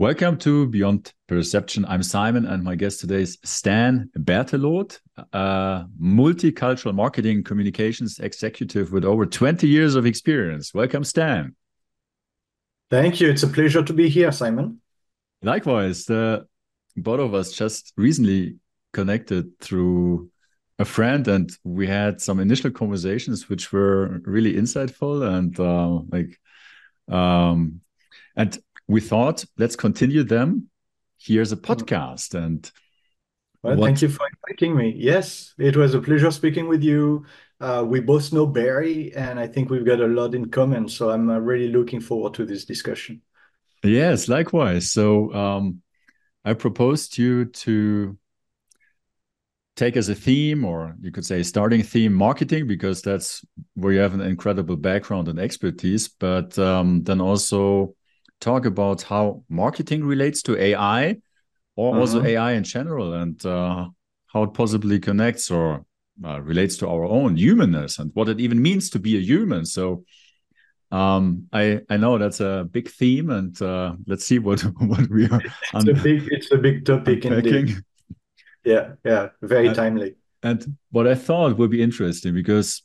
Welcome 0.00 0.38
to 0.38 0.66
Beyond 0.66 1.12
Perception. 1.28 1.84
I'm 1.84 2.02
Simon, 2.02 2.46
and 2.46 2.64
my 2.64 2.74
guest 2.74 3.00
today 3.00 3.20
is 3.20 3.36
Stan 3.44 4.08
Berteloot, 4.16 4.98
a 5.34 5.84
multicultural 6.02 6.94
marketing 6.94 7.44
communications 7.44 8.18
executive 8.18 8.92
with 8.92 9.04
over 9.04 9.26
20 9.26 9.68
years 9.68 9.96
of 9.96 10.06
experience. 10.06 10.72
Welcome, 10.72 11.04
Stan. 11.04 11.54
Thank 12.88 13.20
you. 13.20 13.28
It's 13.28 13.42
a 13.42 13.46
pleasure 13.46 13.82
to 13.82 13.92
be 13.92 14.08
here, 14.08 14.32
Simon. 14.32 14.80
Likewise, 15.42 16.06
the 16.06 16.46
both 16.96 17.20
of 17.20 17.34
us 17.34 17.52
just 17.52 17.92
recently 17.98 18.56
connected 18.94 19.60
through 19.60 20.30
a 20.78 20.86
friend, 20.86 21.28
and 21.28 21.52
we 21.62 21.86
had 21.86 22.22
some 22.22 22.40
initial 22.40 22.70
conversations 22.70 23.50
which 23.50 23.70
were 23.70 24.22
really 24.24 24.54
insightful 24.54 25.30
and 25.36 25.60
uh, 25.60 26.00
like, 26.10 26.40
um, 27.14 27.82
and 28.34 28.58
we 28.90 29.00
thought 29.00 29.44
let's 29.56 29.76
continue 29.76 30.24
them. 30.24 30.68
Here's 31.16 31.52
a 31.52 31.56
mm. 31.56 31.62
podcast, 31.62 32.34
and 32.34 32.70
well, 33.62 33.76
what... 33.76 33.86
thank 33.86 34.02
you 34.02 34.08
for 34.08 34.26
inviting 34.48 34.76
me. 34.76 34.94
Yes, 34.96 35.54
it 35.58 35.76
was 35.76 35.94
a 35.94 36.00
pleasure 36.00 36.30
speaking 36.30 36.66
with 36.66 36.82
you. 36.82 37.24
Uh, 37.60 37.84
we 37.86 38.00
both 38.00 38.32
know 38.32 38.46
Barry, 38.46 39.14
and 39.14 39.38
I 39.38 39.46
think 39.46 39.70
we've 39.70 39.86
got 39.86 40.00
a 40.00 40.06
lot 40.06 40.34
in 40.34 40.50
common. 40.50 40.88
So 40.88 41.10
I'm 41.10 41.30
uh, 41.30 41.38
really 41.38 41.68
looking 41.68 42.00
forward 42.00 42.34
to 42.34 42.44
this 42.44 42.64
discussion. 42.64 43.22
Yes, 43.84 44.28
likewise. 44.28 44.90
So 44.90 45.32
um, 45.34 45.82
I 46.44 46.54
proposed 46.54 47.16
you 47.16 47.44
to 47.44 48.18
take 49.76 49.96
as 49.96 50.08
a 50.08 50.14
theme, 50.14 50.64
or 50.64 50.96
you 51.00 51.12
could 51.12 51.24
say 51.24 51.42
starting 51.42 51.82
theme, 51.82 52.12
marketing, 52.12 52.66
because 52.66 53.02
that's 53.02 53.44
where 53.74 53.92
you 53.92 54.00
have 54.00 54.14
an 54.14 54.20
incredible 54.20 54.76
background 54.76 55.28
and 55.28 55.38
expertise. 55.38 56.08
But 56.08 56.58
um, 56.58 57.04
then 57.04 57.20
also 57.20 57.94
talk 58.40 58.64
about 58.66 59.02
how 59.02 59.42
marketing 59.48 60.04
relates 60.04 60.42
to 60.42 60.56
AI 60.56 61.16
or 61.76 61.92
uh-huh. 61.92 62.00
also 62.00 62.22
AI 62.22 62.52
in 62.52 62.64
general 62.64 63.14
and 63.14 63.44
uh, 63.46 63.88
how 64.26 64.42
it 64.42 64.54
possibly 64.54 64.98
connects 64.98 65.50
or 65.50 65.84
uh, 66.24 66.40
relates 66.42 66.76
to 66.78 66.88
our 66.88 67.04
own 67.04 67.36
humanness 67.36 67.98
and 67.98 68.10
what 68.14 68.28
it 68.28 68.40
even 68.40 68.60
means 68.60 68.90
to 68.90 68.98
be 68.98 69.16
a 69.16 69.20
human. 69.20 69.64
So 69.64 70.04
um, 70.90 71.48
I 71.52 71.80
I 71.88 71.96
know 71.96 72.18
that's 72.18 72.40
a 72.40 72.68
big 72.70 72.90
theme, 72.90 73.30
and 73.30 73.60
uh, 73.62 73.94
let's 74.06 74.26
see 74.26 74.38
what 74.38 74.60
what 74.78 75.08
we 75.08 75.28
are. 75.28 75.40
It's 75.74 75.88
a 75.88 76.02
big 76.02 76.28
it's 76.30 76.52
a 76.52 76.58
big 76.58 76.84
topic 76.84 77.24
indeed. 77.24 77.76
Yeah, 78.64 78.94
yeah, 79.04 79.28
very 79.40 79.72
timely. 79.72 80.16
And 80.42 80.76
what 80.90 81.06
I 81.06 81.14
thought 81.14 81.56
would 81.58 81.70
be 81.70 81.82
interesting 81.82 82.34
because 82.34 82.82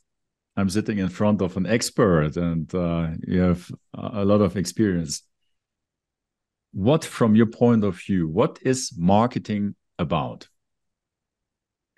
I'm 0.56 0.70
sitting 0.70 0.98
in 0.98 1.08
front 1.08 1.42
of 1.42 1.56
an 1.56 1.66
expert, 1.66 2.36
and 2.36 2.72
uh, 2.74 3.08
you 3.26 3.40
have 3.40 3.70
a 3.92 4.24
lot 4.24 4.40
of 4.40 4.56
experience 4.56 5.22
what 6.76 7.02
from 7.02 7.34
your 7.34 7.46
point 7.46 7.82
of 7.82 7.98
view 7.98 8.28
what 8.28 8.58
is 8.60 8.92
marketing 8.98 9.74
about? 9.98 10.46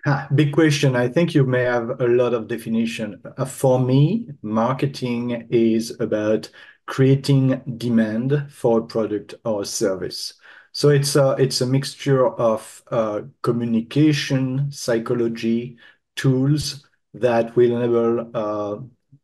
Ah, 0.05 0.25
big 0.33 0.53
question. 0.53 0.95
I 0.95 1.09
think 1.09 1.35
you 1.35 1.43
may 1.43 1.63
have 1.63 1.99
a 1.99 2.07
lot 2.07 2.33
of 2.33 2.47
definition. 2.47 3.21
Uh, 3.37 3.43
for 3.43 3.77
me 3.77 4.29
marketing 4.41 5.45
is 5.49 5.99
about 5.99 6.49
creating 6.85 7.61
demand 7.75 8.45
for 8.49 8.79
a 8.79 8.85
product 8.85 9.35
or 9.43 9.63
a 9.63 9.65
service. 9.65 10.35
So 10.71 10.87
it's 10.87 11.17
a 11.17 11.35
it's 11.37 11.59
a 11.59 11.65
mixture 11.65 12.25
of 12.25 12.81
uh, 12.89 13.23
communication 13.41 14.71
psychology 14.71 15.77
tools 16.15 16.87
that 17.15 17.53
will 17.57 17.75
enable 17.75 18.31
uh, 18.33 18.77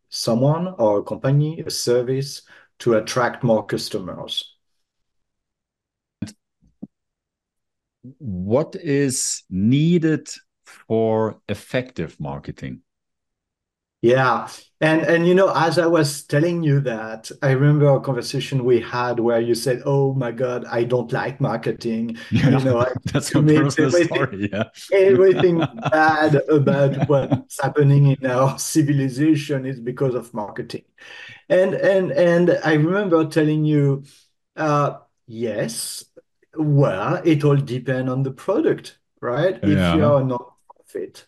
someone 0.09 0.67
or 0.79 0.99
a 0.99 1.03
company 1.03 1.61
a 1.65 1.71
service 1.71 2.41
to 2.79 2.95
attract 2.95 3.41
more 3.41 3.65
customers 3.65 4.54
what 8.17 8.75
is 8.75 9.43
needed 9.49 10.29
for 10.65 11.39
effective 11.47 12.19
marketing? 12.19 12.81
Yeah. 14.01 14.49
And 14.81 15.01
and 15.01 15.27
you 15.27 15.33
know, 15.33 15.51
as 15.55 15.79
I 15.79 15.87
was 15.87 16.23
telling 16.25 16.61
you 16.61 16.79
that, 16.81 17.31
I 17.41 17.51
remember 17.51 17.87
a 17.89 18.01
conversation 18.01 18.63
we 18.63 18.79
had 18.81 19.19
where 19.19 19.39
you 19.39 19.55
said, 19.55 19.81
"Oh 19.85 20.13
my 20.13 20.31
God, 20.31 20.65
I 20.65 20.83
don't 20.83 21.11
like 21.11 21.41
marketing." 21.41 22.17
Yeah, 22.29 22.49
you 22.51 22.59
know, 22.59 22.85
that's 23.05 23.33
a 23.33 23.41
personal 23.41 23.89
everything, 23.89 24.07
story. 24.07 24.49
Yeah, 24.51 24.65
everything 24.91 25.59
bad 25.91 26.35
about 26.49 27.07
what's 27.07 27.59
happening 27.61 28.07
in 28.07 28.25
our 28.29 28.59
civilization 28.59 29.65
is 29.65 29.79
because 29.79 30.13
of 30.13 30.33
marketing. 30.33 30.83
And 31.49 31.73
and 31.73 32.11
and 32.11 32.59
I 32.63 32.73
remember 32.73 33.25
telling 33.27 33.65
you, 33.65 34.03
uh, 34.55 34.99
yes, 35.27 36.03
well, 36.57 37.21
it 37.23 37.43
all 37.43 37.55
depends 37.55 38.11
on 38.11 38.23
the 38.23 38.31
product, 38.31 38.97
right? 39.21 39.59
Yeah. 39.63 39.93
If 39.93 39.97
you're 39.97 40.21
a 40.21 40.23
non-profit 40.23 41.25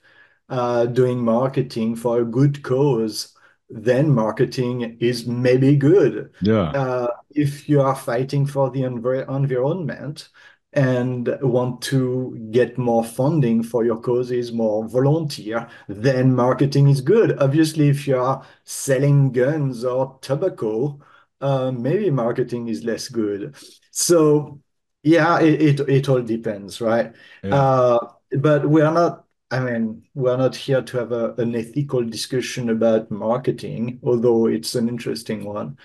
uh, 0.49 0.85
doing 0.85 1.19
marketing 1.19 1.95
for 1.95 2.19
a 2.21 2.25
good 2.25 2.63
cause, 2.63 3.35
then 3.69 4.09
marketing 4.09 4.97
is 4.99 5.27
maybe 5.27 5.75
good. 5.75 6.31
Yeah. 6.41 6.71
Uh, 6.71 7.07
if 7.31 7.67
you 7.67 7.81
are 7.81 7.95
fighting 7.95 8.45
for 8.45 8.69
the 8.71 8.81
env- 8.81 9.29
environment 9.29 10.29
and 10.73 11.37
want 11.41 11.81
to 11.81 12.47
get 12.51 12.77
more 12.77 13.03
funding 13.03 13.63
for 13.63 13.83
your 13.83 13.99
causes, 13.99 14.51
more 14.51 14.87
volunteer, 14.87 15.67
then 15.87 16.33
marketing 16.35 16.87
is 16.87 17.01
good. 17.01 17.37
Obviously, 17.39 17.89
if 17.89 18.07
you 18.07 18.17
are 18.17 18.45
selling 18.63 19.31
guns 19.31 19.83
or 19.83 20.17
tobacco, 20.21 20.99
uh, 21.41 21.71
maybe 21.71 22.09
marketing 22.09 22.67
is 22.67 22.83
less 22.83 23.09
good. 23.09 23.55
So 23.91 24.61
yeah, 25.03 25.39
it, 25.39 25.79
it, 25.79 25.89
it 25.89 26.09
all 26.09 26.21
depends, 26.21 26.81
right? 26.81 27.13
Yeah. 27.43 27.55
Uh, 27.55 28.13
but 28.39 28.69
we 28.69 28.81
are 28.81 28.93
not, 28.93 29.25
I 29.49 29.59
mean, 29.59 30.03
we're 30.13 30.37
not 30.37 30.55
here 30.55 30.81
to 30.81 30.97
have 30.97 31.11
a, 31.11 31.33
an 31.35 31.55
ethical 31.55 32.03
discussion 32.03 32.69
about 32.69 33.09
marketing, 33.09 33.99
although 34.03 34.47
it's 34.47 34.75
an 34.75 34.89
interesting 34.89 35.45
one. 35.45 35.77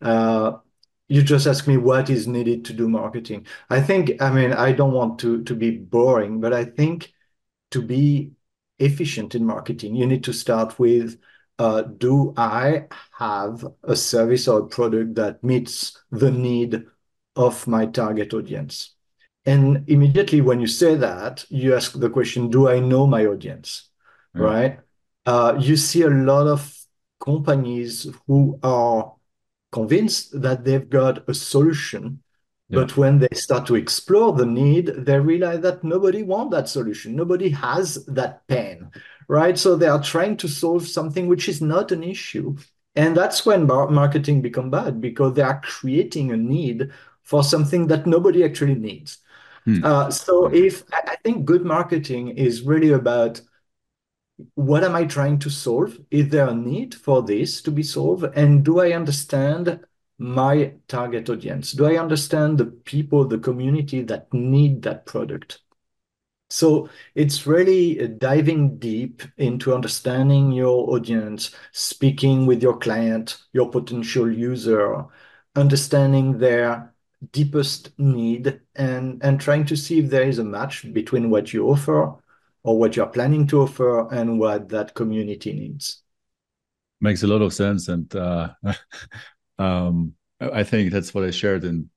Uh, 0.00 0.58
you 1.08 1.22
just 1.22 1.46
ask 1.46 1.66
me 1.66 1.76
what 1.76 2.08
is 2.08 2.26
needed 2.26 2.64
to 2.66 2.72
do 2.72 2.88
marketing. 2.88 3.46
I 3.68 3.80
think, 3.80 4.22
I 4.22 4.30
mean, 4.30 4.52
I 4.52 4.72
don't 4.72 4.92
want 4.92 5.18
to, 5.20 5.42
to 5.44 5.54
be 5.54 5.76
boring, 5.76 6.40
but 6.40 6.52
I 6.52 6.64
think 6.64 7.12
to 7.72 7.82
be 7.82 8.32
efficient 8.78 9.34
in 9.34 9.44
marketing, 9.44 9.94
you 9.96 10.06
need 10.06 10.24
to 10.24 10.32
start 10.32 10.78
with 10.78 11.18
uh, 11.58 11.82
do 11.82 12.32
I 12.38 12.86
have 13.18 13.66
a 13.82 13.94
service 13.94 14.48
or 14.48 14.60
a 14.60 14.66
product 14.66 15.16
that 15.16 15.44
meets 15.44 16.02
the 16.10 16.30
need 16.30 16.86
of 17.36 17.66
my 17.66 17.86
target 17.86 18.34
audience. 18.34 18.94
And 19.46 19.88
immediately 19.88 20.40
when 20.40 20.60
you 20.60 20.66
say 20.66 20.94
that, 20.96 21.44
you 21.48 21.74
ask 21.74 21.98
the 21.98 22.10
question, 22.10 22.50
do 22.50 22.68
I 22.68 22.80
know 22.80 23.06
my 23.06 23.26
audience? 23.26 23.88
Mm. 24.36 24.40
Right? 24.40 24.80
Uh, 25.26 25.56
you 25.58 25.76
see 25.76 26.02
a 26.02 26.10
lot 26.10 26.46
of 26.46 26.76
companies 27.20 28.06
who 28.26 28.58
are 28.62 29.14
convinced 29.72 30.40
that 30.42 30.64
they've 30.64 30.88
got 30.88 31.28
a 31.28 31.34
solution. 31.34 32.22
Yeah. 32.68 32.80
But 32.80 32.96
when 32.96 33.18
they 33.18 33.28
start 33.34 33.66
to 33.66 33.74
explore 33.74 34.32
the 34.32 34.46
need, 34.46 34.86
they 34.86 35.18
realize 35.18 35.60
that 35.60 35.82
nobody 35.82 36.22
wants 36.22 36.54
that 36.54 36.68
solution. 36.68 37.16
Nobody 37.16 37.48
has 37.50 38.04
that 38.06 38.46
pain, 38.46 38.90
right? 39.28 39.58
So 39.58 39.76
they 39.76 39.88
are 39.88 40.02
trying 40.02 40.36
to 40.38 40.48
solve 40.48 40.86
something 40.86 41.26
which 41.26 41.48
is 41.48 41.60
not 41.60 41.92
an 41.92 42.02
issue. 42.02 42.56
And 42.94 43.16
that's 43.16 43.46
when 43.46 43.66
marketing 43.66 44.42
become 44.42 44.70
bad 44.70 45.00
because 45.00 45.34
they 45.34 45.42
are 45.42 45.60
creating 45.62 46.32
a 46.32 46.36
need 46.36 46.90
for 47.30 47.44
something 47.44 47.86
that 47.86 48.08
nobody 48.08 48.44
actually 48.44 48.74
needs. 48.74 49.18
Hmm. 49.64 49.84
Uh, 49.84 50.10
so 50.10 50.52
if 50.52 50.82
I 50.92 51.14
think 51.22 51.44
good 51.44 51.64
marketing 51.64 52.36
is 52.36 52.62
really 52.62 52.90
about 52.90 53.40
what 54.54 54.82
am 54.82 54.96
I 54.96 55.04
trying 55.04 55.38
to 55.40 55.50
solve? 55.50 55.96
Is 56.10 56.30
there 56.30 56.48
a 56.48 56.54
need 56.54 56.92
for 56.92 57.22
this 57.22 57.62
to 57.62 57.70
be 57.70 57.84
solved? 57.84 58.24
And 58.34 58.64
do 58.64 58.80
I 58.80 58.92
understand 58.92 59.78
my 60.18 60.72
target 60.88 61.30
audience? 61.30 61.70
Do 61.70 61.86
I 61.86 61.98
understand 61.98 62.58
the 62.58 62.66
people, 62.66 63.24
the 63.28 63.38
community 63.38 64.02
that 64.02 64.32
need 64.34 64.82
that 64.82 65.06
product? 65.06 65.60
So 66.48 66.88
it's 67.14 67.46
really 67.46 68.08
diving 68.08 68.78
deep 68.78 69.22
into 69.36 69.72
understanding 69.72 70.50
your 70.50 70.90
audience, 70.90 71.54
speaking 71.70 72.44
with 72.44 72.60
your 72.60 72.76
client, 72.76 73.38
your 73.52 73.70
potential 73.70 74.28
user, 74.28 75.04
understanding 75.54 76.38
their 76.38 76.92
deepest 77.32 77.98
need 77.98 78.60
and 78.76 79.22
and 79.22 79.40
trying 79.40 79.66
to 79.66 79.76
see 79.76 79.98
if 79.98 80.10
there 80.10 80.26
is 80.26 80.38
a 80.38 80.44
match 80.44 80.90
between 80.92 81.30
what 81.30 81.52
you 81.52 81.68
offer 81.68 82.14
or 82.62 82.78
what 82.78 82.96
you're 82.96 83.06
planning 83.06 83.46
to 83.46 83.62
offer 83.62 84.12
and 84.12 84.38
what 84.38 84.68
that 84.68 84.94
community 84.94 85.52
needs. 85.52 86.02
Makes 87.00 87.22
a 87.22 87.26
lot 87.26 87.42
of 87.42 87.52
sense. 87.54 87.88
And 87.88 88.14
uh, 88.14 88.50
um, 89.58 90.14
i 90.40 90.62
think 90.62 90.90
that's 90.90 91.14
what 91.14 91.24
i 91.24 91.30
shared 91.30 91.64
in 91.64 91.88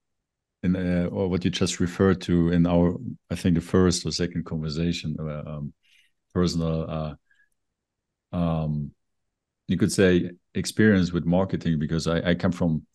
in 0.63 0.75
uh, 0.75 1.07
or 1.11 1.29
what 1.29 1.43
you 1.43 1.51
just 1.51 1.79
referred 1.79 2.21
to 2.21 2.49
in 2.49 2.67
our 2.67 2.97
i 3.29 3.35
think 3.35 3.55
the 3.55 3.61
first 3.61 4.05
or 4.05 4.11
second 4.11 4.45
conversation 4.45 5.15
uh, 5.19 5.43
um, 5.45 5.73
personal 6.33 6.89
uh, 6.89 7.15
um, 8.35 8.91
you 9.67 9.77
could 9.77 9.91
say 9.91 10.31
experience 10.55 11.11
with 11.13 11.25
marketing 11.25 11.79
because 11.79 12.07
I, 12.07 12.31
I 12.31 12.35
come 12.35 12.51
from 12.51 12.85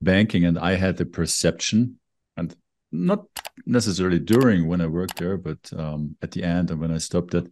banking 0.00 0.44
and 0.44 0.58
I 0.58 0.76
had 0.76 0.96
the 0.96 1.06
perception, 1.06 1.98
and 2.36 2.54
not 2.92 3.26
necessarily 3.66 4.18
during 4.18 4.66
when 4.66 4.80
I 4.80 4.86
worked 4.86 5.18
there, 5.18 5.36
but 5.36 5.58
um, 5.76 6.16
at 6.22 6.32
the 6.32 6.42
end 6.42 6.70
and 6.70 6.80
when 6.80 6.92
I 6.92 6.98
stopped 6.98 7.34
it, 7.34 7.46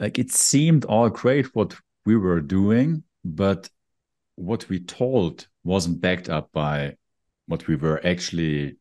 like 0.00 0.18
it 0.18 0.32
seemed 0.32 0.84
all 0.84 1.08
great 1.08 1.54
what 1.54 1.76
we 2.04 2.16
were 2.16 2.40
doing, 2.40 3.04
but 3.24 3.68
what 4.36 4.68
we 4.68 4.80
told 4.80 5.46
wasn't 5.62 6.00
backed 6.00 6.28
up 6.28 6.50
by 6.52 6.96
what 7.46 7.66
we 7.68 7.76
were 7.76 8.04
actually 8.04 8.76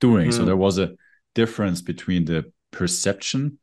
doing. 0.00 0.30
Mm. 0.30 0.34
So 0.34 0.44
there 0.44 0.56
was 0.56 0.78
a 0.78 0.94
difference 1.34 1.82
between 1.82 2.24
the 2.24 2.50
perception 2.70 3.58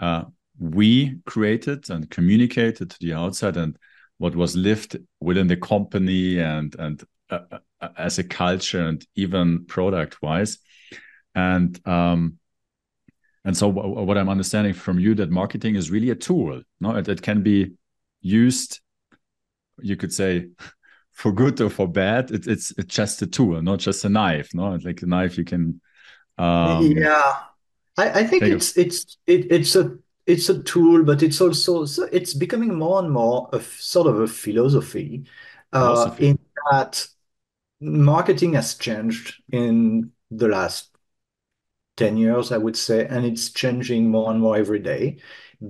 uh, 0.00 0.24
we 0.58 1.18
created 1.24 1.88
and 1.90 2.10
communicated 2.10 2.90
to 2.90 2.96
the 3.00 3.12
outside 3.12 3.56
and 3.56 3.76
what 4.18 4.36
was 4.36 4.56
lived 4.56 4.96
within 5.20 5.46
the 5.46 5.56
company 5.56 6.38
and 6.38 6.74
and 6.78 7.04
uh, 7.30 7.40
uh, 7.80 7.88
as 7.96 8.18
a 8.18 8.24
culture 8.24 8.86
and 8.86 9.06
even 9.14 9.64
product 9.66 10.20
wise 10.22 10.58
and 11.34 11.86
um 11.86 12.38
and 13.44 13.56
so 13.56 13.68
what 13.68 14.18
i'm 14.18 14.28
understanding 14.28 14.74
from 14.74 14.98
you 14.98 15.14
that 15.14 15.30
marketing 15.30 15.74
is 15.76 15.90
really 15.90 16.10
a 16.10 16.14
tool 16.14 16.62
no? 16.80 16.96
It, 16.96 17.08
it 17.08 17.22
can 17.22 17.42
be 17.42 17.72
used 18.20 18.80
you 19.80 19.96
could 19.96 20.12
say 20.12 20.48
for 21.12 21.32
good 21.32 21.60
or 21.60 21.68
for 21.68 21.88
bad. 21.88 22.30
It, 22.30 22.46
it's 22.46 22.72
it's 22.78 22.94
just 22.94 23.22
a 23.22 23.26
tool 23.26 23.60
not 23.62 23.80
just 23.80 24.04
a 24.04 24.08
knife 24.08 24.50
no? 24.54 24.74
It's 24.74 24.84
like 24.84 25.02
a 25.02 25.06
knife 25.06 25.38
you 25.38 25.44
can 25.44 25.80
um, 26.38 26.92
yeah. 26.92 27.34
I, 27.96 28.20
I 28.20 28.24
think 28.24 28.44
it's 28.44 28.76
it's 28.78 29.18
it, 29.26 29.50
it's 29.50 29.74
a 29.74 29.98
it's 30.28 30.48
a 30.50 30.62
tool 30.62 31.02
but 31.04 31.22
it's 31.22 31.40
also 31.40 31.82
it's 32.12 32.34
becoming 32.34 32.74
more 32.74 33.00
and 33.00 33.10
more 33.10 33.48
a 33.52 33.60
sort 33.60 34.06
of 34.06 34.20
a 34.20 34.28
philosophy, 34.28 35.24
uh, 35.72 35.80
philosophy. 35.80 36.24
Uh, 36.26 36.28
in 36.30 36.38
that 36.70 37.08
marketing 37.80 38.54
has 38.54 38.74
changed 38.76 39.42
in 39.52 40.12
the 40.30 40.48
last 40.48 40.90
10 41.96 42.16
years, 42.16 42.52
I 42.52 42.58
would 42.58 42.76
say, 42.76 43.06
and 43.06 43.26
it's 43.26 43.50
changing 43.50 44.10
more 44.10 44.30
and 44.30 44.40
more 44.40 44.56
every 44.56 44.80
day 44.80 45.18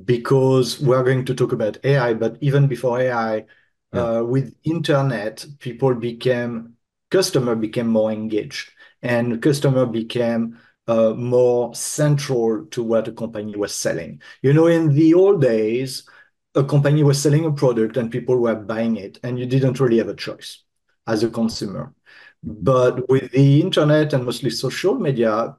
because 0.05 0.81
we're 0.81 1.05
going 1.05 1.25
to 1.26 1.34
talk 1.34 1.52
about 1.52 1.78
AI, 1.84 2.14
but 2.14 2.37
even 2.40 2.66
before 2.66 3.00
AI, 3.00 3.46
yeah. 3.93 4.00
uh, 4.19 4.22
with 4.22 4.55
internet, 4.64 5.46
people 5.60 5.94
became, 5.94 6.75
customer 7.10 7.55
became 7.56 7.88
more 7.88 8.12
engaged 8.12 8.72
and 9.02 9.40
customer 9.40 9.87
became 9.87 10.58
uh, 10.88 11.14
more 11.14 11.75
central 11.75 12.67
to 12.67 12.82
what 12.82 13.08
a 13.08 13.12
company 13.12 13.55
was 13.56 13.75
selling. 13.75 14.20
You 14.43 14.52
know, 14.52 14.67
in 14.67 14.94
the 14.94 15.14
old 15.14 15.43
days, 15.43 16.08
a 16.55 16.64
company 16.64 17.02
was 17.05 17.20
selling 17.20 17.44
a 17.44 17.52
product 17.52 17.96
and 17.96 18.11
people 18.11 18.37
were 18.38 18.55
buying 18.56 18.96
it, 18.96 19.19
and 19.23 19.38
you 19.38 19.46
didn't 19.46 19.81
really 19.81 19.99
have 19.99 20.08
a 20.08 20.14
choice 20.17 20.64
as 21.06 21.23
a 21.23 21.31
consumer. 21.31 21.94
But 22.43 23.08
with 23.08 23.31
the 23.32 23.61
internet 23.61 24.12
and 24.12 24.25
mostly 24.25 24.50
social 24.50 24.94
media, 24.94 25.56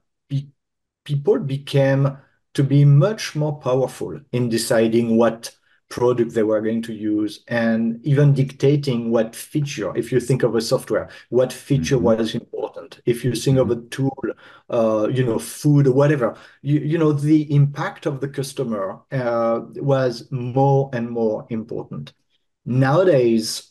people 1.05 1.39
became 1.39 2.17
to 2.53 2.63
be 2.63 2.85
much 2.85 3.35
more 3.35 3.59
powerful 3.59 4.19
in 4.31 4.49
deciding 4.49 5.17
what 5.17 5.51
product 5.89 6.33
they 6.33 6.43
were 6.43 6.61
going 6.61 6.81
to 6.81 6.93
use 6.93 7.43
and 7.47 7.99
even 8.05 8.33
dictating 8.33 9.11
what 9.11 9.35
feature 9.35 9.95
if 9.97 10.11
you 10.11 10.19
think 10.19 10.43
of 10.43 10.55
a 10.55 10.61
software 10.61 11.09
what 11.29 11.51
feature 11.51 11.95
mm-hmm. 11.95 12.05
was 12.05 12.35
important 12.35 13.01
if 13.05 13.23
you 13.25 13.33
think 13.33 13.57
mm-hmm. 13.57 13.71
of 13.71 13.77
a 13.77 13.81
tool 13.89 14.23
uh, 14.69 15.07
you 15.11 15.25
know 15.25 15.39
food 15.39 15.87
or 15.87 15.93
whatever 15.93 16.37
you, 16.61 16.79
you 16.79 16.97
know 16.97 17.11
the 17.11 17.53
impact 17.53 18.05
of 18.05 18.21
the 18.21 18.29
customer 18.29 18.99
uh, 19.11 19.61
was 19.75 20.31
more 20.31 20.89
and 20.93 21.09
more 21.09 21.47
important 21.49 22.13
nowadays 22.65 23.69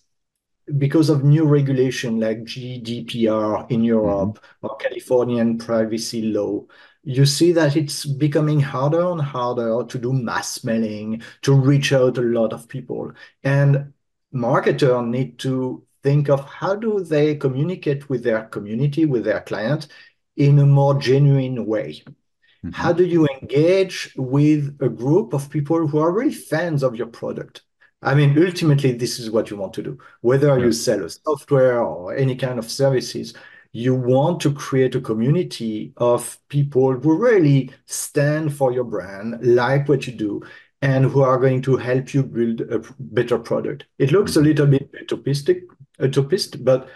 because 0.76 1.08
of 1.08 1.24
new 1.24 1.44
regulation 1.44 2.20
like 2.20 2.38
GDPR 2.40 3.70
in 3.70 3.82
Europe 3.82 4.38
mm-hmm. 4.38 4.66
or 4.66 4.76
Californian 4.76 5.56
privacy 5.56 6.22
law, 6.22 6.64
you 7.08 7.24
see 7.24 7.52
that 7.52 7.74
it's 7.74 8.04
becoming 8.04 8.60
harder 8.60 9.00
and 9.10 9.22
harder 9.22 9.82
to 9.82 9.98
do 9.98 10.12
mass 10.12 10.62
mailing, 10.62 11.22
to 11.40 11.54
reach 11.54 11.90
out 11.90 12.18
a 12.18 12.20
lot 12.20 12.52
of 12.52 12.68
people. 12.68 13.10
And 13.42 13.94
marketers 14.30 15.06
need 15.06 15.38
to 15.38 15.86
think 16.02 16.28
of 16.28 16.44
how 16.44 16.74
do 16.74 17.00
they 17.00 17.34
communicate 17.36 18.10
with 18.10 18.24
their 18.24 18.42
community, 18.42 19.06
with 19.06 19.24
their 19.24 19.40
client 19.40 19.88
in 20.36 20.58
a 20.58 20.66
more 20.66 20.98
genuine 20.98 21.64
way. 21.64 22.02
Mm-hmm. 22.62 22.72
How 22.72 22.92
do 22.92 23.06
you 23.06 23.26
engage 23.40 24.12
with 24.14 24.76
a 24.82 24.90
group 24.90 25.32
of 25.32 25.48
people 25.48 25.86
who 25.86 25.98
are 26.00 26.12
really 26.12 26.34
fans 26.34 26.82
of 26.82 26.94
your 26.94 27.06
product? 27.06 27.62
I 28.02 28.14
mean, 28.14 28.36
ultimately, 28.38 28.92
this 28.92 29.18
is 29.18 29.30
what 29.30 29.48
you 29.48 29.56
want 29.56 29.72
to 29.74 29.82
do. 29.82 29.98
Whether 30.20 30.48
yeah. 30.48 30.66
you 30.66 30.72
sell 30.72 31.02
a 31.02 31.08
software 31.08 31.82
or 31.82 32.14
any 32.14 32.36
kind 32.36 32.58
of 32.58 32.70
services, 32.70 33.32
you 33.72 33.94
want 33.94 34.40
to 34.40 34.52
create 34.52 34.94
a 34.94 35.00
community 35.00 35.92
of 35.96 36.38
people 36.48 36.92
who 36.94 37.16
really 37.16 37.70
stand 37.86 38.54
for 38.54 38.72
your 38.72 38.84
brand, 38.84 39.38
like 39.42 39.88
what 39.88 40.06
you 40.06 40.12
do, 40.12 40.42
and 40.80 41.04
who 41.04 41.22
are 41.22 41.38
going 41.38 41.60
to 41.62 41.76
help 41.76 42.14
you 42.14 42.22
build 42.22 42.60
a 42.62 42.82
better 42.98 43.38
product. 43.38 43.86
It 43.98 44.12
looks 44.12 44.36
a 44.36 44.38
mm-hmm. 44.38 44.48
little 44.48 44.66
bit 44.66 44.92
utopistic, 44.92 45.62
utopist, 45.98 46.64
but 46.64 46.88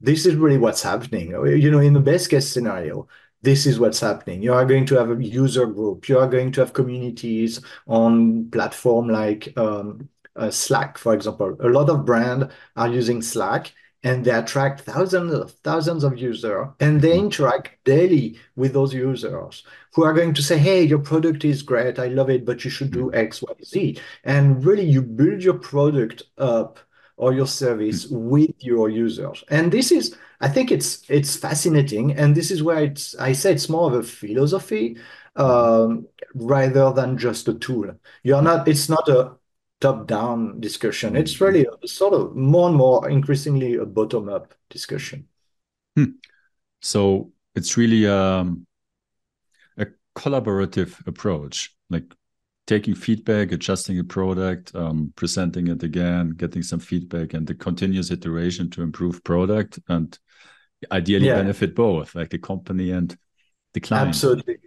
this 0.00 0.26
is 0.26 0.34
really 0.36 0.58
what's 0.58 0.82
happening. 0.82 1.30
You 1.30 1.70
know, 1.70 1.80
in 1.80 1.92
the 1.92 2.00
best 2.00 2.30
case 2.30 2.48
scenario, 2.48 3.08
this 3.42 3.66
is 3.66 3.80
what's 3.80 4.00
happening. 4.00 4.42
You 4.42 4.52
are 4.52 4.64
going 4.64 4.86
to 4.86 4.96
have 4.96 5.10
a 5.10 5.24
user 5.24 5.66
group. 5.66 6.08
You 6.08 6.18
are 6.18 6.28
going 6.28 6.52
to 6.52 6.60
have 6.60 6.72
communities 6.72 7.60
on 7.86 8.50
platform 8.50 9.08
like 9.08 9.52
um, 9.56 10.08
uh, 10.36 10.50
Slack, 10.50 10.98
for 10.98 11.14
example. 11.14 11.56
A 11.60 11.68
lot 11.68 11.88
of 11.88 12.04
brands 12.04 12.52
are 12.76 12.88
using 12.88 13.22
Slack 13.22 13.72
and 14.02 14.24
they 14.24 14.30
attract 14.30 14.80
thousands 14.80 15.32
of 15.32 15.52
thousands 15.62 16.04
of 16.04 16.18
users 16.18 16.66
and 16.80 17.00
they 17.00 17.10
mm-hmm. 17.10 17.26
interact 17.26 17.82
daily 17.84 18.38
with 18.56 18.72
those 18.72 18.94
users 18.94 19.64
who 19.94 20.04
are 20.04 20.14
going 20.14 20.32
to 20.34 20.42
say 20.42 20.56
hey 20.56 20.82
your 20.82 20.98
product 20.98 21.44
is 21.44 21.62
great 21.62 21.98
i 21.98 22.06
love 22.06 22.30
it 22.30 22.44
but 22.44 22.64
you 22.64 22.70
should 22.70 22.90
do 22.90 23.06
mm-hmm. 23.06 23.18
x 23.18 23.42
y 23.42 23.52
z 23.64 23.98
and 24.24 24.64
really 24.64 24.84
you 24.84 25.02
build 25.02 25.42
your 25.42 25.58
product 25.58 26.22
up 26.38 26.78
or 27.16 27.34
your 27.34 27.46
service 27.46 28.06
mm-hmm. 28.06 28.30
with 28.30 28.54
your 28.58 28.88
users 28.88 29.44
and 29.50 29.70
this 29.70 29.92
is 29.92 30.16
i 30.40 30.48
think 30.48 30.70
it's 30.70 31.04
it's 31.08 31.36
fascinating 31.36 32.12
and 32.12 32.34
this 32.34 32.50
is 32.50 32.62
where 32.62 32.82
it's 32.82 33.14
i 33.16 33.32
say 33.32 33.52
it's 33.52 33.68
more 33.68 33.92
of 33.92 33.98
a 33.98 34.02
philosophy 34.02 34.96
um, 35.36 36.06
rather 36.34 36.92
than 36.92 37.16
just 37.16 37.46
a 37.48 37.54
tool 37.54 37.94
you're 38.24 38.42
not 38.42 38.66
it's 38.66 38.88
not 38.88 39.08
a 39.08 39.32
top-down 39.80 40.60
discussion. 40.60 41.16
It's 41.16 41.34
mm-hmm. 41.34 41.44
really 41.44 41.66
a 41.82 41.88
sort 41.88 42.14
of 42.14 42.36
more 42.36 42.68
and 42.68 42.76
more 42.76 43.08
increasingly 43.08 43.76
a 43.76 43.86
bottom-up 43.86 44.54
discussion. 44.68 45.26
Hmm. 45.96 46.12
So 46.82 47.32
it's 47.54 47.76
really 47.76 48.06
um, 48.06 48.66
a 49.76 49.86
collaborative 50.14 51.06
approach, 51.06 51.74
like 51.88 52.04
taking 52.66 52.94
feedback, 52.94 53.52
adjusting 53.52 53.98
a 53.98 54.04
product, 54.04 54.74
um, 54.74 55.12
presenting 55.16 55.68
it 55.68 55.82
again, 55.82 56.30
getting 56.30 56.62
some 56.62 56.78
feedback, 56.78 57.34
and 57.34 57.46
the 57.46 57.54
continuous 57.54 58.10
iteration 58.10 58.70
to 58.70 58.82
improve 58.82 59.24
product 59.24 59.80
and 59.88 60.18
ideally 60.92 61.26
yeah. 61.26 61.34
benefit 61.34 61.74
both, 61.74 62.14
like 62.14 62.30
the 62.30 62.38
company 62.38 62.90
and 62.90 63.16
the 63.74 63.80
client. 63.80 64.08
Absolutely. 64.08 64.58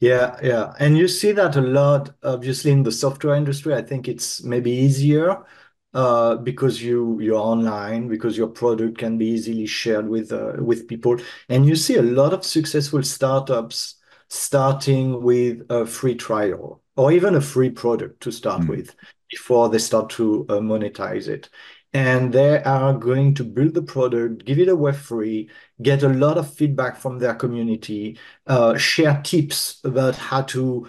Yeah, 0.00 0.36
yeah. 0.42 0.74
And 0.78 0.96
you 0.96 1.08
see 1.08 1.32
that 1.32 1.56
a 1.56 1.60
lot, 1.60 2.10
obviously, 2.22 2.70
in 2.70 2.84
the 2.84 2.92
software 2.92 3.34
industry. 3.34 3.74
I 3.74 3.82
think 3.82 4.06
it's 4.06 4.42
maybe 4.44 4.70
easier 4.70 5.44
uh, 5.92 6.36
because 6.36 6.80
you 6.80 7.18
you're 7.20 7.36
online, 7.36 8.08
because 8.08 8.36
your 8.38 8.48
product 8.48 8.98
can 8.98 9.18
be 9.18 9.26
easily 9.26 9.66
shared 9.66 10.08
with 10.08 10.32
uh, 10.32 10.52
with 10.60 10.86
people. 10.86 11.16
And 11.48 11.66
you 11.66 11.74
see 11.74 11.96
a 11.96 12.02
lot 12.02 12.32
of 12.32 12.44
successful 12.44 13.02
startups 13.02 13.96
starting 14.28 15.22
with 15.22 15.66
a 15.70 15.86
free 15.86 16.14
trial 16.14 16.80
or 16.96 17.10
even 17.12 17.34
a 17.34 17.40
free 17.40 17.70
product 17.70 18.20
to 18.20 18.30
start 18.30 18.62
mm. 18.62 18.68
with 18.68 18.94
before 19.30 19.68
they 19.68 19.78
start 19.78 20.10
to 20.10 20.46
uh, 20.48 20.54
monetize 20.54 21.28
it 21.28 21.48
and 21.94 22.32
they 22.32 22.62
are 22.62 22.92
going 22.94 23.34
to 23.34 23.44
build 23.44 23.74
the 23.74 23.82
product, 23.82 24.44
give 24.44 24.58
it 24.58 24.68
away 24.68 24.92
free, 24.92 25.50
get 25.82 26.02
a 26.02 26.08
lot 26.08 26.36
of 26.38 26.52
feedback 26.52 26.96
from 26.96 27.18
their 27.18 27.34
community, 27.34 28.18
uh, 28.46 28.76
share 28.76 29.20
tips 29.24 29.80
about 29.84 30.14
how 30.16 30.42
to 30.42 30.86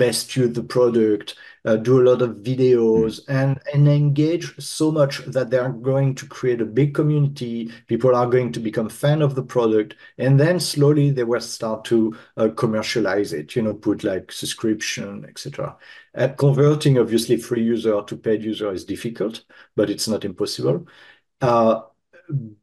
best 0.00 0.34
use 0.34 0.54
the 0.54 0.62
product, 0.62 1.36
uh, 1.66 1.76
do 1.76 2.00
a 2.00 2.06
lot 2.08 2.22
of 2.22 2.36
videos, 2.36 3.20
mm. 3.20 3.24
and, 3.28 3.60
and 3.74 3.86
engage 3.86 4.58
so 4.58 4.90
much 4.90 5.18
that 5.26 5.50
they're 5.50 5.68
going 5.68 6.14
to 6.14 6.26
create 6.26 6.62
a 6.62 6.64
big 6.64 6.94
community. 6.94 7.70
People 7.86 8.16
are 8.16 8.26
going 8.26 8.50
to 8.50 8.60
become 8.60 8.88
fan 8.88 9.20
of 9.20 9.34
the 9.34 9.42
product, 9.42 9.96
and 10.16 10.40
then 10.40 10.58
slowly 10.58 11.10
they 11.10 11.24
will 11.24 11.40
start 11.40 11.84
to 11.84 12.16
uh, 12.38 12.48
commercialize 12.56 13.34
it. 13.34 13.54
You 13.54 13.62
know, 13.62 13.74
put 13.74 14.02
like 14.02 14.32
subscription, 14.32 15.26
etc. 15.28 15.76
Uh, 16.14 16.28
converting 16.28 16.98
obviously 16.98 17.36
free 17.36 17.62
user 17.62 18.00
to 18.02 18.16
paid 18.16 18.42
user 18.42 18.72
is 18.72 18.86
difficult, 18.86 19.44
but 19.76 19.90
it's 19.90 20.08
not 20.08 20.24
impossible. 20.24 20.86
Uh, 21.42 21.82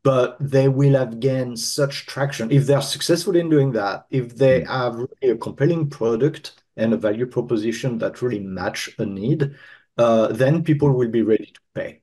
but 0.01 0.38
they 0.39 0.70
will 0.70 0.98
have 0.98 1.20
gained 1.20 1.60
such 1.60 2.06
traction 2.08 2.50
if 2.51 2.65
they're 2.65 2.82
successful 2.82 3.36
in 3.36 3.50
doing 3.50 3.74
that. 3.74 4.08
If 4.10 4.36
they 4.36 4.62
mm. 4.62 4.67
have 4.67 4.96
really 4.96 5.34
a 5.34 5.38
compelling 5.38 5.88
product 5.88 6.63
and 6.77 6.93
a 6.93 6.98
value 6.98 7.25
proposition 7.25 7.98
that 7.98 8.22
really 8.22 8.39
match 8.39 8.89
a 9.00 9.05
need, 9.05 9.55
uh, 9.98 10.27
then 10.27 10.63
people 10.63 10.91
will 10.91 11.10
be 11.10 11.24
ready 11.24 11.48
to 11.48 11.60
pay. 11.74 12.01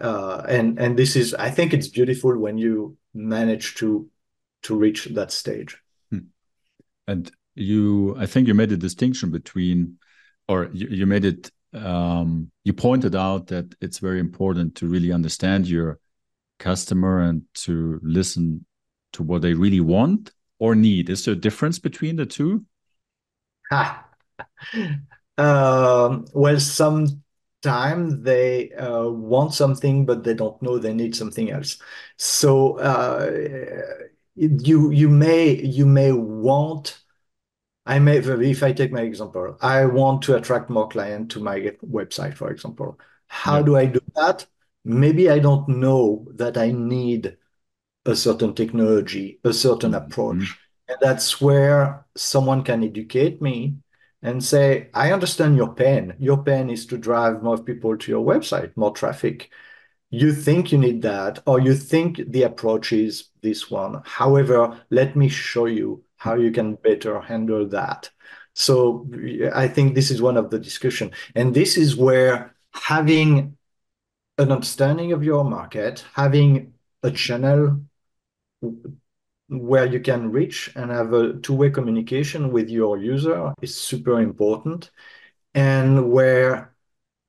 Uh, 0.00 0.42
and 0.48 0.78
and 0.78 0.98
this 0.98 1.16
is, 1.16 1.32
I 1.34 1.50
think, 1.50 1.72
it's 1.72 1.88
beautiful 1.88 2.36
when 2.38 2.58
you 2.58 2.98
manage 3.14 3.76
to 3.76 4.10
to 4.62 4.76
reach 4.76 5.06
that 5.06 5.32
stage. 5.32 5.78
Hmm. 6.10 6.26
And 7.06 7.30
you, 7.54 8.14
I 8.18 8.26
think 8.26 8.48
you 8.48 8.54
made 8.54 8.72
a 8.72 8.76
distinction 8.76 9.30
between, 9.30 9.98
or 10.48 10.68
you, 10.72 10.88
you 10.88 11.06
made 11.06 11.24
it, 11.24 11.50
um, 11.72 12.50
you 12.64 12.72
pointed 12.72 13.14
out 13.14 13.46
that 13.46 13.74
it's 13.80 13.98
very 13.98 14.20
important 14.20 14.74
to 14.76 14.86
really 14.86 15.12
understand 15.12 15.66
your 15.66 15.98
customer 16.58 17.20
and 17.20 17.42
to 17.54 18.00
listen 18.02 18.66
to 19.12 19.22
what 19.22 19.42
they 19.42 19.54
really 19.54 19.80
want 19.80 20.32
or 20.58 20.74
need. 20.74 21.10
Is 21.10 21.24
there 21.24 21.34
a 21.34 21.38
difference 21.38 21.78
between 21.78 22.16
the 22.16 22.26
two? 22.26 22.64
um, 25.38 26.26
well, 26.32 26.60
sometimes 26.60 28.22
they 28.22 28.72
uh, 28.72 29.08
want 29.08 29.54
something, 29.54 30.06
but 30.06 30.24
they 30.24 30.34
don't 30.34 30.60
know 30.62 30.78
they 30.78 30.94
need 30.94 31.16
something 31.16 31.50
else. 31.50 31.78
So 32.16 32.78
uh, 32.78 33.30
you 34.34 34.90
you 34.90 35.08
may 35.08 35.60
you 35.62 35.86
may 35.86 36.12
want. 36.12 37.02
I 37.88 38.00
may, 38.00 38.16
if 38.16 38.64
I 38.64 38.72
take 38.72 38.90
my 38.90 39.02
example, 39.02 39.56
I 39.60 39.86
want 39.86 40.22
to 40.22 40.34
attract 40.34 40.70
more 40.70 40.88
clients 40.88 41.34
to 41.34 41.40
my 41.40 41.60
website, 41.88 42.34
for 42.34 42.50
example. 42.50 42.98
How 43.28 43.58
yeah. 43.58 43.62
do 43.62 43.76
I 43.76 43.86
do 43.86 44.00
that? 44.16 44.44
Maybe 44.84 45.30
I 45.30 45.38
don't 45.38 45.68
know 45.68 46.26
that 46.34 46.56
I 46.56 46.72
need 46.72 47.36
a 48.04 48.16
certain 48.16 48.54
technology, 48.54 49.38
a 49.44 49.52
certain 49.52 49.92
mm-hmm. 49.92 50.04
approach. 50.04 50.36
Mm-hmm. 50.36 50.92
And 50.92 50.98
that's 51.00 51.40
where 51.40 52.06
someone 52.16 52.62
can 52.62 52.84
educate 52.84 53.42
me 53.42 53.76
and 54.26 54.42
say, 54.42 54.90
I 54.92 55.12
understand 55.12 55.56
your 55.56 55.72
pain. 55.72 56.14
Your 56.18 56.42
pain 56.42 56.68
is 56.68 56.84
to 56.86 56.98
drive 56.98 57.44
more 57.44 57.58
people 57.58 57.96
to 57.96 58.10
your 58.10 58.26
website, 58.26 58.76
more 58.76 58.90
traffic. 58.90 59.50
You 60.10 60.32
think 60.32 60.72
you 60.72 60.78
need 60.78 61.02
that, 61.02 61.44
or 61.46 61.60
you 61.60 61.74
think 61.74 62.20
the 62.26 62.42
approach 62.42 62.92
is 62.92 63.28
this 63.40 63.70
one. 63.70 64.02
However, 64.04 64.80
let 64.90 65.14
me 65.14 65.28
show 65.28 65.66
you 65.66 66.02
how 66.16 66.34
you 66.34 66.50
can 66.50 66.74
better 66.74 67.20
handle 67.20 67.68
that. 67.68 68.10
So 68.52 69.08
I 69.54 69.68
think 69.68 69.94
this 69.94 70.10
is 70.10 70.20
one 70.20 70.36
of 70.36 70.50
the 70.50 70.58
discussion. 70.58 71.12
And 71.36 71.54
this 71.54 71.76
is 71.76 71.94
where 71.94 72.56
having 72.72 73.56
an 74.38 74.50
understanding 74.50 75.12
of 75.12 75.22
your 75.22 75.44
market, 75.44 76.04
having 76.14 76.74
a 77.04 77.12
channel 77.12 77.80
where 79.48 79.86
you 79.86 80.00
can 80.00 80.30
reach 80.30 80.72
and 80.74 80.90
have 80.90 81.12
a 81.12 81.34
two-way 81.34 81.70
communication 81.70 82.50
with 82.50 82.68
your 82.68 82.98
user 82.98 83.52
is 83.62 83.76
super 83.76 84.20
important 84.20 84.90
and 85.54 86.10
where 86.10 86.74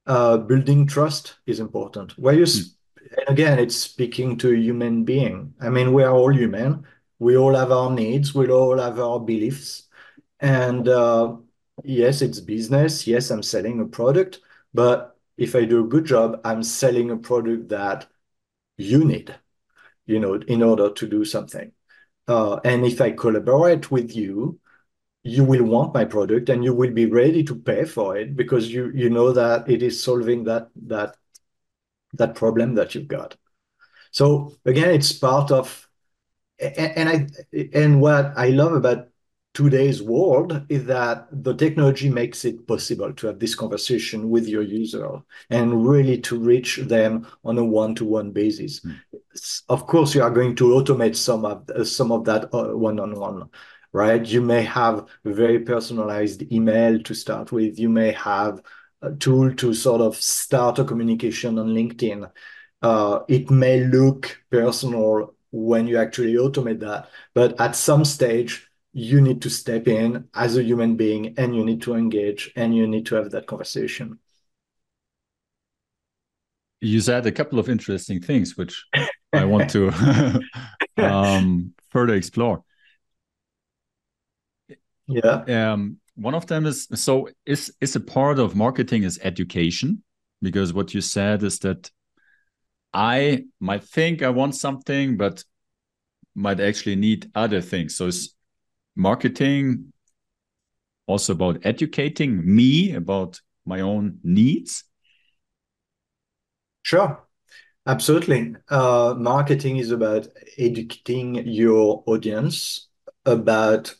uh, 0.07 0.37
building 0.37 0.87
trust 0.87 1.35
is 1.45 1.59
important. 1.59 2.17
Where 2.17 2.33
you 2.33 2.43
mm. 2.43 2.73
and 3.17 3.29
again 3.29 3.59
it's 3.59 3.75
speaking 3.75 4.37
to 4.37 4.53
a 4.53 4.57
human 4.57 5.03
being. 5.03 5.53
I 5.61 5.69
mean 5.69 5.93
we 5.93 6.03
are 6.03 6.13
all 6.13 6.33
human. 6.33 6.85
We 7.19 7.37
all 7.37 7.55
have 7.55 7.71
our 7.71 7.91
needs. 7.91 8.33
We 8.33 8.49
all 8.49 8.77
have 8.77 8.99
our 8.99 9.19
beliefs. 9.19 9.87
And 10.39 10.87
uh, 10.87 11.35
yes 11.83 12.21
it's 12.21 12.39
business. 12.39 13.05
Yes 13.05 13.29
i'm 13.29 13.43
selling 13.43 13.79
a 13.81 13.85
product. 13.85 14.39
But 14.73 15.17
if 15.37 15.55
i 15.55 15.65
do 15.65 15.85
a 15.85 15.87
good 15.87 16.05
job 16.05 16.41
i'm 16.43 16.63
selling 16.63 17.11
a 17.11 17.17
product 17.17 17.69
that 17.69 18.07
you 18.77 19.03
need 19.05 19.35
you 20.05 20.19
know 20.19 20.35
in 20.35 20.63
order 20.63 20.89
to 20.91 21.07
do 21.07 21.23
something 21.23 21.71
uh, 22.27 22.59
and 22.63 22.85
if 22.85 22.99
I 23.01 23.11
collaborate 23.11 23.91
with 23.91 24.15
you, 24.15 24.59
you 25.23 25.43
will 25.43 25.63
want 25.63 25.93
my 25.93 26.05
product 26.05 26.49
and 26.49 26.63
you 26.63 26.73
will 26.73 26.91
be 26.91 27.05
ready 27.05 27.43
to 27.43 27.55
pay 27.55 27.83
for 27.83 28.17
it 28.17 28.35
because 28.35 28.71
you 28.71 28.91
you 28.93 29.09
know 29.09 29.31
that 29.33 29.69
it 29.69 29.83
is 29.83 30.01
solving 30.01 30.45
that 30.45 30.69
that 30.87 31.17
that 32.13 32.35
problem 32.35 32.75
that 32.75 32.95
you've 32.95 33.07
got. 33.07 33.35
So 34.11 34.55
again, 34.65 34.91
it's 34.91 35.11
part 35.11 35.51
of 35.51 35.87
and, 36.59 37.09
I 37.09 37.27
and 37.73 38.01
what 38.01 38.33
I 38.35 38.49
love 38.49 38.73
about 38.73 39.06
today's 39.57 40.03
world 40.03 40.61
is 40.69 40.85
that 40.85 41.27
the 41.31 41.51
technology 41.51 42.11
makes 42.11 42.45
it 42.45 42.67
possible 42.67 43.11
to 43.11 43.25
have 43.25 43.39
this 43.39 43.55
conversation 43.55 44.29
with 44.29 44.47
your 44.47 44.61
user 44.61 45.09
and 45.49 45.83
really 45.83 46.21
to 46.21 46.37
reach 46.37 46.77
them 46.77 47.25
on 47.43 47.57
a 47.57 47.65
one-to-one 47.65 48.29
basis. 48.29 48.81
Mm. 48.81 48.99
Of 49.67 49.87
course, 49.87 50.13
you 50.13 50.21
are 50.21 50.29
going 50.29 50.55
to 50.57 50.65
automate 50.65 51.15
some 51.15 51.43
of 51.43 51.87
some 51.87 52.11
of 52.11 52.23
that 52.25 52.53
uh, 52.53 52.77
one-on-one, 52.77 53.49
right? 53.93 54.23
You 54.23 54.41
may 54.41 54.61
have 54.61 55.07
very 55.25 55.61
personalized 55.61 56.43
email 56.51 57.01
to 57.01 57.15
start 57.15 57.51
with. 57.51 57.79
You 57.79 57.89
may 57.89 58.11
have 58.11 58.61
a 59.01 59.15
tool 59.15 59.55
to 59.55 59.73
sort 59.73 60.01
of 60.01 60.15
start 60.17 60.77
a 60.77 60.83
communication 60.83 61.57
on 61.57 61.69
LinkedIn. 61.69 62.29
Uh, 62.83 63.21
it 63.27 63.49
may 63.49 63.85
look 63.85 64.39
personal 64.51 65.33
when 65.49 65.87
you 65.87 65.97
actually 65.97 66.35
automate 66.35 66.81
that, 66.81 67.09
but 67.33 67.59
at 67.59 67.75
some 67.75 68.05
stage 68.05 68.69
you 68.93 69.21
need 69.21 69.41
to 69.43 69.49
step 69.49 69.87
in 69.87 70.27
as 70.33 70.57
a 70.57 70.63
human 70.63 70.95
being 70.95 71.35
and 71.37 71.55
you 71.55 71.63
need 71.63 71.81
to 71.83 71.95
engage 71.95 72.51
and 72.55 72.75
you 72.75 72.87
need 72.87 73.05
to 73.05 73.15
have 73.15 73.31
that 73.31 73.45
conversation. 73.45 74.19
You 76.79 77.01
said 77.01 77.25
a 77.25 77.31
couple 77.31 77.59
of 77.59 77.69
interesting 77.69 78.21
things, 78.21 78.55
which 78.55 78.85
I 79.33 79.45
want 79.45 79.69
to 79.71 79.91
um, 80.97 81.73
further 81.89 82.13
explore. 82.13 82.63
Yeah. 85.07 85.43
Um, 85.47 85.97
one 86.15 86.35
of 86.35 86.47
them 86.47 86.65
is 86.65 86.87
so 86.95 87.29
is 87.45 87.73
is 87.79 87.95
a 87.95 87.99
part 87.99 88.39
of 88.39 88.55
marketing 88.55 89.03
is 89.03 89.19
education 89.23 90.03
because 90.41 90.73
what 90.73 90.93
you 90.93 91.01
said 91.01 91.43
is 91.43 91.59
that 91.59 91.89
I 92.93 93.45
might 93.59 93.83
think 93.83 94.21
I 94.21 94.29
want 94.29 94.55
something, 94.55 95.17
but 95.17 95.43
might 96.35 96.59
actually 96.59 96.95
need 96.95 97.31
other 97.35 97.61
things. 97.61 97.95
So 97.95 98.07
it's 98.07 98.35
marketing 98.97 99.93
also 101.05 101.33
about 101.33 101.59
educating 101.63 102.43
me 102.43 102.93
about 102.93 103.39
my 103.65 103.81
own 103.81 104.19
needs? 104.23 104.83
Sure, 106.81 107.21
absolutely. 107.85 108.55
Uh, 108.69 109.15
marketing 109.17 109.77
is 109.77 109.91
about 109.91 110.27
educating 110.57 111.35
your 111.47 112.03
audience 112.05 112.87
about 113.25 113.93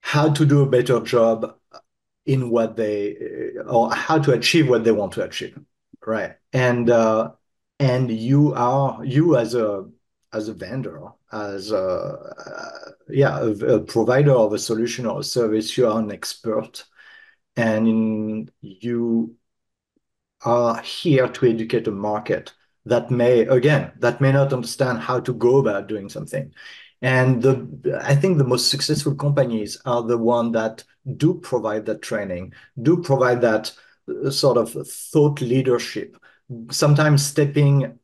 how 0.00 0.30
to 0.32 0.44
do 0.44 0.62
a 0.62 0.68
better 0.68 1.00
job 1.00 1.54
in 2.26 2.50
what 2.50 2.76
they 2.76 3.16
or 3.66 3.92
how 3.92 4.18
to 4.18 4.32
achieve 4.32 4.68
what 4.68 4.84
they 4.84 4.92
want 4.92 5.12
to 5.12 5.22
achieve 5.22 5.58
right 6.06 6.36
and 6.52 6.90
uh, 6.90 7.30
and 7.78 8.10
you 8.10 8.54
are 8.54 9.04
you 9.04 9.36
as 9.36 9.54
a 9.54 9.86
as 10.32 10.48
a 10.48 10.54
vendor, 10.54 11.00
as 11.32 11.70
a, 11.70 11.78
uh, 11.78 12.90
yeah, 13.08 13.38
a, 13.38 13.50
a, 13.76 13.80
provider 13.80 14.32
of 14.32 14.52
a 14.52 14.58
solution 14.58 15.06
or 15.06 15.20
a 15.20 15.24
service, 15.24 15.76
you 15.76 15.88
are 15.88 15.98
an 15.98 16.10
expert, 16.10 16.84
and 17.56 18.50
you 18.60 19.36
are 20.42 20.80
here 20.80 21.28
to 21.28 21.46
educate 21.46 21.86
a 21.86 21.92
market 21.92 22.52
that 22.86 23.10
may, 23.10 23.40
again, 23.40 23.92
that 23.98 24.20
may 24.20 24.32
not 24.32 24.52
understand 24.52 24.98
how 24.98 25.20
to 25.20 25.32
go 25.34 25.58
about 25.58 25.86
doing 25.86 26.08
something. 26.08 26.52
And 27.02 27.42
the, 27.42 28.00
I 28.02 28.14
think 28.14 28.38
the 28.38 28.44
most 28.44 28.68
successful 28.68 29.14
companies 29.14 29.80
are 29.84 30.02
the 30.02 30.18
one 30.18 30.52
that 30.52 30.84
do 31.16 31.34
provide 31.34 31.86
that 31.86 32.02
training, 32.02 32.52
do 32.82 33.02
provide 33.02 33.40
that 33.42 33.72
uh, 34.08 34.30
sort 34.30 34.58
of 34.58 34.72
thought 34.86 35.40
leadership, 35.40 36.16
sometimes 36.70 37.24
stepping 37.24 37.98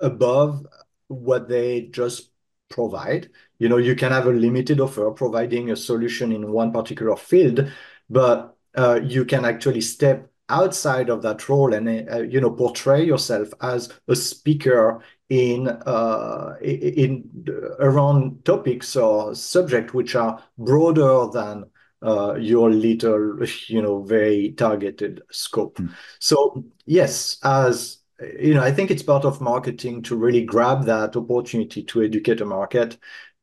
above 0.00 0.66
what 1.10 1.48
they 1.48 1.82
just 1.82 2.30
provide. 2.68 3.30
You 3.58 3.68
know, 3.68 3.76
you 3.76 3.94
can 3.94 4.12
have 4.12 4.26
a 4.26 4.32
limited 4.32 4.80
offer 4.80 5.10
providing 5.10 5.70
a 5.70 5.76
solution 5.76 6.32
in 6.32 6.52
one 6.52 6.72
particular 6.72 7.16
field, 7.16 7.70
but 8.08 8.56
uh, 8.76 9.00
you 9.02 9.24
can 9.24 9.44
actually 9.44 9.80
step 9.80 10.30
outside 10.48 11.08
of 11.08 11.22
that 11.22 11.48
role 11.48 11.72
and 11.72 12.10
uh, 12.10 12.22
you 12.22 12.40
know 12.40 12.50
portray 12.50 13.04
yourself 13.04 13.48
as 13.60 13.92
a 14.08 14.16
speaker 14.16 15.00
in 15.28 15.68
uh, 15.68 16.56
in 16.60 17.46
around 17.78 18.44
topics 18.44 18.96
or 18.96 19.34
subject 19.34 19.94
which 19.94 20.16
are 20.16 20.42
broader 20.58 21.30
than 21.32 21.64
uh, 22.02 22.34
your 22.34 22.70
little 22.70 23.38
you 23.68 23.80
know 23.80 24.02
very 24.02 24.52
targeted 24.52 25.22
scope. 25.30 25.76
Mm. 25.78 25.94
So 26.18 26.64
yes, 26.84 27.38
as 27.44 27.99
you 28.38 28.54
know, 28.54 28.62
I 28.62 28.72
think 28.72 28.90
it's 28.90 29.02
part 29.02 29.24
of 29.24 29.40
marketing 29.40 30.02
to 30.02 30.16
really 30.16 30.44
grab 30.44 30.84
that 30.86 31.16
opportunity 31.16 31.82
to 31.84 32.02
educate 32.02 32.40
a 32.40 32.44
market. 32.44 32.98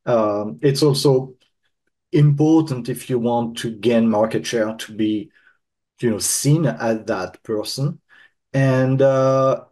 Um, 0.06 0.58
it's 0.62 0.82
also 0.82 1.34
important 2.12 2.88
if 2.88 3.10
you 3.10 3.18
want 3.18 3.58
to 3.58 3.70
gain 3.72 4.08
market 4.10 4.46
share 4.46 4.74
to 4.74 4.92
be, 4.94 5.30
you 6.00 6.10
know, 6.10 6.18
seen 6.18 6.66
as 6.66 7.04
that 7.06 7.42
person, 7.42 8.00
and 8.52 9.02
uh, 9.02 9.64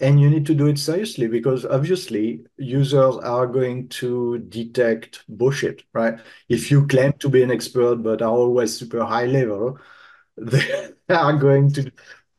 and 0.00 0.20
you 0.20 0.30
need 0.30 0.46
to 0.46 0.54
do 0.54 0.66
it 0.68 0.78
seriously 0.78 1.26
because 1.28 1.64
obviously 1.66 2.44
users 2.56 3.16
are 3.16 3.46
going 3.46 3.88
to 3.88 4.38
detect 4.48 5.24
bullshit, 5.28 5.82
right? 5.92 6.20
If 6.48 6.70
you 6.70 6.86
claim 6.86 7.12
to 7.14 7.28
be 7.28 7.42
an 7.42 7.50
expert 7.50 7.96
but 7.96 8.22
are 8.22 8.30
always 8.30 8.78
super 8.78 9.04
high 9.04 9.26
level, 9.26 9.78
they 10.36 10.90
are 11.08 11.34
going 11.36 11.72
to 11.74 11.90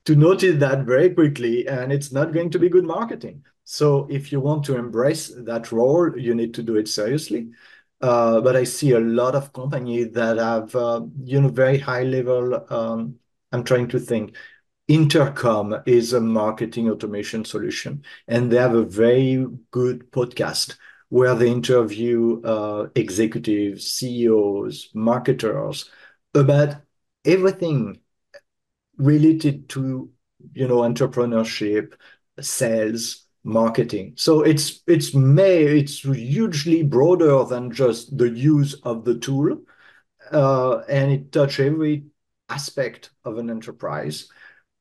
to 0.10 0.16
notice 0.16 0.60
that 0.60 0.86
very 0.86 1.10
quickly 1.14 1.68
and 1.68 1.92
it's 1.92 2.12
not 2.12 2.34
going 2.34 2.50
to 2.50 2.60
be 2.60 2.70
good 2.70 2.86
marketing 2.86 3.44
So 3.64 4.08
if 4.10 4.32
you 4.32 4.40
want 4.40 4.64
to 4.66 4.78
embrace 4.78 5.32
that 5.50 5.72
role, 5.72 6.18
you 6.18 6.34
need 6.34 6.54
to 6.56 6.64
do 6.64 6.76
it 6.78 6.88
seriously. 6.88 7.42
Uh, 8.02 8.42
but 8.42 8.56
I 8.56 8.64
see 8.64 8.92
a 8.94 9.00
lot 9.00 9.36
of 9.36 9.54
companies 9.54 10.08
that 10.14 10.38
have, 10.38 10.76
uh, 10.76 11.02
you 11.24 11.42
know, 11.42 11.50
very 11.50 11.78
high 11.78 12.04
level. 12.04 12.66
Um, 12.70 13.20
I'm 13.52 13.64
trying 13.64 13.90
to 13.90 14.00
think. 14.00 14.36
Intercom 14.88 15.76
is 15.86 16.14
a 16.14 16.22
marketing 16.22 16.90
automation 16.90 17.46
solution, 17.46 18.04
and 18.28 18.52
they 18.52 18.58
have 18.58 18.74
a 18.76 18.86
very 18.86 19.46
good 19.70 20.12
podcast 20.12 20.78
where 21.10 21.36
they 21.36 21.52
interview 21.52 22.42
uh, 22.44 22.88
executives, 22.96 23.92
CEOs, 23.92 24.90
marketers 24.96 25.92
about 26.34 26.78
everything 27.26 28.00
related 29.00 29.70
to 29.70 30.12
you 30.54 30.68
know 30.68 30.80
entrepreneurship, 30.80 31.94
sales, 32.40 33.26
marketing. 33.44 34.14
So 34.16 34.42
it's 34.44 34.82
it's 34.88 35.14
may 35.14 35.64
it's 35.64 36.00
hugely 36.02 36.84
broader 36.84 37.44
than 37.46 37.72
just 37.72 38.18
the 38.18 38.30
use 38.30 38.76
of 38.84 39.06
the 39.06 39.18
tool, 39.18 39.62
uh, 40.32 40.80
and 40.90 41.12
it 41.12 41.32
touch 41.32 41.60
every 41.60 42.06
aspect 42.50 43.12
of 43.26 43.38
an 43.38 43.50
enterprise, 43.50 44.30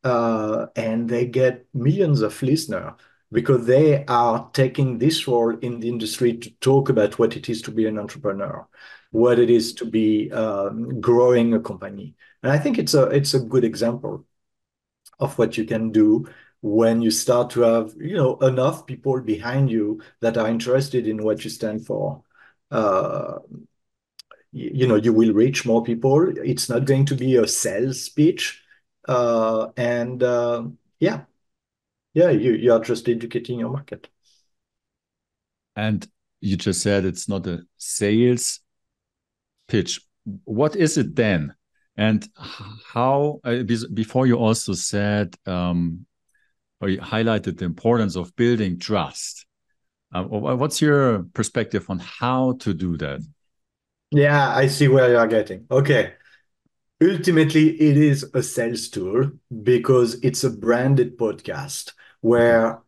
uh, 0.05 0.67
and 0.77 1.09
they 1.09 1.27
get 1.27 1.67
millions 1.75 2.23
of 2.23 2.43
listeners 2.43 2.93
because 3.31 3.67
they 3.67 4.05
are 4.07 4.51
taking 4.53 4.99
this 4.99 5.29
role 5.29 5.57
in 5.59 5.81
the 5.81 5.89
industry 5.89 6.37
to 6.37 6.51
talk 6.61 6.89
about 6.89 7.19
what 7.19 7.37
it 7.37 7.49
is 7.49 7.61
to 7.63 7.71
be 7.71 7.87
an 7.87 7.99
entrepreneur, 7.99 8.67
what 9.11 9.39
it 9.39 9.51
is 9.51 9.75
to 9.75 9.85
be 9.85 10.31
um, 10.33 11.01
growing 11.01 11.53
a 11.55 11.61
company, 11.61 12.15
and 12.43 12.53
I 12.53 12.59
think 12.59 12.79
it's 12.79 12.95
a 12.95 13.05
it's 13.05 13.35
a 13.35 13.41
good 13.41 13.65
example 13.65 14.25
of 15.19 15.39
what 15.39 15.59
you 15.59 15.65
can 15.65 15.91
do 15.91 16.27
when 16.61 17.03
you 17.03 17.11
start 17.11 17.51
to 17.51 17.61
have 17.61 17.95
you 17.99 18.17
know 18.17 18.37
enough 18.39 18.87
people 18.87 19.21
behind 19.21 19.71
you 19.71 20.01
that 20.21 20.37
are 20.37 20.49
interested 20.49 21.07
in 21.07 21.23
what 21.23 21.45
you 21.45 21.51
stand 21.51 21.87
for. 21.87 22.23
Uh, 22.71 23.39
you, 24.53 24.87
know 24.87 24.97
you 24.97 25.13
will 25.13 25.33
reach 25.33 25.67
more 25.67 25.83
people. 25.83 26.33
It's 26.39 26.69
not 26.69 26.85
going 26.85 27.07
to 27.07 27.15
be 27.15 27.37
a 27.37 27.47
sales 27.47 28.03
speech 28.03 28.63
uh, 29.09 29.69
and 29.77 30.23
uh, 30.23 30.65
yeah. 31.01 31.25
Yeah 32.15 32.31
you, 32.31 32.53
you 32.53 32.73
are 32.73 32.81
just 32.81 33.09
educating 33.09 33.59
your 33.59 33.71
market. 33.71 34.09
And 35.77 36.07
you 36.41 36.57
just 36.57 36.83
said 36.83 37.05
it's 37.05 37.29
not 37.29 37.47
a 37.47 37.63
sales 37.77 38.61
pitch. 39.67 40.01
What 40.45 40.77
is 40.77 40.99
it 40.99 41.17
then 41.17 41.55
and 41.99 42.29
how 42.87 43.41
uh, 43.45 43.65
before 43.93 44.27
you 44.27 44.37
also 44.37 44.73
said 44.73 45.35
um, 45.47 46.07
or 46.81 46.89
you 46.89 47.01
highlighted 47.01 47.59
the 47.59 47.65
importance 47.65 48.17
of 48.17 48.35
building 48.37 48.79
trust. 48.79 49.45
Uh, 50.15 50.23
what's 50.23 50.81
your 50.81 51.25
perspective 51.35 51.91
on 51.91 51.99
how 51.99 52.53
to 52.61 52.73
do 52.73 52.97
that? 52.97 53.21
Yeah, 54.11 54.55
I 54.55 54.69
see 54.69 54.89
where 54.89 55.11
you 55.11 55.19
are 55.19 55.27
getting. 55.27 55.67
Okay. 55.71 56.15
Ultimately, 57.03 57.71
it 57.81 57.97
is 57.97 58.25
a 58.33 58.43
sales 58.43 58.89
tool 58.89 59.33
because 59.63 60.15
it's 60.23 60.45
a 60.45 60.51
branded 60.51 61.19
podcast 61.19 61.93
where 62.21 62.81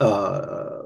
uh, 0.00 0.82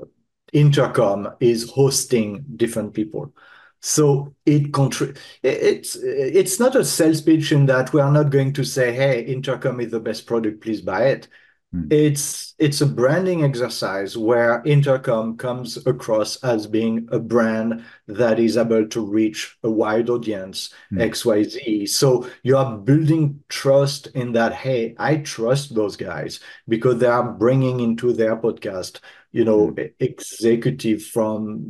Intercom 0.52 1.28
is 1.40 1.70
hosting 1.70 2.44
different 2.56 2.92
people. 2.92 3.32
So 3.80 4.34
it 4.44 4.72
contri- 4.72 5.16
it's 5.42 5.96
it's 5.96 6.58
not 6.58 6.74
a 6.74 6.84
sales 6.84 7.20
pitch 7.20 7.52
in 7.52 7.66
that 7.66 7.92
we 7.92 8.00
are 8.00 8.12
not 8.12 8.30
going 8.30 8.52
to 8.54 8.64
say, 8.64 8.92
"Hey, 8.92 9.24
Intercom 9.24 9.80
is 9.80 9.90
the 9.90 10.00
best 10.00 10.26
product, 10.26 10.60
please 10.60 10.80
buy 10.80 11.06
it." 11.06 11.28
Hmm. 11.72 11.86
It's 11.90 12.54
it's 12.58 12.80
a 12.80 12.86
branding 12.86 13.44
exercise 13.44 14.16
where 14.16 14.62
Intercom 14.64 15.36
comes 15.36 15.76
across 15.86 16.42
as 16.42 16.66
being 16.66 17.06
a 17.12 17.18
brand 17.18 17.84
that 18.06 18.38
is 18.38 18.56
able 18.56 18.88
to 18.88 19.04
reach 19.04 19.56
a 19.62 19.70
wide 19.70 20.08
audience, 20.08 20.70
mm. 20.90 21.02
XYZ. 21.02 21.86
So 21.88 22.26
you 22.42 22.56
are 22.56 22.78
building 22.78 23.44
trust 23.50 24.06
in 24.08 24.32
that, 24.32 24.54
hey, 24.54 24.94
I 24.98 25.16
trust 25.16 25.74
those 25.74 25.94
guys 25.96 26.40
because 26.66 26.98
they 26.98 27.06
are 27.06 27.32
bringing 27.32 27.80
into 27.80 28.14
their 28.14 28.36
podcast, 28.36 29.00
you 29.38 29.44
know, 29.44 29.68
mm. 29.68 29.92
executive 30.00 31.00
from, 31.04 31.64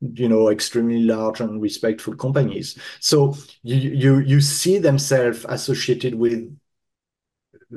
you 0.00 0.28
know, 0.28 0.50
extremely 0.50 1.04
large 1.04 1.40
and 1.40 1.62
respectful 1.62 2.16
companies. 2.16 2.76
So 2.98 3.36
you 3.62 3.76
you 3.76 4.18
you 4.18 4.40
see 4.40 4.78
themselves 4.78 5.46
associated 5.48 6.16
with 6.16 6.40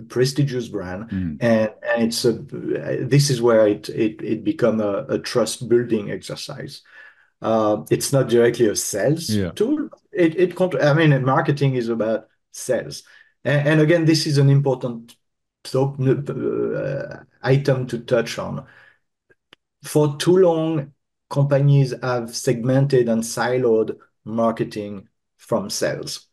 prestigious 0.07 0.67
brand 0.67 1.09
mm. 1.09 1.37
and, 1.41 1.71
and 1.89 2.03
it's 2.03 2.25
a 2.25 2.33
this 2.33 3.29
is 3.29 3.39
where 3.39 3.67
it 3.67 3.89
it, 3.89 4.21
it 4.21 4.43
become 4.43 4.81
a, 4.81 5.05
a 5.09 5.19
trust 5.19 5.67
building 5.67 6.11
exercise 6.11 6.83
uh, 7.41 7.83
it's 7.89 8.13
not 8.13 8.29
directly 8.29 8.67
a 8.67 8.75
sales 8.75 9.31
yeah. 9.31 9.49
tool 9.51 9.89
it, 10.11 10.35
it 10.35 10.61
i 10.83 10.93
mean 10.93 11.25
marketing 11.25 11.73
is 11.73 11.89
about 11.89 12.27
sales 12.51 13.01
and, 13.43 13.67
and 13.67 13.81
again 13.81 14.05
this 14.05 14.27
is 14.27 14.37
an 14.37 14.49
important 14.49 15.15
so, 15.65 15.95
uh, 15.99 17.23
item 17.41 17.87
to 17.87 17.97
touch 17.97 18.37
on 18.37 18.65
for 19.83 20.17
too 20.17 20.37
long 20.37 20.93
companies 21.29 21.93
have 22.01 22.35
segmented 22.35 23.07
and 23.07 23.23
siloed 23.23 23.97
marketing 24.25 25.07
from 25.37 25.69
sales 25.69 26.29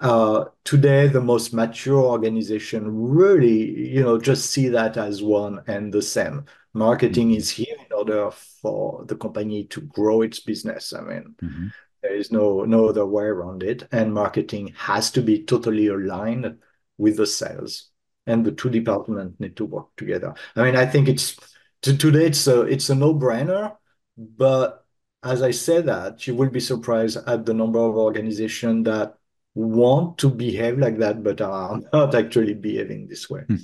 uh, 0.00 0.44
today, 0.64 1.06
the 1.06 1.20
most 1.20 1.54
mature 1.54 2.02
organization 2.02 2.84
really, 2.86 3.88
you 3.88 4.02
know, 4.02 4.18
just 4.18 4.50
see 4.50 4.68
that 4.68 4.96
as 4.96 5.22
one 5.22 5.62
and 5.66 5.92
the 5.92 6.02
same. 6.02 6.44
Marketing 6.72 7.28
mm-hmm. 7.28 7.38
is 7.38 7.50
here 7.50 7.76
in 7.78 7.92
order 7.92 8.30
for 8.30 9.04
the 9.06 9.16
company 9.16 9.64
to 9.64 9.80
grow 9.80 10.22
its 10.22 10.40
business. 10.40 10.92
I 10.92 11.00
mean, 11.00 11.34
mm-hmm. 11.42 11.68
there 12.02 12.14
is 12.14 12.32
no 12.32 12.64
no 12.64 12.88
other 12.88 13.06
way 13.06 13.24
around 13.24 13.62
it, 13.62 13.86
and 13.92 14.12
marketing 14.12 14.74
has 14.76 15.10
to 15.12 15.22
be 15.22 15.44
totally 15.44 15.86
aligned 15.86 16.58
with 16.98 17.16
the 17.16 17.26
sales, 17.26 17.90
and 18.26 18.44
the 18.44 18.52
two 18.52 18.70
departments 18.70 19.38
need 19.38 19.56
to 19.56 19.64
work 19.64 19.86
together. 19.96 20.34
I 20.56 20.64
mean, 20.64 20.76
I 20.76 20.86
think 20.86 21.08
it's 21.08 21.36
today 21.84 22.26
it's 22.26 22.46
a 22.46 22.62
it's 22.62 22.90
a 22.90 22.94
no 22.94 23.14
brainer, 23.14 23.76
but 24.16 24.84
as 25.22 25.42
I 25.42 25.50
say 25.52 25.80
that, 25.82 26.26
you 26.26 26.34
will 26.34 26.50
be 26.50 26.60
surprised 26.60 27.16
at 27.26 27.46
the 27.46 27.54
number 27.54 27.78
of 27.78 27.96
organizations 27.96 28.84
that 28.84 29.14
want 29.54 30.18
to 30.18 30.28
behave 30.28 30.78
like 30.78 30.98
that, 30.98 31.22
but 31.22 31.40
are 31.40 31.80
not 31.92 32.14
actually 32.14 32.54
behaving 32.54 33.08
this 33.08 33.30
way. 33.30 33.42
Hmm. 33.48 33.56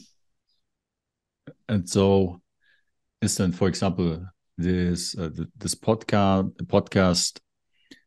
And 1.68 1.88
so, 1.88 2.40
is 3.20 3.36
then, 3.36 3.52
for 3.52 3.68
example, 3.68 4.26
this 4.58 5.16
uh, 5.16 5.30
this 5.56 5.74
podcast 5.74 6.52
podcast 6.64 7.40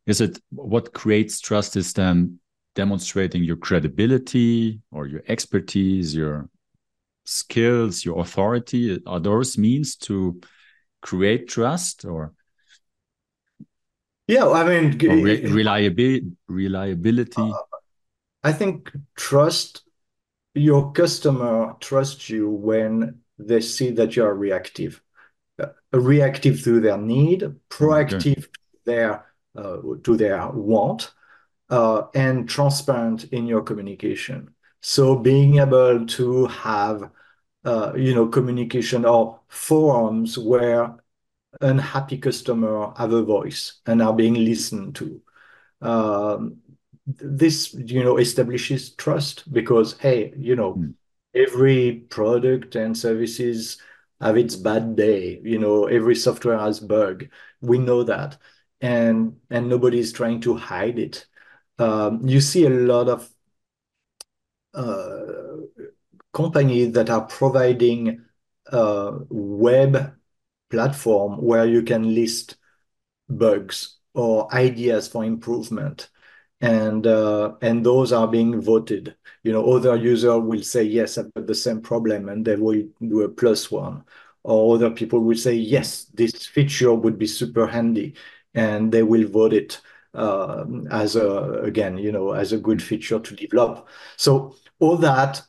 is 0.06 0.20
it 0.20 0.38
what 0.50 0.92
creates 0.92 1.40
trust 1.40 1.76
is 1.76 1.92
then 1.92 2.38
demonstrating 2.74 3.42
your 3.42 3.56
credibility 3.56 4.80
or 4.90 5.06
your 5.06 5.22
expertise, 5.28 6.14
your 6.14 6.48
skills, 7.24 8.04
your 8.04 8.20
authority? 8.20 9.00
Are 9.06 9.20
those 9.20 9.58
means 9.58 9.96
to 9.96 10.40
create 11.00 11.48
trust 11.48 12.04
or? 12.04 12.32
Yeah, 14.26 14.48
I 14.48 14.64
mean, 14.64 14.98
re 14.98 15.44
reliability. 15.46 16.32
Reliability. 16.48 17.42
Uh, 17.42 17.58
I 18.42 18.52
think 18.52 18.90
trust 19.16 19.82
your 20.54 20.92
customer 20.92 21.76
trusts 21.80 22.30
you 22.30 22.48
when 22.48 23.20
they 23.38 23.60
see 23.60 23.90
that 23.90 24.16
you 24.16 24.24
are 24.24 24.34
reactive, 24.34 25.02
uh, 25.58 25.66
reactive 25.92 26.62
to 26.62 26.80
their 26.80 26.96
need, 26.96 27.42
proactive 27.68 28.38
okay. 28.38 28.40
to 28.40 28.78
their 28.86 29.26
uh, 29.56 29.78
to 30.04 30.16
their 30.16 30.48
want, 30.50 31.12
uh, 31.70 32.02
and 32.14 32.48
transparent 32.48 33.24
in 33.24 33.46
your 33.46 33.62
communication. 33.62 34.53
So 34.86 35.16
being 35.16 35.60
able 35.60 36.04
to 36.04 36.44
have 36.44 37.10
uh, 37.64 37.94
you 37.96 38.14
know 38.14 38.28
communication 38.28 39.06
or 39.06 39.40
forums 39.48 40.36
where 40.36 40.96
unhappy 41.62 42.18
customer 42.18 42.92
have 42.98 43.14
a 43.14 43.22
voice 43.22 43.80
and 43.86 44.02
are 44.02 44.12
being 44.12 44.34
listened 44.34 44.94
to. 44.96 45.22
Um, 45.80 46.58
this 47.06 47.72
you 47.72 48.04
know 48.04 48.18
establishes 48.18 48.94
trust 48.94 49.50
because 49.54 49.98
hey 50.00 50.34
you 50.36 50.54
know 50.54 50.74
mm. 50.74 50.92
every 51.34 52.04
product 52.10 52.76
and 52.76 52.96
services 52.96 53.78
have 54.20 54.36
its 54.36 54.54
bad 54.54 54.96
day 54.96 55.40
you 55.42 55.58
know 55.58 55.86
every 55.86 56.14
software 56.14 56.58
has 56.58 56.78
bug 56.80 57.26
we 57.62 57.78
know 57.78 58.02
that 58.02 58.36
and 58.82 59.36
and 59.50 59.68
nobody 59.68 59.98
is 59.98 60.12
trying 60.12 60.40
to 60.40 60.54
hide 60.56 60.98
it 60.98 61.26
um, 61.78 62.26
you 62.26 62.40
see 62.40 62.66
a 62.66 62.70
lot 62.70 63.08
of 63.08 63.33
companies 66.32 66.92
that 66.92 67.10
are 67.10 67.22
providing 67.26 68.24
a 68.66 69.12
web 69.28 70.14
platform 70.70 71.42
where 71.42 71.66
you 71.66 71.82
can 71.82 72.14
list 72.14 72.56
bugs 73.28 73.98
or 74.14 74.52
ideas 74.54 75.08
for 75.08 75.24
improvement 75.24 76.10
and 76.60 77.06
uh, 77.06 77.54
and 77.62 77.84
those 77.84 78.12
are 78.12 78.28
being 78.28 78.60
voted. 78.60 79.16
You 79.44 79.52
know, 79.52 79.64
other 79.72 79.96
user 79.96 80.38
will 80.40 80.62
say 80.62 80.84
yes, 80.84 81.18
I've 81.18 81.34
got 81.34 81.46
the 81.46 81.54
same 81.54 81.82
problem, 81.82 82.28
and 82.28 82.44
they 82.44 82.56
will 82.56 82.84
do 83.06 83.22
a 83.22 83.28
plus 83.28 83.70
one. 83.70 84.04
or 84.42 84.74
other 84.76 84.90
people 84.90 85.20
will 85.20 85.36
say, 85.36 85.54
yes, 85.54 86.06
this 86.14 86.46
feature 86.46 86.94
would 86.94 87.18
be 87.18 87.26
super 87.26 87.66
handy, 87.66 88.14
and 88.54 88.92
they 88.92 89.02
will 89.02 89.28
vote 89.28 89.52
it 89.54 89.80
uh, 89.82 89.93
as 90.14 91.16
a 91.16 91.60
again, 91.62 91.98
you 91.98 92.12
know, 92.12 92.32
as 92.32 92.52
a 92.52 92.58
good 92.58 92.82
feature 92.82 93.18
to 93.18 93.34
develop. 93.36 93.88
So 94.16 94.56
all 94.80 94.96
that 94.98 95.42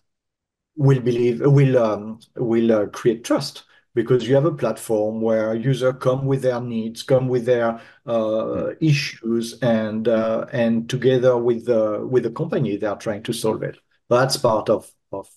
will 0.75 0.99
believe 0.99 1.41
will 1.41 1.77
um, 1.77 2.19
will 2.35 2.71
uh, 2.71 2.85
create 2.87 3.23
trust 3.23 3.63
because 3.93 4.27
you 4.27 4.35
have 4.35 4.45
a 4.45 4.53
platform 4.53 5.21
where 5.21 5.55
users 5.55 5.95
come 6.01 6.25
with 6.25 6.41
their 6.41 6.59
needs, 6.59 7.01
come 7.03 7.27
with 7.29 7.45
their 7.45 7.79
uh, 8.05 8.71
issues, 8.81 9.59
and 9.61 10.07
uh, 10.07 10.45
and 10.51 10.89
together 10.89 11.37
with 11.37 11.65
the 11.65 12.05
with 12.05 12.23
the 12.23 12.31
company, 12.31 12.77
they 12.77 12.87
are 12.87 12.97
trying 12.97 13.23
to 13.23 13.33
solve 13.33 13.63
it. 13.63 13.77
That's 14.09 14.37
part 14.37 14.69
of 14.69 14.91
of 15.11 15.29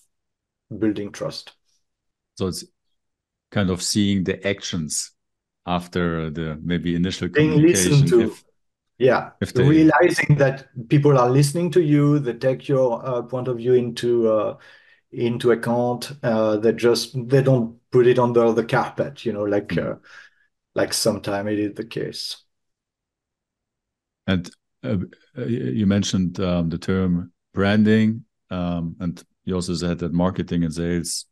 building 0.77 1.11
trust. 1.11 1.53
So 2.37 2.47
it's 2.47 2.65
kind 3.51 3.69
of 3.69 3.81
seeing 3.81 4.23
the 4.23 4.45
actions 4.47 5.11
after 5.65 6.29
the 6.29 6.59
maybe 6.61 6.95
initial 6.95 7.29
Being 7.29 7.51
communication. 7.51 7.93
listened 7.93 8.09
to. 8.09 8.21
If, 8.21 8.43
Yeah, 8.99 9.31
if 9.41 9.53
they, 9.53 9.63
realizing 9.63 10.35
that 10.37 10.67
people 10.89 11.17
are 11.17 11.29
listening 11.29 11.71
to 11.71 11.81
you, 11.81 12.19
they 12.19 12.33
take 12.33 12.67
your 12.67 13.05
uh, 13.05 13.21
point 13.23 13.47
of 13.47 13.57
view 13.57 13.73
into 13.73 14.29
uh, 14.31 14.57
into 15.11 15.51
account. 15.51 16.11
Uh, 16.23 16.57
they 16.57 16.73
just 16.73 17.15
they 17.29 17.41
don't 17.41 17.79
put 17.91 18.07
it 18.07 18.19
under 18.19 18.51
the 18.53 18.65
carpet, 18.65 19.25
you 19.25 19.33
know, 19.33 19.43
like 19.43 19.71
Hmm. 19.71 19.77
uh, 19.77 19.95
like 20.75 20.93
sometimes 20.93 21.49
it 21.51 21.59
is 21.59 21.75
the 21.75 21.85
case. 21.85 22.37
and 24.27 24.49
uh, 24.83 24.97
you 25.45 25.85
mentioned 25.85 26.39
um, 26.39 26.69
the 26.69 26.77
term 26.77 27.31
branding, 27.53 28.23
um, 28.49 28.95
and 28.99 29.23
you 29.45 29.55
also 29.55 29.73
said 29.73 29.99
that 29.99 30.13
marketing 30.13 30.63
and 30.63 30.73
sales 30.73 31.25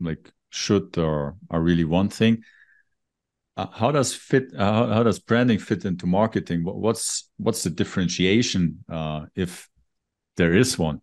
like 0.00 0.30
should 0.50 0.96
or 0.98 1.36
are 1.50 1.60
really 1.62 1.84
one 1.84 2.08
thing. 2.08 2.42
Uh, 3.56 3.66
how 3.66 3.90
does 3.92 4.14
fit? 4.14 4.52
Uh, 4.56 4.94
how, 4.94 5.02
does 5.02 5.18
branding 5.18 5.58
fit 5.58 5.84
into 5.84 6.06
marketing? 6.06 6.64
What, 6.64 6.76
what's 6.76 7.30
what's 7.36 7.62
the 7.62 7.70
differentiation 7.70 8.84
uh, 8.90 9.26
if 9.34 9.68
there 10.36 10.54
is 10.54 10.78
one? 10.78 11.02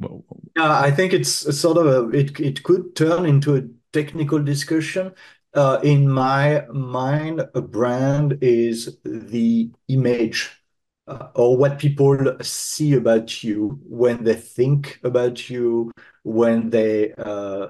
Yeah, 0.00 0.78
I 0.78 0.90
think 0.90 1.12
it's 1.12 1.30
sort 1.58 1.76
of 1.76 1.86
a 1.86 2.16
it 2.16 2.40
it 2.40 2.62
could 2.62 2.96
turn 2.96 3.26
into 3.26 3.56
a 3.56 3.62
technical 3.92 4.42
discussion. 4.42 5.12
Uh, 5.52 5.78
in 5.82 6.08
my 6.08 6.66
mind, 6.72 7.46
a 7.54 7.60
brand 7.60 8.38
is 8.40 8.98
the 9.04 9.70
image 9.88 10.50
uh, 11.06 11.28
or 11.34 11.56
what 11.56 11.78
people 11.78 12.36
see 12.40 12.94
about 12.94 13.44
you 13.44 13.78
when 13.84 14.24
they 14.24 14.34
think 14.34 14.98
about 15.04 15.48
you, 15.48 15.92
when 16.22 16.70
they 16.70 17.12
uh, 17.14 17.68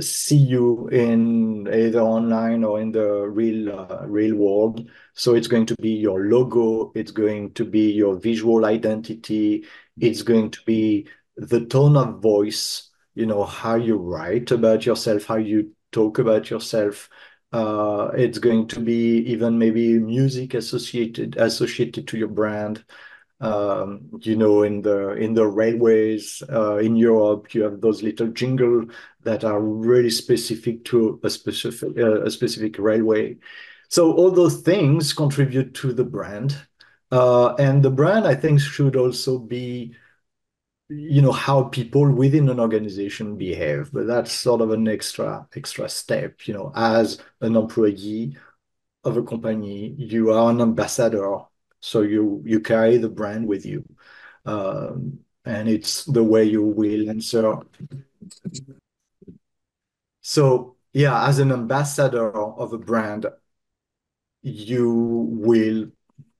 see 0.00 0.36
you 0.36 0.88
in 0.88 1.68
either 1.68 2.00
online 2.00 2.64
or 2.64 2.80
in 2.80 2.92
the 2.92 3.28
real 3.28 3.80
uh, 3.80 4.04
real 4.06 4.36
world. 4.36 4.90
So 5.14 5.34
it's 5.34 5.48
going 5.48 5.66
to 5.66 5.76
be 5.76 5.90
your 5.90 6.26
logo, 6.26 6.92
it's 6.94 7.12
going 7.12 7.54
to 7.54 7.64
be 7.64 7.92
your 7.92 8.16
visual 8.16 8.64
identity, 8.64 9.64
it's 9.98 10.22
going 10.22 10.50
to 10.50 10.60
be 10.64 11.08
the 11.36 11.64
tone 11.66 11.96
of 11.96 12.20
voice, 12.20 12.90
you 13.14 13.26
know, 13.26 13.44
how 13.44 13.76
you 13.76 13.96
write 13.96 14.50
about 14.50 14.84
yourself, 14.84 15.24
how 15.24 15.36
you 15.36 15.72
talk 15.92 16.18
about 16.18 16.50
yourself. 16.50 17.08
Uh, 17.52 18.10
it's 18.14 18.38
going 18.38 18.66
to 18.66 18.80
be 18.80 19.18
even 19.18 19.58
maybe 19.58 19.98
music 19.98 20.54
associated 20.54 21.36
associated 21.36 22.08
to 22.08 22.18
your 22.18 22.28
brand. 22.28 22.84
Um, 23.42 24.08
you 24.22 24.36
know, 24.36 24.62
in 24.62 24.82
the 24.82 25.12
in 25.14 25.34
the 25.34 25.46
railways 25.46 26.42
uh, 26.48 26.76
in 26.78 26.96
Europe, 26.96 27.54
you 27.54 27.64
have 27.64 27.80
those 27.80 28.02
little 28.02 28.28
jingle 28.28 28.86
that 29.24 29.44
are 29.44 29.60
really 29.60 30.10
specific 30.10 30.84
to 30.86 31.20
a 31.24 31.30
specific 31.30 31.98
uh, 31.98 32.22
a 32.22 32.30
specific 32.30 32.78
railway. 32.78 33.38
So 33.88 34.12
all 34.14 34.30
those 34.30 34.62
things 34.62 35.12
contribute 35.12 35.74
to 35.76 35.92
the 35.92 36.04
brand, 36.04 36.56
uh, 37.10 37.54
and 37.56 37.82
the 37.82 37.90
brand 37.90 38.26
I 38.26 38.34
think 38.36 38.60
should 38.60 38.96
also 38.96 39.38
be 39.40 39.94
you 40.88 41.22
know 41.22 41.32
how 41.32 41.64
people 41.64 42.10
within 42.12 42.48
an 42.48 42.60
organization 42.60 43.36
behave. 43.36 43.90
But 43.92 44.06
that's 44.06 44.32
sort 44.32 44.60
of 44.60 44.70
an 44.70 44.88
extra 44.88 45.48
extra 45.56 45.88
step 45.88 46.46
you 46.46 46.54
know. 46.54 46.72
As 46.74 47.18
an 47.40 47.56
employee 47.56 48.36
of 49.04 49.16
a 49.16 49.22
company 49.22 49.94
you 49.98 50.32
are 50.32 50.50
an 50.50 50.60
ambassador 50.60 51.40
so 51.82 52.00
you 52.00 52.42
you 52.46 52.60
carry 52.60 52.96
the 52.96 53.08
brand 53.08 53.46
with 53.46 53.66
you 53.66 53.84
um, 54.46 55.18
and 55.44 55.68
it's 55.68 56.04
the 56.04 56.24
way 56.24 56.44
you 56.44 56.62
will 56.62 57.10
answer 57.10 57.54
so 60.20 60.76
yeah 60.92 61.26
as 61.28 61.38
an 61.38 61.52
ambassador 61.52 62.32
of 62.32 62.72
a 62.72 62.78
brand 62.78 63.26
you 64.42 65.28
will 65.30 65.88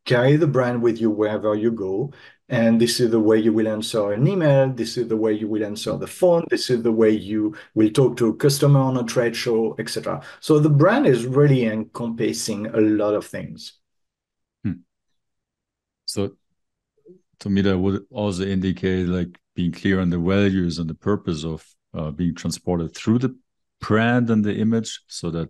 carry 0.04 0.36
the 0.36 0.46
brand 0.46 0.82
with 0.82 1.00
you 1.00 1.10
wherever 1.10 1.54
you 1.54 1.70
go. 1.70 2.12
And 2.48 2.80
this 2.80 3.00
is 3.00 3.10
the 3.10 3.20
way 3.20 3.38
you 3.38 3.52
will 3.52 3.68
answer 3.68 4.12
an 4.12 4.26
email. 4.26 4.70
This 4.70 4.98
is 4.98 5.08
the 5.08 5.16
way 5.16 5.32
you 5.32 5.48
will 5.48 5.64
answer 5.64 5.96
the 5.96 6.06
phone. 6.06 6.44
This 6.50 6.68
is 6.68 6.82
the 6.82 6.92
way 6.92 7.10
you 7.10 7.54
will 7.74 7.90
talk 7.90 8.16
to 8.18 8.28
a 8.28 8.36
customer 8.36 8.80
on 8.80 8.98
a 8.98 9.04
trade 9.04 9.34
show, 9.34 9.74
etc. 9.78 10.22
So 10.40 10.58
the 10.58 10.68
brand 10.68 11.06
is 11.06 11.24
really 11.24 11.64
encompassing 11.64 12.66
a 12.66 12.80
lot 12.80 13.14
of 13.14 13.24
things. 13.26 13.74
So 16.12 16.36
to 17.40 17.50
me, 17.50 17.62
that 17.62 17.78
would 17.78 18.04
also 18.10 18.44
indicate 18.44 19.06
like 19.08 19.38
being 19.54 19.72
clear 19.72 20.00
on 20.00 20.10
the 20.10 20.18
values 20.18 20.78
and 20.78 20.88
the 20.88 20.94
purpose 20.94 21.44
of 21.44 21.66
uh, 21.94 22.10
being 22.10 22.34
transported 22.34 22.94
through 22.94 23.18
the 23.18 23.36
brand 23.80 24.30
and 24.30 24.44
the 24.44 24.54
image, 24.54 25.00
so 25.08 25.30
that 25.30 25.48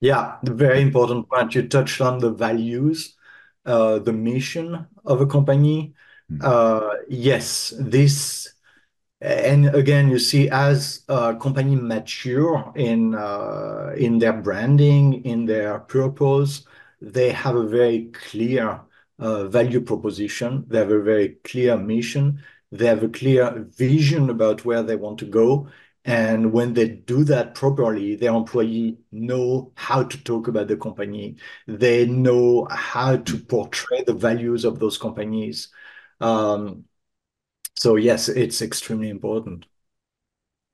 Yeah, 0.00 0.38
the 0.42 0.54
very 0.54 0.80
important 0.80 1.28
point. 1.28 1.54
You 1.54 1.68
touched 1.68 2.00
on 2.00 2.18
the 2.18 2.30
values, 2.32 3.16
uh, 3.66 3.98
the 3.98 4.12
mission 4.12 4.86
of 5.04 5.20
a 5.20 5.26
company. 5.26 5.94
Hmm. 6.28 6.38
Uh, 6.40 6.94
yes, 7.08 7.74
this 7.78 8.48
And 9.20 9.74
again, 9.74 10.10
you 10.10 10.18
see, 10.18 10.48
as 10.50 11.04
a 11.08 11.36
company 11.36 11.76
mature 11.76 12.72
in 12.76 13.14
uh, 13.14 13.94
in 13.96 14.18
their 14.20 14.34
branding, 14.34 15.24
in 15.24 15.46
their 15.46 15.80
purpose, 15.80 16.66
they 17.02 17.32
have 17.32 17.56
a 17.56 17.66
very 17.68 18.10
clear 18.12 18.80
value 19.20 19.80
proposition. 19.80 20.64
They 20.68 20.78
have 20.78 20.90
a 20.90 21.02
very 21.02 21.36
clear 21.44 21.76
mission. 21.76 22.42
They 22.72 22.86
have 22.86 23.02
a 23.02 23.08
clear 23.08 23.66
vision 23.76 24.30
about 24.30 24.64
where 24.64 24.82
they 24.82 24.96
want 24.96 25.18
to 25.18 25.26
go. 25.26 25.68
And 26.04 26.52
when 26.52 26.72
they 26.72 26.88
do 26.88 27.24
that 27.24 27.54
properly, 27.54 28.16
their 28.16 28.32
employee 28.32 28.98
know 29.12 29.72
how 29.74 30.04
to 30.04 30.24
talk 30.24 30.48
about 30.48 30.68
the 30.68 30.76
company. 30.76 31.36
They 31.66 32.06
know 32.06 32.66
how 32.70 33.18
to 33.18 33.38
portray 33.38 34.02
the 34.04 34.14
values 34.14 34.64
of 34.64 34.78
those 34.78 34.96
companies. 34.96 35.68
Um, 36.20 36.84
so 37.76 37.96
yes, 37.96 38.28
it's 38.28 38.62
extremely 38.62 39.10
important. 39.10 39.66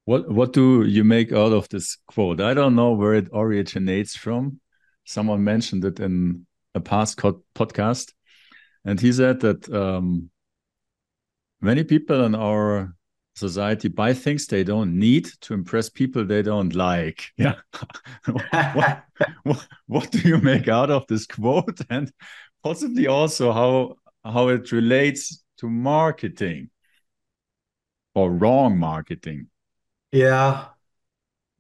What 0.04 0.30
what 0.30 0.52
do 0.52 0.84
you 0.84 1.02
make 1.02 1.32
out 1.32 1.52
of 1.52 1.68
this 1.68 1.98
quote? 2.06 2.40
I 2.40 2.54
don't 2.54 2.76
know 2.76 2.92
where 2.92 3.14
it 3.14 3.28
originates 3.32 4.14
from. 4.16 4.60
Someone 5.04 5.42
mentioned 5.42 5.84
it 5.84 5.98
in 5.98 6.46
a 6.76 6.80
past 6.80 7.18
podcast, 7.18 8.12
and 8.86 9.00
he 9.00 9.12
said 9.12 9.40
that 9.40 9.68
um, 9.74 10.30
many 11.60 11.84
people 11.84 12.24
in 12.24 12.34
our 12.34 12.94
society 13.34 13.88
buy 13.88 14.14
things 14.14 14.46
they 14.46 14.64
don't 14.64 14.98
need 14.98 15.26
to 15.42 15.52
impress 15.52 15.90
people 15.90 16.24
they 16.24 16.42
don't 16.42 16.74
like. 16.74 17.32
Yeah. 17.36 17.56
what, 18.72 19.04
what, 19.42 19.66
what 19.86 20.10
do 20.10 20.20
you 20.20 20.38
make 20.38 20.68
out 20.68 20.90
of 20.90 21.06
this 21.08 21.26
quote, 21.26 21.80
and 21.90 22.10
possibly 22.62 23.06
also 23.06 23.52
how 23.52 23.96
how 24.24 24.48
it 24.48 24.72
relates 24.72 25.42
to 25.58 25.68
marketing 25.68 26.70
or 28.14 28.30
wrong 28.32 28.78
marketing? 28.78 29.48
Yeah, 30.12 30.68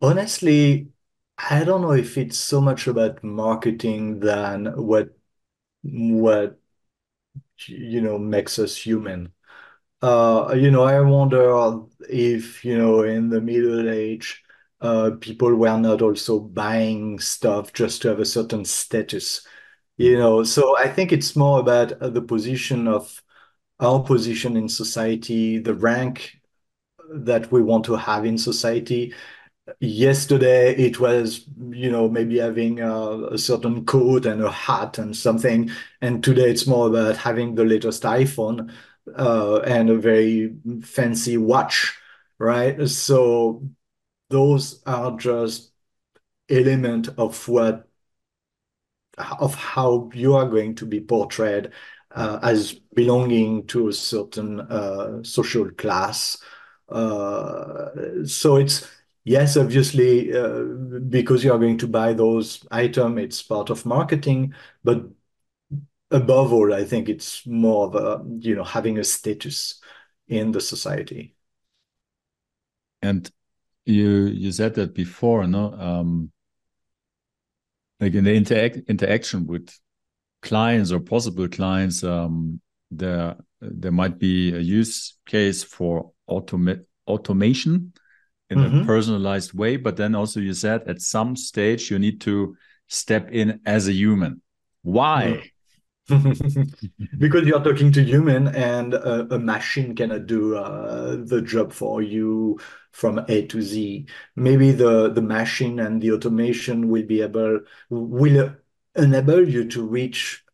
honestly, 0.00 0.90
I 1.38 1.64
don't 1.64 1.82
know 1.82 1.92
if 1.92 2.18
it's 2.18 2.38
so 2.38 2.60
much 2.60 2.86
about 2.86 3.24
marketing 3.24 4.20
than 4.20 4.66
what 4.86 5.10
what 5.82 6.60
you 7.68 8.00
know 8.00 8.18
makes 8.18 8.58
us 8.58 8.76
human. 8.76 9.32
Uh, 10.02 10.54
you 10.56 10.70
know, 10.70 10.82
I 10.84 11.00
wonder 11.00 11.80
if, 12.08 12.64
you 12.64 12.76
know, 12.78 13.02
in 13.02 13.30
the 13.30 13.40
Middle 13.40 13.88
Age, 13.88 14.42
uh, 14.80 15.12
people 15.20 15.54
were 15.54 15.78
not 15.78 16.02
also 16.02 16.38
buying 16.40 17.18
stuff 17.18 17.72
just 17.72 18.02
to 18.02 18.08
have 18.08 18.20
a 18.20 18.24
certain 18.26 18.64
status, 18.64 19.46
you 19.96 20.18
know. 20.18 20.44
So 20.44 20.76
I 20.78 20.88
think 20.88 21.12
it's 21.12 21.34
more 21.36 21.60
about 21.60 21.92
uh, 21.94 22.10
the 22.10 22.22
position 22.22 22.86
of 22.88 23.22
our 23.80 24.02
position 24.02 24.56
in 24.56 24.68
society, 24.68 25.58
the 25.58 25.74
rank 25.74 26.38
that 27.14 27.50
we 27.52 27.62
want 27.62 27.84
to 27.86 27.96
have 27.96 28.24
in 28.24 28.38
society. 28.38 29.14
Yesterday, 29.80 30.74
it 30.76 31.00
was, 31.00 31.44
you 31.70 31.90
know, 31.90 32.08
maybe 32.08 32.38
having 32.38 32.80
a, 32.80 33.26
a 33.32 33.38
certain 33.38 33.84
coat 33.84 34.24
and 34.24 34.40
a 34.42 34.50
hat 34.50 34.98
and 34.98 35.16
something. 35.16 35.70
And 36.00 36.22
today 36.22 36.50
it's 36.50 36.66
more 36.68 36.86
about 36.88 37.16
having 37.16 37.54
the 37.56 37.64
latest 37.64 38.04
iPhone 38.04 38.72
uh, 39.16 39.58
and 39.60 39.90
a 39.90 39.96
very 39.96 40.54
fancy 40.82 41.36
watch, 41.36 41.98
right? 42.38 42.88
So 42.88 43.68
those 44.30 44.82
are 44.86 45.16
just 45.16 45.72
element 46.50 47.08
of 47.18 47.48
what 47.48 47.88
of 49.40 49.54
how 49.54 50.10
you 50.14 50.34
are 50.34 50.48
going 50.48 50.74
to 50.76 50.86
be 50.86 51.00
portrayed 51.00 51.70
uh, 52.14 52.38
as 52.42 52.72
belonging 52.94 53.66
to 53.66 53.88
a 53.88 53.92
certain 53.92 54.60
uh, 54.60 55.22
social 55.22 55.70
class. 55.72 56.38
Uh, 56.88 58.24
so 58.24 58.56
it's 58.56 58.86
yes, 59.26 59.56
obviously, 59.56 60.32
uh, 60.32 60.62
because 61.08 61.44
you 61.44 61.52
are 61.52 61.58
going 61.58 61.76
to 61.78 61.88
buy 61.88 62.14
those 62.14 62.64
items, 62.70 63.20
it's 63.20 63.42
part 63.42 63.68
of 63.68 63.84
marketing, 63.84 64.54
but 64.84 65.04
above 66.10 66.52
all, 66.52 66.72
I 66.72 66.84
think 66.84 67.08
it's 67.08 67.44
more 67.46 67.88
of 67.88 67.94
a, 67.96 68.24
you 68.38 68.54
know, 68.54 68.64
having 68.64 68.98
a 68.98 69.04
status 69.04 69.80
in 70.28 70.52
the 70.52 70.60
society. 70.60 71.34
And 73.02 73.30
you 73.84 74.26
you 74.26 74.52
said 74.52 74.74
that 74.74 74.94
before, 74.94 75.46
no? 75.46 75.72
Um, 75.74 76.32
like 78.00 78.14
in 78.14 78.24
the 78.24 78.34
interact 78.34 78.78
interaction 78.88 79.46
with 79.46 79.68
clients 80.42 80.92
or 80.92 81.00
possible 81.00 81.48
clients, 81.48 82.02
um, 82.04 82.60
there 82.90 83.36
there 83.60 83.92
might 83.92 84.18
be 84.18 84.54
a 84.54 84.58
use 84.60 85.18
case 85.26 85.64
for 85.64 86.12
automate 86.28 86.84
automation 87.06 87.92
in 88.50 88.58
mm 88.58 88.64
-hmm. 88.64 88.66
a 88.66 88.70
mm-hmm. 88.70 88.86
personalized 88.86 89.52
way. 89.54 89.76
But 89.76 89.96
then 89.96 90.14
also 90.14 90.40
you 90.40 90.54
said 90.54 90.88
at 90.88 91.00
some 91.00 91.36
stage 91.36 91.90
you 91.90 91.98
need 91.98 92.20
to 92.20 92.56
step 92.86 93.30
in 93.30 93.60
as 93.64 93.88
a 93.88 93.92
human. 93.92 94.42
Why? 94.82 95.52
Because 97.18 97.46
you're 97.48 97.64
talking 97.64 97.90
to 97.92 98.02
human 98.02 98.46
and 98.54 98.94
a, 98.94 99.34
a 99.34 99.38
machine 99.38 99.94
cannot 99.94 100.26
do 100.26 100.56
uh, 100.56 101.16
the 101.24 101.42
job 101.42 101.72
for 101.72 102.00
you 102.00 102.60
from 102.92 103.18
A 103.28 103.46
to 103.46 103.60
Z. 103.60 104.06
Maybe 104.36 104.70
the, 104.70 105.10
the 105.10 105.22
machine 105.22 105.80
and 105.80 106.00
the 106.00 106.12
automation 106.12 106.88
will 106.88 107.04
be 107.04 107.22
able, 107.22 107.60
will 107.90 108.54
enable 108.94 109.48
you 109.48 109.68
to 109.68 109.84
reach 109.84 110.44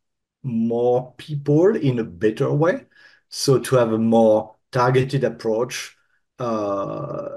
more 0.42 1.14
people 1.18 1.76
in 1.76 1.98
a 1.98 2.04
better 2.04 2.50
way. 2.52 2.86
So 3.28 3.58
to 3.58 3.76
have 3.76 3.92
a 3.92 3.98
more 3.98 4.56
targeted 4.70 5.22
approach 5.22 5.96
uh, 6.38 7.28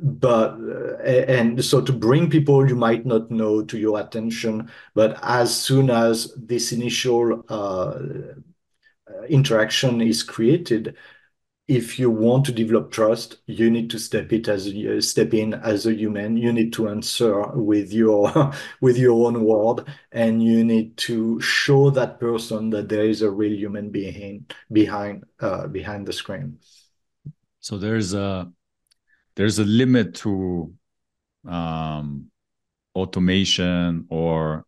but 0.00 0.58
uh, 0.60 1.02
and 1.02 1.64
so 1.64 1.80
to 1.80 1.92
bring 1.92 2.30
people 2.30 2.68
you 2.68 2.76
might 2.76 3.04
not 3.04 3.30
know 3.30 3.62
to 3.62 3.78
your 3.78 4.00
attention 4.00 4.70
but 4.94 5.18
as 5.22 5.54
soon 5.54 5.90
as 5.90 6.32
this 6.36 6.72
initial 6.72 7.44
uh, 7.48 7.98
interaction 9.28 10.00
is 10.00 10.22
created 10.22 10.96
if 11.68 11.98
you 11.98 12.10
want 12.10 12.44
to 12.44 12.52
develop 12.52 12.90
trust 12.90 13.36
you 13.46 13.70
need 13.70 13.88
to 13.90 13.98
step 13.98 14.32
it 14.32 14.48
as 14.48 14.66
a, 14.66 15.00
step 15.00 15.32
in 15.32 15.54
as 15.54 15.86
a 15.86 15.94
human. 15.94 16.36
You 16.36 16.52
need 16.52 16.72
to 16.74 16.88
answer 16.88 17.46
with 17.54 17.92
your 17.92 18.52
with 18.80 18.98
your 18.98 19.26
own 19.26 19.44
word 19.44 19.86
and 20.10 20.42
you 20.42 20.64
need 20.64 20.96
to 21.08 21.40
show 21.40 21.90
that 21.90 22.18
person 22.18 22.70
that 22.70 22.88
there 22.88 23.04
is 23.04 23.22
a 23.22 23.30
real 23.30 23.56
human 23.56 23.90
being 23.90 24.46
behind 24.70 25.24
uh, 25.40 25.68
behind 25.68 26.06
the 26.06 26.12
screen. 26.12 26.58
So 27.60 27.78
there's 27.78 28.12
a 28.12 28.50
there's 29.36 29.58
a 29.58 29.64
limit 29.64 30.14
to 30.14 30.72
um, 31.48 32.30
automation 32.94 34.06
or 34.10 34.64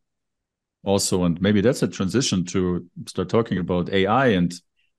also 0.84 1.24
and 1.24 1.40
maybe 1.40 1.60
that's 1.60 1.82
a 1.82 1.88
transition 1.88 2.44
to 2.44 2.86
start 3.06 3.28
talking 3.28 3.58
about 3.58 3.90
ai 3.90 4.28
and 4.28 4.54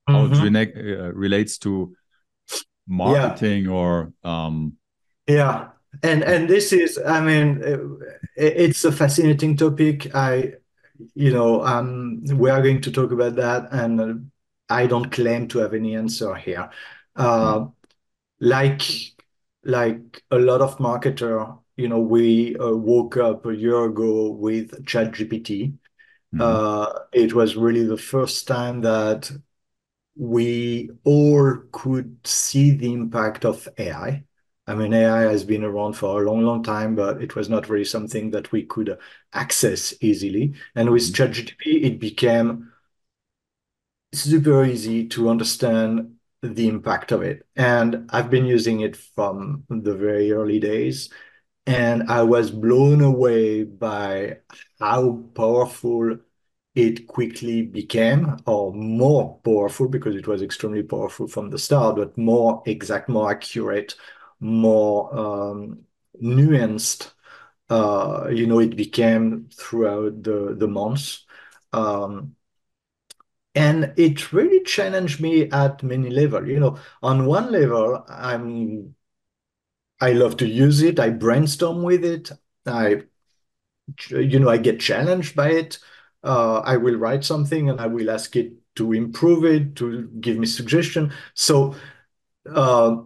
how 0.07 0.27
mm-hmm. 0.27 0.55
it 0.55 0.75
uh, 0.75 1.11
relates 1.13 1.57
to 1.57 1.95
marketing 2.87 3.65
yeah. 3.65 3.71
or 3.71 4.11
um, 4.23 4.73
yeah 5.27 5.69
and 6.03 6.23
and 6.23 6.49
this 6.49 6.73
is 6.73 6.99
i 7.05 7.19
mean 7.19 7.61
it, 7.63 8.57
it's 8.57 8.85
a 8.85 8.91
fascinating 8.91 9.55
topic 9.55 10.13
i 10.15 10.53
you 11.13 11.31
know 11.31 11.63
um 11.63 12.23
we 12.33 12.49
are 12.49 12.61
going 12.61 12.81
to 12.81 12.91
talk 12.91 13.11
about 13.11 13.35
that 13.35 13.67
and 13.71 14.31
i 14.69 14.85
don't 14.85 15.11
claim 15.11 15.47
to 15.47 15.59
have 15.59 15.73
any 15.73 15.95
answer 15.95 16.33
here 16.35 16.69
uh, 17.15 17.59
mm. 17.59 17.73
like 18.39 19.14
like 19.65 20.23
a 20.31 20.37
lot 20.37 20.61
of 20.61 20.77
marketer, 20.77 21.59
you 21.75 21.89
know, 21.89 21.99
we 21.99 22.55
uh, 22.57 22.69
woke 22.69 23.17
up 23.17 23.45
a 23.45 23.55
year 23.55 23.85
ago 23.85 24.29
with 24.31 24.85
ChatGPT. 24.85 25.73
Mm-hmm. 26.33 26.41
Uh, 26.41 26.87
it 27.11 27.33
was 27.33 27.55
really 27.55 27.83
the 27.83 27.97
first 27.97 28.47
time 28.47 28.81
that 28.81 29.31
we 30.15 30.91
all 31.03 31.57
could 31.71 32.25
see 32.25 32.71
the 32.71 32.93
impact 32.93 33.43
of 33.43 33.67
AI. 33.77 34.23
I 34.67 34.75
mean, 34.75 34.93
AI 34.93 35.21
has 35.23 35.43
been 35.43 35.63
around 35.63 35.93
for 35.93 36.21
a 36.21 36.25
long, 36.25 36.43
long 36.43 36.63
time, 36.63 36.95
but 36.95 37.21
it 37.21 37.35
was 37.35 37.49
not 37.49 37.69
really 37.69 37.85
something 37.85 38.31
that 38.31 38.51
we 38.51 38.63
could 38.63 38.97
access 39.33 39.93
easily. 40.01 40.53
And 40.75 40.89
with 40.91 41.11
mm-hmm. 41.11 41.23
ChatGPT, 41.23 41.83
it 41.83 41.99
became 41.99 42.71
super 44.13 44.63
easy 44.63 45.07
to 45.09 45.29
understand 45.29 46.14
the 46.53 46.67
impact 46.67 47.11
of 47.11 47.21
it. 47.21 47.47
And 47.55 48.09
I've 48.11 48.29
been 48.29 48.45
using 48.45 48.81
it 48.81 48.95
from 48.95 49.63
the 49.69 49.95
very 49.95 50.31
early 50.31 50.59
days. 50.59 51.09
And 51.67 52.03
I 52.09 52.23
was 52.23 52.51
blown 52.51 53.01
away 53.01 53.63
by 53.63 54.39
how 54.79 55.23
powerful 55.35 56.19
it 56.75 57.07
quickly 57.07 57.61
became, 57.63 58.37
or 58.45 58.73
more 58.73 59.39
powerful 59.43 59.87
because 59.87 60.15
it 60.15 60.27
was 60.27 60.41
extremely 60.41 60.83
powerful 60.83 61.27
from 61.27 61.49
the 61.49 61.57
start, 61.57 61.95
but 61.95 62.17
more 62.17 62.61
exact, 62.65 63.09
more 63.09 63.31
accurate, 63.31 63.95
more 64.39 65.17
um, 65.17 65.79
nuanced. 66.21 67.11
Uh, 67.69 68.27
you 68.31 68.45
know, 68.47 68.59
it 68.59 68.75
became 68.75 69.49
throughout 69.53 70.21
the 70.23 70.55
the 70.57 70.67
months. 70.67 71.25
Um, 71.73 72.35
and 73.55 73.93
it 73.97 74.33
really 74.33 74.63
challenged 74.63 75.21
me 75.21 75.49
at 75.51 75.81
many 75.83 76.09
levels 76.09 76.47
you 76.47 76.59
know 76.59 76.77
on 77.01 77.25
one 77.25 77.51
level 77.51 78.03
i'm 78.09 78.95
i 80.01 80.11
love 80.13 80.37
to 80.37 80.47
use 80.47 80.81
it. 80.81 80.99
I 80.99 81.09
brainstorm 81.09 81.83
with 81.83 82.03
it. 82.03 82.31
I 82.65 83.03
you 84.09 84.39
know 84.39 84.49
i 84.49 84.57
get 84.57 84.79
challenged 84.79 85.35
by 85.35 85.51
it. 85.51 85.79
Uh, 86.23 86.59
i 86.65 86.77
will 86.77 86.95
write 86.95 87.23
something 87.23 87.69
and 87.69 87.79
i 87.79 87.87
will 87.87 88.09
ask 88.09 88.35
it 88.35 88.53
to 88.75 88.93
improve 88.93 89.45
it 89.45 89.75
to 89.77 90.09
give 90.19 90.37
me 90.37 90.45
suggestion. 90.45 91.13
So 91.33 91.75
uh, 92.49 92.97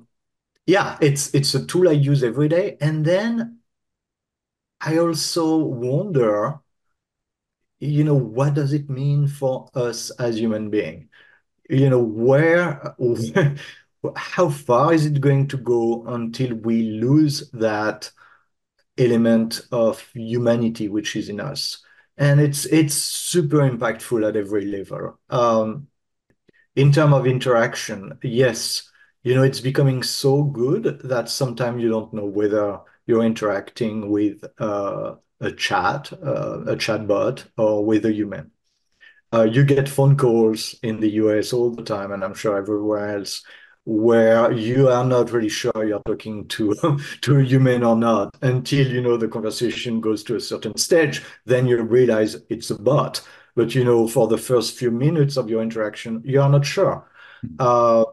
yeah 0.67 0.97
it's 1.01 1.33
it's 1.35 1.55
a 1.55 1.65
tool 1.65 1.89
i 1.89 1.93
use 1.93 2.23
every 2.23 2.49
day. 2.49 2.77
And 2.81 3.05
then 3.05 3.59
i 4.81 4.97
also 4.97 5.57
wonder 5.57 6.59
you 7.79 8.03
know, 8.03 8.15
what 8.15 8.53
does 8.53 8.73
it 8.73 8.89
mean 8.89 9.27
for 9.27 9.69
us 9.75 10.09
as 10.11 10.39
human 10.39 10.69
being? 10.69 11.09
You 11.69 11.89
know, 11.89 12.03
where, 12.03 12.95
how 14.15 14.49
far 14.49 14.93
is 14.93 15.05
it 15.05 15.21
going 15.21 15.47
to 15.49 15.57
go 15.57 16.05
until 16.07 16.55
we 16.55 16.83
lose 16.83 17.49
that 17.51 18.11
element 18.97 19.61
of 19.71 20.01
humanity 20.13 20.87
which 20.89 21.15
is 21.15 21.29
in 21.29 21.39
us? 21.39 21.83
And 22.17 22.41
it's 22.41 22.65
it's 22.65 22.95
super 22.95 23.59
impactful 23.59 24.27
at 24.27 24.35
every 24.35 24.65
level. 24.65 25.19
Um, 25.29 25.87
in 26.75 26.91
terms 26.91 27.13
of 27.13 27.27
interaction, 27.27 28.17
yes, 28.23 28.89
you 29.23 29.35
know, 29.35 29.43
it's 29.43 29.59
becoming 29.61 30.03
so 30.03 30.43
good 30.43 31.01
that 31.03 31.29
sometimes 31.29 31.81
you 31.81 31.89
don't 31.89 32.13
know 32.13 32.25
whether 32.25 32.79
you're 33.05 33.23
interacting 33.23 34.09
with 34.09 34.43
uh, 34.59 35.15
a 35.41 35.51
chat, 35.51 36.11
uh, 36.13 36.61
a 36.65 36.75
chatbot, 36.75 37.45
or 37.57 37.85
with 37.85 38.05
a 38.05 38.11
human. 38.11 38.51
Uh, 39.33 39.43
you 39.43 39.63
get 39.63 39.87
phone 39.87 40.17
calls 40.17 40.75
in 40.81 40.99
the 40.99 41.09
US 41.11 41.53
all 41.53 41.71
the 41.71 41.83
time, 41.83 42.11
and 42.11 42.23
I'm 42.23 42.33
sure 42.33 42.57
everywhere 42.57 43.17
else, 43.17 43.43
where 43.85 44.51
you 44.51 44.89
are 44.89 45.05
not 45.05 45.31
really 45.31 45.49
sure 45.49 45.71
you're 45.85 46.01
talking 46.05 46.47
to 46.47 46.75
to 47.21 47.37
a 47.39 47.43
human 47.43 47.83
or 47.83 47.95
not 47.95 48.35
until 48.41 48.87
you 48.87 49.01
know 49.01 49.17
the 49.17 49.27
conversation 49.27 50.01
goes 50.01 50.23
to 50.23 50.35
a 50.35 50.39
certain 50.39 50.77
stage. 50.77 51.23
Then 51.45 51.67
you 51.67 51.81
realize 51.81 52.37
it's 52.49 52.71
a 52.71 52.79
bot. 52.79 53.21
But 53.55 53.75
you 53.75 53.83
know, 53.83 54.07
for 54.07 54.27
the 54.27 54.37
first 54.37 54.77
few 54.77 54.91
minutes 54.91 55.37
of 55.37 55.49
your 55.49 55.61
interaction, 55.61 56.21
you 56.23 56.41
are 56.41 56.49
not 56.49 56.65
sure. 56.65 57.09
Hmm. 57.41 57.55
Uh, 57.59 58.05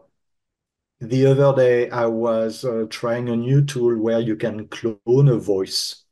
the 0.99 1.27
other 1.27 1.55
day, 1.55 1.89
I 1.89 2.07
was 2.07 2.65
uh, 2.65 2.85
trying 2.89 3.29
a 3.29 3.35
new 3.35 3.63
tool 3.63 3.97
where 3.97 4.19
you 4.19 4.35
can 4.35 4.67
clone 4.67 5.27
a 5.29 5.37
voice 5.37 6.03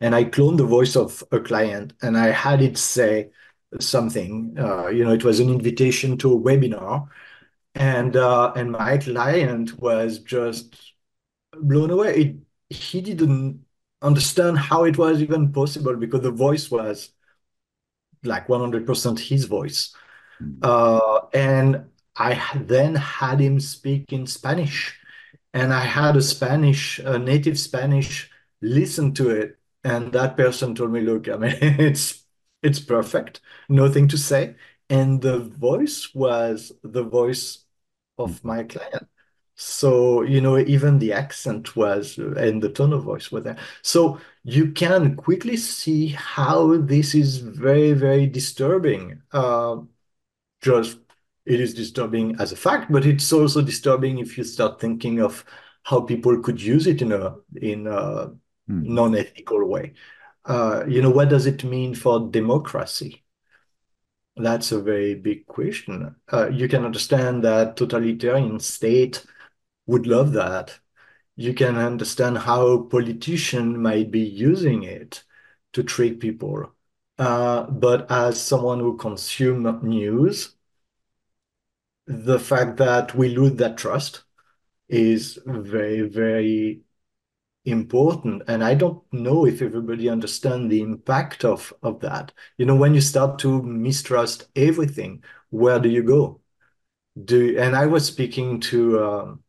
and 0.00 0.14
I 0.14 0.24
cloned 0.24 0.58
the 0.58 0.66
voice 0.66 0.96
of 0.96 1.22
a 1.32 1.40
client 1.40 1.94
and 2.02 2.16
I 2.16 2.28
had 2.28 2.62
it 2.62 2.78
say 2.78 3.30
something. 3.80 4.56
Uh, 4.58 4.88
you 4.88 5.04
know, 5.04 5.12
it 5.12 5.24
was 5.24 5.40
an 5.40 5.50
invitation 5.50 6.16
to 6.18 6.34
a 6.34 6.40
webinar, 6.40 7.08
and 7.74 8.16
uh, 8.16 8.52
and 8.56 8.72
my 8.72 8.98
client 8.98 9.78
was 9.78 10.18
just 10.20 10.94
blown 11.54 11.90
away. 11.90 12.14
It, 12.16 12.36
he 12.74 13.00
didn't 13.00 13.64
understand 14.02 14.58
how 14.58 14.84
it 14.84 14.98
was 14.98 15.22
even 15.22 15.52
possible 15.52 15.96
because 15.96 16.22
the 16.22 16.30
voice 16.30 16.70
was 16.70 17.12
like 18.24 18.48
100% 18.48 19.18
his 19.18 19.44
voice. 19.44 19.94
Hmm. 20.38 20.58
Uh, 20.62 21.20
and 21.32 21.86
I 22.16 22.40
then 22.56 22.94
had 22.94 23.40
him 23.40 23.60
speak 23.60 24.12
in 24.12 24.26
Spanish. 24.26 24.98
And 25.54 25.72
I 25.72 25.80
had 25.80 26.16
a 26.16 26.22
Spanish, 26.22 26.98
a 26.98 27.18
native 27.18 27.58
Spanish 27.58 28.30
listen 28.62 29.12
to 29.14 29.30
it, 29.30 29.58
and 29.84 30.12
that 30.12 30.36
person 30.36 30.74
told 30.74 30.92
me, 30.92 31.00
"Look, 31.00 31.28
I 31.28 31.36
mean, 31.36 31.56
it's 31.62 32.24
it's 32.62 32.80
perfect, 32.80 33.40
nothing 33.68 34.08
to 34.08 34.18
say." 34.18 34.56
And 34.90 35.22
the 35.22 35.38
voice 35.38 36.14
was 36.14 36.72
the 36.82 37.02
voice 37.04 37.64
of 38.18 38.44
my 38.44 38.64
client. 38.64 39.08
So, 39.56 40.22
you 40.22 40.40
know, 40.40 40.58
even 40.58 40.98
the 40.98 41.12
accent 41.12 41.76
was 41.76 42.18
and 42.18 42.62
the 42.62 42.70
tone 42.70 42.92
of 42.92 43.04
voice 43.04 43.30
were 43.30 43.40
there. 43.40 43.58
So 43.82 44.18
you 44.44 44.72
can 44.72 45.16
quickly 45.16 45.56
see 45.56 46.08
how 46.08 46.78
this 46.78 47.14
is 47.14 47.38
very, 47.38 47.92
very 47.92 48.26
disturbing. 48.26 49.22
Uh, 49.32 49.76
just 50.60 50.98
it 51.44 51.60
is 51.60 51.74
disturbing 51.74 52.36
as 52.40 52.52
a 52.52 52.56
fact, 52.56 52.90
but 52.92 53.04
it's 53.06 53.32
also 53.32 53.62
disturbing 53.62 54.18
if 54.18 54.38
you 54.38 54.44
start 54.44 54.80
thinking 54.80 55.20
of 55.20 55.44
how 55.84 56.00
people 56.00 56.40
could 56.40 56.60
use 56.62 56.86
it 56.86 57.02
in 57.02 57.12
a 57.12 57.36
in 57.60 57.86
a 57.86 58.32
mm. 58.72 58.84
non-ethical 58.86 59.64
way. 59.66 59.94
Uh, 60.44 60.84
you 60.88 61.02
know, 61.02 61.10
what 61.10 61.28
does 61.28 61.46
it 61.46 61.62
mean 61.64 61.94
for 61.94 62.28
democracy? 62.30 63.22
That's 64.36 64.72
a 64.72 64.80
very 64.80 65.14
big 65.14 65.46
question. 65.46 66.16
Uh, 66.32 66.48
you 66.48 66.68
can 66.68 66.84
understand 66.84 67.44
that 67.44 67.76
totalitarian 67.76 68.58
state 68.60 69.24
would 69.86 70.06
love 70.06 70.32
that. 70.32 70.78
You 71.36 71.54
can 71.54 71.76
understand 71.76 72.38
how 72.38 72.82
politician 72.84 73.80
might 73.80 74.10
be 74.10 74.20
using 74.20 74.84
it 74.84 75.22
to 75.74 75.82
trick 75.82 76.20
people. 76.20 76.72
Uh, 77.18 77.64
but 77.64 78.10
as 78.10 78.40
someone 78.40 78.80
who 78.80 78.96
consumes 78.96 79.82
news, 79.82 80.56
the 82.06 82.38
fact 82.38 82.78
that 82.78 83.14
we 83.14 83.28
lose 83.28 83.56
that 83.56 83.76
trust 83.76 84.24
is 84.88 85.38
very, 85.46 86.02
very 86.02 86.81
important. 87.64 88.42
And 88.48 88.64
I 88.64 88.74
don't 88.74 89.02
know 89.12 89.46
if 89.46 89.62
everybody 89.62 90.08
understands 90.08 90.70
the 90.70 90.82
impact 90.82 91.44
of, 91.44 91.72
of 91.82 92.00
that. 92.00 92.32
You 92.58 92.66
know, 92.66 92.76
when 92.76 92.94
you 92.94 93.00
start 93.00 93.38
to 93.40 93.62
mistrust 93.62 94.48
everything, 94.56 95.22
where 95.50 95.78
do 95.78 95.88
you 95.88 96.02
go? 96.02 96.40
Do 97.24 97.58
and 97.58 97.76
I 97.76 97.86
was 97.86 98.06
speaking 98.06 98.60
to 98.60 99.04
um, 99.04 99.44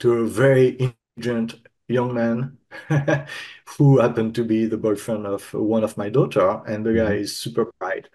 to 0.00 0.12
a 0.12 0.26
very 0.26 0.76
intelligent 1.18 1.66
young 1.88 2.14
man 2.14 2.58
who 3.78 3.98
happened 3.98 4.34
to 4.34 4.44
be 4.44 4.66
the 4.66 4.76
boyfriend 4.76 5.26
of 5.26 5.52
one 5.54 5.84
of 5.84 5.96
my 5.96 6.08
daughter, 6.08 6.62
and 6.66 6.84
the 6.84 6.90
mm-hmm. 6.90 7.08
guy 7.08 7.14
is 7.14 7.36
super 7.36 7.72
bright. 7.78 8.08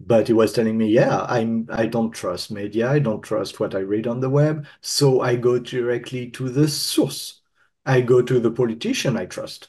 But 0.00 0.26
he 0.26 0.32
was 0.32 0.52
telling 0.52 0.76
me, 0.78 0.88
yeah, 0.88 1.22
I'm 1.28 1.68
I 1.70 1.86
don't 1.86 2.10
trust 2.12 2.50
media, 2.50 2.90
I 2.90 2.98
don't 2.98 3.22
trust 3.22 3.60
what 3.60 3.74
I 3.74 3.80
read 3.80 4.06
on 4.08 4.20
the 4.20 4.30
web, 4.30 4.66
so 4.80 5.20
I 5.20 5.36
go 5.36 5.58
directly 5.58 6.30
to 6.32 6.48
the 6.48 6.68
source. 6.68 7.41
I 7.84 8.00
go 8.00 8.22
to 8.22 8.40
the 8.40 8.50
politician 8.50 9.16
I 9.16 9.26
trust. 9.26 9.68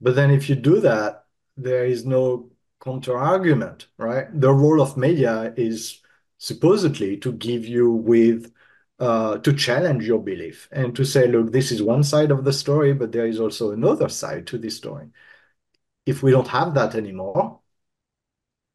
But 0.00 0.16
then 0.16 0.30
if 0.30 0.48
you 0.48 0.56
do 0.56 0.80
that, 0.80 1.24
there 1.56 1.86
is 1.86 2.04
no 2.04 2.50
counter 2.82 3.16
argument, 3.16 3.86
right? 3.96 4.26
The 4.38 4.52
role 4.52 4.82
of 4.82 4.96
media 4.96 5.54
is 5.56 6.00
supposedly 6.38 7.16
to 7.18 7.32
give 7.32 7.64
you 7.64 7.90
with 7.90 8.52
uh, 9.00 9.38
to 9.38 9.52
challenge 9.52 10.06
your 10.06 10.20
belief 10.20 10.68
and 10.70 10.94
to 10.94 11.04
say, 11.04 11.26
look, 11.26 11.50
this 11.50 11.72
is 11.72 11.82
one 11.82 12.04
side 12.04 12.30
of 12.30 12.44
the 12.44 12.52
story, 12.52 12.92
but 12.94 13.12
there 13.12 13.26
is 13.26 13.40
also 13.40 13.72
another 13.72 14.08
side 14.08 14.46
to 14.46 14.58
this 14.58 14.76
story. 14.76 15.08
If 16.06 16.22
we 16.22 16.30
don't 16.30 16.48
have 16.48 16.74
that 16.74 16.94
anymore, 16.94 17.60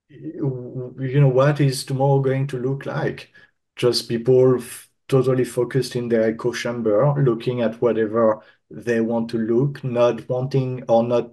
you 0.09 1.19
know, 1.21 1.29
what 1.29 1.61
is 1.61 1.85
tomorrow 1.85 2.19
going 2.19 2.47
to 2.47 2.57
look 2.57 2.85
like? 2.85 3.31
Just 3.75 4.09
people 4.09 4.59
totally 5.07 5.45
focused 5.45 5.95
in 5.95 6.09
their 6.09 6.23
echo 6.23 6.51
chamber, 6.51 7.13
looking 7.21 7.61
at 7.61 7.81
whatever 7.81 8.41
they 8.69 9.01
want 9.01 9.29
to 9.31 9.37
look, 9.37 9.83
not 9.83 10.27
wanting 10.29 10.83
or 10.87 11.03
not 11.03 11.31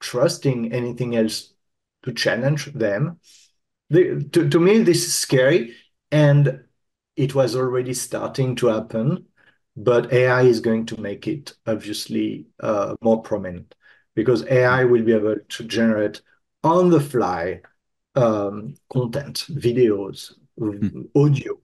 trusting 0.00 0.72
anything 0.72 1.16
else 1.16 1.52
to 2.02 2.12
challenge 2.12 2.66
them. 2.66 3.18
The, 3.90 4.24
to, 4.32 4.48
to 4.48 4.60
me, 4.60 4.78
this 4.78 5.04
is 5.04 5.14
scary. 5.14 5.74
And 6.10 6.64
it 7.16 7.34
was 7.34 7.54
already 7.54 7.94
starting 7.94 8.56
to 8.56 8.68
happen, 8.68 9.26
but 9.76 10.12
AI 10.12 10.42
is 10.42 10.60
going 10.60 10.86
to 10.86 11.00
make 11.00 11.28
it 11.28 11.52
obviously 11.66 12.46
uh, 12.60 12.94
more 13.02 13.22
prominent 13.22 13.74
because 14.14 14.44
AI 14.46 14.84
will 14.84 15.02
be 15.02 15.12
able 15.12 15.36
to 15.36 15.64
generate 15.64 16.22
on 16.64 16.90
the 16.90 17.00
fly 17.00 17.60
um, 18.14 18.74
content, 18.92 19.46
videos, 19.50 20.32
mm. 20.58 21.08
audio. 21.14 21.60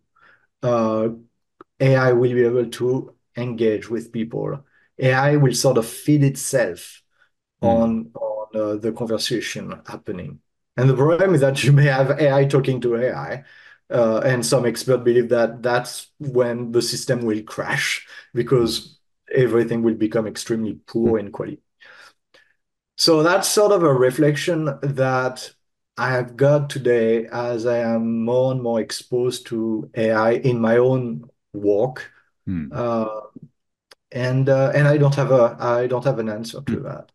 Uh, 0.62 1.08
AI 1.80 2.12
will 2.12 2.32
be 2.32 2.44
able 2.44 2.66
to 2.66 3.15
engage 3.36 3.88
with 3.88 4.12
people. 4.12 4.64
AI 4.98 5.36
will 5.36 5.54
sort 5.54 5.78
of 5.78 5.86
feed 5.86 6.24
itself 6.24 7.02
mm. 7.62 7.68
on 7.68 8.10
on 8.14 8.60
uh, 8.60 8.76
the 8.76 8.92
conversation 8.92 9.80
happening. 9.86 10.40
And 10.76 10.90
the 10.90 10.96
problem 10.96 11.34
is 11.34 11.40
that 11.40 11.62
you 11.64 11.72
may 11.72 11.84
have 11.84 12.20
AI 12.20 12.44
talking 12.44 12.80
to 12.82 12.96
AI, 12.96 13.44
uh, 13.90 14.18
and 14.18 14.44
some 14.44 14.66
experts 14.66 15.04
believe 15.04 15.30
that 15.30 15.62
that's 15.62 16.10
when 16.18 16.72
the 16.72 16.82
system 16.82 17.22
will 17.22 17.42
crash 17.42 18.06
because 18.34 18.98
everything 19.34 19.82
will 19.82 19.94
become 19.94 20.26
extremely 20.26 20.74
poor 20.86 21.18
in 21.18 21.32
quality. 21.32 21.62
So 22.96 23.22
that's 23.22 23.48
sort 23.48 23.72
of 23.72 23.82
a 23.82 23.92
reflection 23.92 24.78
that 24.82 25.50
I 25.98 26.10
have 26.10 26.36
got 26.36 26.70
today 26.70 27.26
as 27.26 27.66
I 27.66 27.78
am 27.78 28.24
more 28.24 28.52
and 28.52 28.62
more 28.62 28.80
exposed 28.80 29.46
to 29.46 29.90
AI 29.94 30.32
in 30.32 30.60
my 30.60 30.76
own 30.78 31.24
work. 31.52 32.10
Hmm. 32.46 32.68
Uh, 32.72 33.20
and 34.12 34.48
uh, 34.48 34.72
and 34.74 34.86
I 34.86 34.96
don't 34.98 35.14
have 35.14 35.32
a 35.32 35.56
I 35.58 35.86
don't 35.86 36.04
have 36.04 36.18
an 36.18 36.28
answer 36.28 36.60
to 36.62 36.76
hmm. 36.76 36.82
that. 36.84 37.12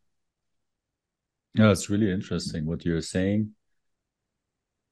Yeah, 1.54 1.72
it's 1.72 1.90
really 1.90 2.12
interesting 2.12 2.66
what 2.66 2.86
you're 2.86 3.02
saying. 3.02 3.52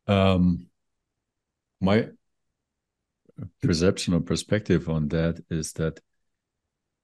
Um, 0.08 0.68
my 1.80 2.10
perception 3.62 4.14
or 4.14 4.20
perspective 4.20 4.90
on 4.90 5.08
that 5.10 5.42
is 5.50 5.74
that 5.74 6.00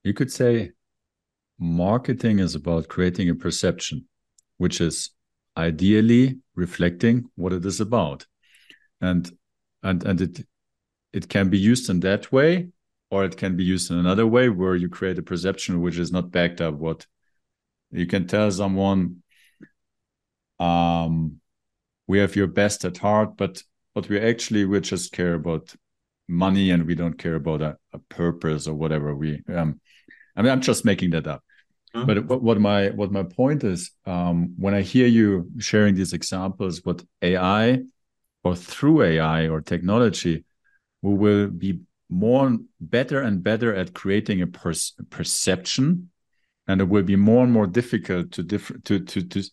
you 0.03 0.13
could 0.13 0.31
say 0.31 0.71
marketing 1.57 2.39
is 2.39 2.55
about 2.55 2.87
creating 2.87 3.29
a 3.29 3.35
perception, 3.35 4.05
which 4.57 4.81
is 4.81 5.11
ideally 5.57 6.39
reflecting 6.55 7.29
what 7.35 7.53
it 7.53 7.65
is 7.65 7.79
about. 7.79 8.25
And 9.01 9.29
and 9.83 10.03
and 10.03 10.21
it 10.21 10.45
it 11.13 11.29
can 11.29 11.49
be 11.49 11.57
used 11.57 11.89
in 11.89 12.01
that 12.01 12.31
way, 12.31 12.69
or 13.11 13.23
it 13.23 13.37
can 13.37 13.55
be 13.55 13.63
used 13.63 13.91
in 13.91 13.97
another 13.97 14.27
way 14.27 14.49
where 14.49 14.75
you 14.75 14.89
create 14.89 15.19
a 15.19 15.23
perception 15.23 15.81
which 15.81 15.97
is 15.97 16.11
not 16.11 16.31
backed 16.31 16.61
up 16.61 16.73
what 16.75 17.05
you 17.91 18.05
can 18.05 18.27
tell 18.27 18.51
someone 18.51 19.21
um 20.59 21.39
we 22.07 22.19
have 22.19 22.35
your 22.35 22.47
best 22.47 22.85
at 22.85 22.97
heart, 22.97 23.35
but 23.35 23.63
but 23.93 24.09
we 24.09 24.19
actually 24.19 24.65
we 24.65 24.79
just 24.81 25.11
care 25.11 25.33
about 25.33 25.73
money 26.27 26.71
and 26.71 26.85
we 26.85 26.95
don't 26.95 27.17
care 27.17 27.35
about 27.35 27.61
a, 27.61 27.77
a 27.93 27.99
purpose 28.09 28.67
or 28.67 28.73
whatever 28.73 29.15
we 29.15 29.41
um 29.53 29.79
i 30.35 30.41
mean 30.41 30.51
i'm 30.51 30.61
just 30.61 30.83
making 30.83 31.11
that 31.11 31.27
up 31.27 31.43
mm-hmm. 31.95 32.07
but 32.07 32.25
what, 32.25 32.41
what, 32.41 32.59
my 32.59 32.89
what 32.89 33.11
my 33.11 33.21
point 33.21 33.63
is 33.63 33.91
um 34.05 34.55
when 34.57 34.73
i 34.73 34.81
hear 34.81 35.05
you 35.05 35.47
sharing 35.59 35.93
these 35.93 36.13
examples 36.13 36.81
what 36.83 37.03
ai 37.21 37.79
or 38.43 38.55
through 38.55 39.03
ai 39.03 39.47
or 39.47 39.61
technology 39.61 40.43
we 41.03 41.13
will 41.13 41.47
be 41.47 41.79
more 42.09 42.47
and 42.47 42.65
better 42.79 43.21
and 43.21 43.43
better 43.43 43.73
at 43.73 43.93
creating 43.93 44.41
a 44.41 44.47
per 44.47 44.73
perception 45.09 46.09
and 46.67 46.81
it 46.81 46.85
will 46.85 47.03
be 47.03 47.15
more 47.15 47.43
and 47.43 47.51
more 47.51 47.67
difficult 47.67 48.31
to 48.31 48.43
differ 48.43 48.77
to 48.79 48.99
to 48.99 49.21
to 49.21 49.43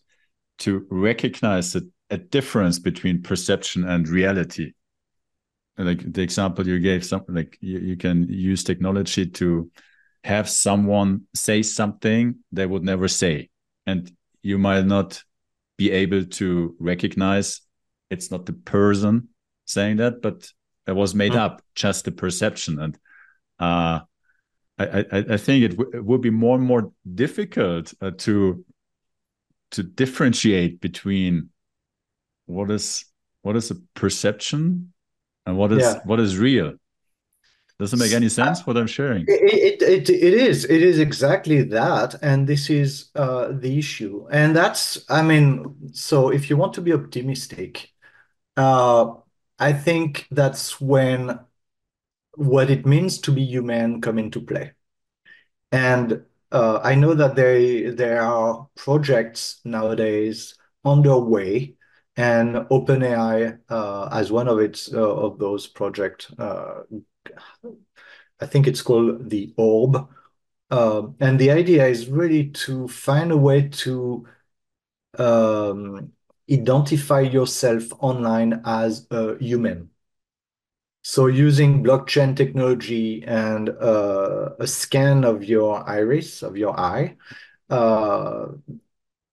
to 0.59 0.87
recognize 0.91 1.73
that 1.73 1.85
a 2.11 2.19
difference 2.19 2.79
between 2.79 3.23
perception 3.23 3.85
and 3.85 4.07
reality. 4.07 4.73
Like 5.79 6.13
the 6.13 6.21
example 6.21 6.67
you 6.67 6.79
gave 6.79 7.05
something 7.05 7.35
like 7.35 7.57
you, 7.61 7.79
you 7.79 7.97
can 7.97 8.29
use 8.29 8.63
technology 8.63 9.27
to 9.27 9.71
have 10.23 10.49
someone 10.49 11.23
say 11.35 11.63
something 11.63 12.37
they 12.53 12.67
would 12.67 12.85
never 12.85 13.09
say 13.09 13.49
and 13.87 14.11
you 14.43 14.59
might 14.59 14.85
not 14.85 15.23
be 15.77 15.91
able 15.91 16.25
to 16.25 16.77
recognize 16.79 17.63
it's 18.11 18.31
not 18.31 18.47
the 18.47 18.53
person 18.53 19.29
saying 19.65 19.97
that 19.97 20.23
but 20.23 20.49
it 20.87 20.93
was 20.93 21.15
made 21.15 21.33
mm 21.33 21.37
up 21.37 21.63
just 21.75 22.05
the 22.05 22.13
perception 22.13 22.79
and 22.79 22.99
uh, 23.59 24.01
I, 24.79 24.85
I, 25.13 25.25
I 25.31 25.37
think 25.37 25.65
it, 25.65 25.81
it, 25.95 26.05
would 26.05 26.21
be 26.21 26.31
more 26.31 26.57
and 26.57 26.65
more 26.65 26.93
difficult 27.15 27.95
uh, 28.01 28.11
to 28.19 28.65
to 29.73 29.83
differentiate 29.83 30.81
between 30.81 31.51
what 32.47 32.71
is 32.71 33.05
what 33.43 33.57
is 33.57 33.71
a 33.71 33.77
perception 33.95 34.93
and 35.47 35.57
what 35.57 35.73
is 35.73 35.83
yeah. 35.83 36.01
what 36.05 36.21
is 36.21 36.39
real. 36.39 36.75
Doesn't 37.79 37.99
make 37.99 38.13
any 38.13 38.29
sense 38.29 38.65
what 38.65 38.77
i'm 38.77 38.87
sharing? 38.87 39.25
it, 39.27 39.83
it, 39.83 40.09
it 40.09 40.35
is 40.35 40.65
it 40.67 40.83
is 40.83 41.01
exactly 41.01 41.63
that 41.63 42.15
and 42.23 42.47
this 42.47 42.71
is 42.71 43.11
uh, 43.17 43.49
the 43.51 43.77
issue. 43.77 44.27
And 44.31 44.55
that's 44.55 45.05
i 45.09 45.23
mean 45.23 45.75
so 45.93 46.29
if 46.29 46.49
you 46.49 46.57
want 46.57 46.75
to 46.75 46.81
be 46.81 46.93
optimistic 46.93 47.89
uh, 48.57 49.15
i 49.69 49.73
think 49.73 50.27
that's 50.31 50.81
when 50.81 51.39
what 52.37 52.71
it 52.71 52.87
means 52.87 53.19
to 53.19 53.33
be 53.33 53.45
human 53.45 54.01
come 54.01 54.19
into 54.19 54.41
play 54.41 54.73
and 55.71 56.23
uh, 56.53 56.81
I 56.83 56.95
know 56.95 57.15
that 57.15 57.35
there 57.35 57.93
there 57.93 58.23
are 58.23 58.69
projects 58.77 59.61
nowadays 59.65 60.55
underway, 60.85 61.77
and 62.17 62.57
OpenAI 62.71 63.59
uh, 63.71 64.09
as 64.13 64.31
one 64.31 64.49
of 64.49 64.59
its 64.59 64.93
uh, 64.93 65.01
of 65.01 65.39
those 65.39 65.67
projects. 65.67 66.31
Uh, 66.39 66.83
I 68.41 68.47
think 68.47 68.67
it's 68.67 68.83
called 68.83 69.31
the 69.31 69.55
Orb, 69.57 70.09
um, 70.71 71.17
and 71.21 71.39
the 71.39 71.51
idea 71.51 71.87
is 71.87 72.09
really 72.09 72.51
to 72.67 72.89
find 72.89 73.33
a 73.33 73.37
way 73.37 73.69
to 73.69 74.27
um, 75.19 76.13
identify 76.51 77.21
yourself 77.21 77.85
online 78.01 78.63
as 78.65 79.07
a 79.11 79.37
human. 79.39 79.91
So 81.03 81.27
using 81.27 81.83
blockchain 81.83 82.37
technology 82.37 83.25
and 83.25 83.71
uh, 83.71 84.51
a 84.59 84.67
scan 84.67 85.25
of 85.25 85.43
your 85.45 85.89
iris, 85.89 86.43
of 86.43 86.57
your 86.57 86.79
eye, 86.79 87.17
uh, 87.71 88.47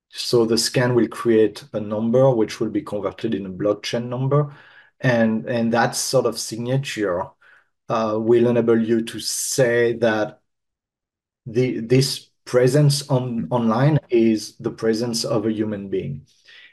so 0.09 0.45
the 0.45 0.57
scan 0.57 0.95
will 0.95 1.07
create 1.07 1.63
a 1.73 1.79
number 1.79 2.33
which 2.33 2.59
will 2.59 2.69
be 2.69 2.81
converted 2.81 3.35
in 3.35 3.45
a 3.45 3.49
blockchain 3.49 4.07
number. 4.07 4.55
And, 4.99 5.45
and 5.45 5.71
that 5.73 5.95
sort 5.95 6.25
of 6.25 6.39
signature 6.39 7.25
uh, 7.87 8.17
will 8.19 8.47
enable 8.47 8.81
you 8.81 9.03
to 9.03 9.19
say 9.19 9.93
that 9.93 10.41
the, 11.45 11.79
this 11.79 12.29
presence 12.45 13.07
on, 13.09 13.47
online 13.51 13.99
is 14.09 14.55
the 14.57 14.71
presence 14.71 15.23
of 15.23 15.45
a 15.45 15.51
human 15.51 15.89
being. 15.89 16.25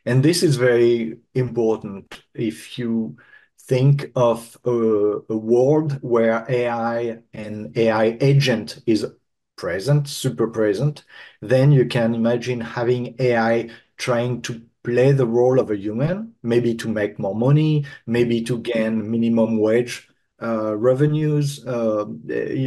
And 0.07 0.23
this 0.25 0.43
is 0.43 0.57
very 0.57 1.19
important 1.35 2.23
if 2.35 2.79
you 2.79 3.17
think 3.61 4.13
of 4.15 4.57
a, 4.65 4.71
a 5.29 5.37
world 5.37 5.99
where 6.03 6.47
AI 6.49 7.19
and 7.35 7.77
AI 7.77 8.17
agent 8.21 8.81
is 8.87 9.07
present, 9.57 10.09
super 10.09 10.47
present, 10.49 11.05
then 11.43 11.73
you 11.73 11.87
can 11.87 12.15
imagine 12.15 12.61
having 12.61 13.17
AI 13.19 13.71
trying 13.97 14.43
to 14.43 14.63
play 14.85 15.11
the 15.13 15.27
role 15.27 15.59
of 15.59 15.71
a 15.71 15.77
human, 15.77 16.35
maybe 16.43 16.75
to 16.77 16.89
make 16.89 17.19
more 17.19 17.35
money, 17.35 17.85
maybe 18.07 18.43
to 18.45 18.59
gain 18.61 19.11
minimum 19.11 19.59
wage 19.59 20.09
uh, 20.41 20.77
revenues. 20.77 21.67
Uh, 21.67 22.05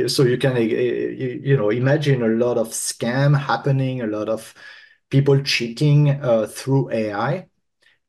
so 0.08 0.24
you 0.24 0.38
can, 0.38 0.58
you, 0.58 1.40
you 1.44 1.56
know, 1.58 1.70
imagine 1.70 2.22
a 2.24 2.28
lot 2.28 2.58
of 2.58 2.70
scam 2.70 3.38
happening, 3.40 4.02
a 4.02 4.08
lot 4.08 4.30
of 4.30 4.54
people 5.10 5.42
cheating 5.44 6.10
uh, 6.22 6.48
through 6.48 6.92
AI 6.92 7.48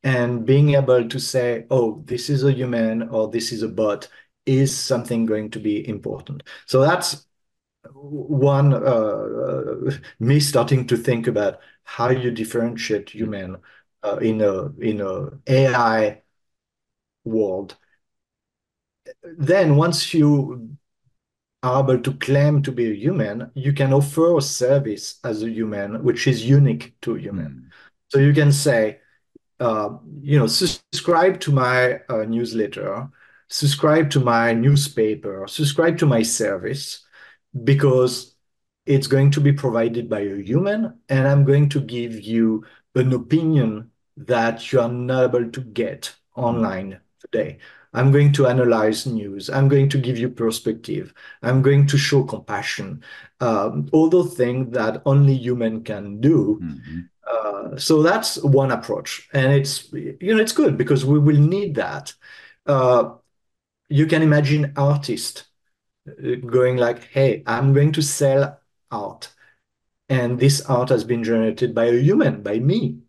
and 0.03 0.45
being 0.45 0.75
able 0.75 1.07
to 1.07 1.19
say, 1.19 1.65
oh, 1.69 2.01
this 2.05 2.29
is 2.29 2.43
a 2.43 2.51
human 2.53 3.09
or 3.09 3.29
this 3.29 3.51
is 3.51 3.63
a 3.63 3.67
bot 3.69 4.07
is 4.45 4.75
something 4.75 5.25
going 5.25 5.51
to 5.51 5.59
be 5.59 5.87
important. 5.87 6.43
So 6.65 6.81
that's 6.81 7.25
one 7.93 8.73
uh, 8.73 9.91
me 10.19 10.39
starting 10.39 10.87
to 10.87 10.97
think 10.97 11.27
about 11.27 11.59
how 11.83 12.09
you 12.09 12.31
differentiate 12.31 13.09
human 13.11 13.57
uh, 14.03 14.17
in 14.17 14.41
a 14.41 14.67
in 14.79 15.01
a 15.01 15.29
AI 15.47 16.21
world. 17.25 17.77
Then 19.37 19.75
once 19.75 20.13
you 20.13 20.77
are 21.63 21.83
able 21.83 21.99
to 21.99 22.13
claim 22.13 22.61
to 22.63 22.71
be 22.71 22.91
a 22.91 22.95
human, 22.95 23.51
you 23.53 23.73
can 23.73 23.93
offer 23.93 24.37
a 24.37 24.41
service 24.41 25.19
as 25.23 25.43
a 25.43 25.49
human, 25.49 26.03
which 26.03 26.27
is 26.27 26.47
unique 26.47 26.93
to 27.01 27.15
a 27.15 27.19
human. 27.19 27.47
Mm. 27.47 27.71
So 28.09 28.19
you 28.19 28.33
can 28.33 28.51
say, 28.51 28.99
uh, 29.59 29.97
you 30.21 30.39
know, 30.39 30.47
subscribe 30.47 31.39
to 31.41 31.51
my 31.51 32.01
uh, 32.09 32.23
newsletter, 32.23 33.09
subscribe 33.47 34.09
to 34.11 34.19
my 34.19 34.53
newspaper, 34.53 35.45
subscribe 35.47 35.97
to 35.99 36.05
my 36.05 36.23
service, 36.23 37.05
because 37.63 38.35
it's 38.85 39.07
going 39.07 39.29
to 39.31 39.41
be 39.41 39.53
provided 39.53 40.09
by 40.09 40.21
a 40.21 40.41
human, 40.41 40.99
and 41.09 41.27
I'm 41.27 41.45
going 41.45 41.69
to 41.69 41.79
give 41.79 42.21
you 42.21 42.65
an 42.95 43.13
opinion 43.13 43.91
that 44.17 44.71
you 44.71 44.79
are 44.81 44.89
not 44.89 45.25
able 45.25 45.51
to 45.51 45.61
get 45.61 46.13
online 46.35 46.99
today. 47.19 47.59
I'm 47.93 48.11
going 48.11 48.31
to 48.33 48.47
analyze 48.47 49.05
news. 49.05 49.49
I'm 49.49 49.67
going 49.67 49.89
to 49.89 49.97
give 49.97 50.17
you 50.17 50.29
perspective. 50.29 51.13
I'm 51.41 51.61
going 51.61 51.87
to 51.87 51.97
show 51.97 52.23
compassion. 52.23 53.03
Um, 53.39 53.89
all 53.91 54.09
those 54.09 54.35
things 54.35 54.73
that 54.73 55.01
only 55.05 55.35
human 55.35 55.83
can 55.83 56.21
do. 56.21 56.59
Mm-hmm. 56.63 56.99
Uh, 57.27 57.77
so 57.77 58.01
that's 58.01 58.37
one 58.43 58.71
approach, 58.71 59.29
and 59.33 59.53
it's 59.53 59.91
you 59.93 60.35
know 60.35 60.41
it's 60.41 60.51
good 60.51 60.77
because 60.77 61.05
we 61.05 61.19
will 61.19 61.37
need 61.37 61.75
that. 61.75 62.13
Uh, 62.65 63.15
you 63.89 64.05
can 64.05 64.21
imagine 64.21 64.73
artists 64.75 65.45
uh, 66.07 66.35
going 66.45 66.77
like, 66.77 67.03
"Hey, 67.03 67.43
I'm 67.45 67.73
going 67.73 67.91
to 67.93 68.01
sell 68.01 68.59
art, 68.89 69.33
and 70.09 70.39
this 70.39 70.61
art 70.61 70.89
has 70.89 71.03
been 71.03 71.23
generated 71.23 71.75
by 71.75 71.85
a 71.85 72.01
human, 72.01 72.41
by 72.41 72.59
me." 72.59 72.99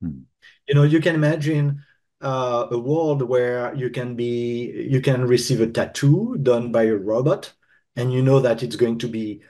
Hmm. 0.00 0.22
You 0.66 0.74
know, 0.74 0.82
you 0.82 1.00
can 1.00 1.14
imagine 1.14 1.84
uh, 2.24 2.68
a 2.70 2.78
world 2.78 3.22
where 3.22 3.74
you 3.74 3.90
can 3.90 4.16
be 4.16 4.86
you 4.90 5.00
can 5.00 5.26
receive 5.26 5.60
a 5.60 5.68
tattoo 5.70 6.36
done 6.42 6.72
by 6.72 6.84
a 6.84 6.96
robot, 6.96 7.52
and 7.96 8.12
you 8.12 8.22
know 8.22 8.40
that 8.40 8.62
it's 8.62 8.76
going 8.76 8.98
to 9.00 9.08
be 9.08 9.42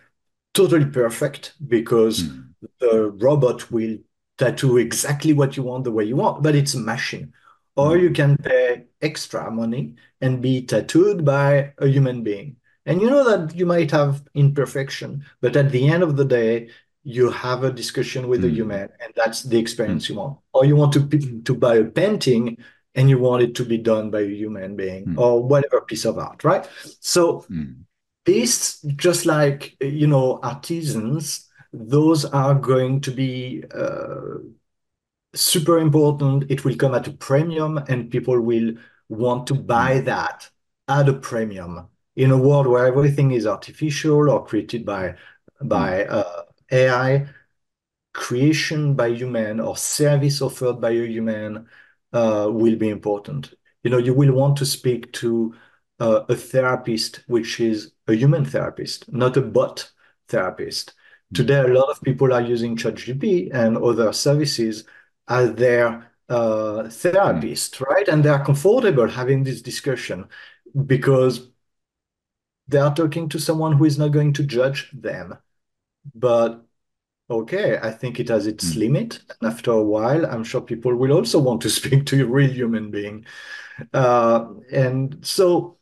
totally 0.54 0.86
perfect 0.86 1.54
because 1.68 2.28
hmm 2.28 2.54
the 2.80 3.10
robot 3.20 3.70
will 3.70 3.98
tattoo 4.38 4.78
exactly 4.78 5.32
what 5.32 5.56
you 5.56 5.62
want 5.62 5.84
the 5.84 5.92
way 5.92 6.04
you 6.04 6.16
want, 6.16 6.42
but 6.42 6.54
it's 6.54 6.74
a 6.74 6.80
machine. 6.80 7.32
Or 7.76 7.96
you 7.98 8.10
can 8.10 8.36
pay 8.36 8.84
extra 9.02 9.50
money 9.50 9.94
and 10.20 10.40
be 10.40 10.64
tattooed 10.64 11.24
by 11.24 11.72
a 11.78 11.86
human 11.88 12.22
being. 12.22 12.56
And 12.86 13.00
you 13.00 13.10
know 13.10 13.24
that 13.24 13.56
you 13.56 13.66
might 13.66 13.90
have 13.90 14.22
imperfection, 14.34 15.24
but 15.40 15.56
at 15.56 15.70
the 15.72 15.88
end 15.88 16.02
of 16.02 16.16
the 16.16 16.24
day, 16.24 16.70
you 17.04 17.30
have 17.30 17.64
a 17.64 17.70
discussion 17.70 18.28
with 18.28 18.42
mm. 18.42 18.46
a 18.46 18.50
human, 18.50 18.88
and 19.00 19.12
that's 19.14 19.42
the 19.42 19.58
experience 19.58 20.06
mm. 20.06 20.08
you 20.10 20.14
want. 20.16 20.38
Or 20.52 20.64
you 20.64 20.74
want 20.74 20.92
to 20.94 21.42
to 21.42 21.54
buy 21.54 21.76
a 21.76 21.84
painting 21.84 22.56
and 22.94 23.10
you 23.10 23.18
want 23.18 23.42
it 23.42 23.54
to 23.56 23.64
be 23.64 23.78
done 23.78 24.10
by 24.10 24.20
a 24.20 24.28
human 24.28 24.76
being 24.76 25.06
mm. 25.06 25.18
or 25.18 25.42
whatever 25.42 25.80
piece 25.80 26.04
of 26.04 26.18
art, 26.18 26.44
right? 26.44 26.68
So 27.00 27.44
mm. 27.50 27.76
this, 28.24 28.80
just 28.96 29.26
like 29.26 29.76
you 29.80 30.06
know, 30.06 30.40
artisans 30.42 31.50
those 31.74 32.24
are 32.24 32.54
going 32.54 33.00
to 33.00 33.10
be 33.10 33.64
uh, 33.74 34.38
super 35.34 35.78
important. 35.78 36.44
It 36.48 36.64
will 36.64 36.76
come 36.76 36.94
at 36.94 37.08
a 37.08 37.12
premium, 37.12 37.78
and 37.88 38.10
people 38.10 38.40
will 38.40 38.74
want 39.08 39.46
to 39.48 39.54
buy 39.54 40.00
mm. 40.00 40.04
that 40.06 40.48
at 40.88 41.08
a 41.08 41.14
premium 41.14 41.88
in 42.16 42.30
a 42.30 42.38
world 42.38 42.66
where 42.66 42.86
everything 42.86 43.32
is 43.32 43.46
artificial 43.46 44.30
or 44.30 44.44
created 44.44 44.86
by 44.86 45.16
by 45.62 46.04
mm. 46.04 46.10
uh, 46.10 46.42
AI. 46.70 47.28
Creation 48.12 48.94
by 48.94 49.08
human 49.08 49.58
or 49.58 49.76
service 49.76 50.40
offered 50.40 50.80
by 50.80 50.90
a 50.90 51.06
human 51.06 51.66
uh, 52.12 52.48
will 52.50 52.76
be 52.76 52.88
important. 52.88 53.54
You 53.82 53.90
know, 53.90 53.98
you 53.98 54.14
will 54.14 54.32
want 54.32 54.56
to 54.58 54.66
speak 54.66 55.12
to 55.14 55.54
uh, 56.00 56.24
a 56.28 56.34
therapist, 56.36 57.24
which 57.26 57.60
is 57.60 57.92
a 58.06 58.14
human 58.14 58.44
therapist, 58.44 59.12
not 59.12 59.36
a 59.36 59.42
bot 59.42 59.90
therapist. 60.28 60.94
Today, 61.32 61.60
a 61.60 61.68
lot 61.68 61.90
of 61.90 62.00
people 62.02 62.32
are 62.32 62.40
using 62.40 62.76
ChatGPT 62.76 63.52
and 63.52 63.76
other 63.76 64.12
services 64.12 64.84
as 65.28 65.54
their 65.54 66.10
uh, 66.28 66.88
therapist, 66.88 67.80
right? 67.80 68.08
And 68.08 68.22
they 68.22 68.28
are 68.28 68.44
comfortable 68.44 69.08
having 69.08 69.42
this 69.42 69.62
discussion 69.62 70.26
because 70.86 71.48
they 72.68 72.78
are 72.78 72.94
talking 72.94 73.28
to 73.28 73.38
someone 73.38 73.72
who 73.72 73.84
is 73.84 73.98
not 73.98 74.08
going 74.08 74.32
to 74.34 74.42
judge 74.42 74.90
them. 74.92 75.36
But 76.14 76.64
okay, 77.30 77.78
I 77.82 77.90
think 77.90 78.20
it 78.20 78.28
has 78.28 78.46
its 78.46 78.74
mm. 78.74 78.78
limit. 78.78 79.20
And 79.40 79.50
after 79.50 79.70
a 79.72 79.82
while, 79.82 80.26
I'm 80.26 80.44
sure 80.44 80.60
people 80.60 80.94
will 80.94 81.12
also 81.12 81.38
want 81.38 81.62
to 81.62 81.70
speak 81.78 82.06
to 82.06 82.22
a 82.22 82.26
real 82.26 82.50
human 82.50 82.90
being. 82.90 83.26
Uh, 83.92 84.46
and 84.72 85.24
so 85.24 85.78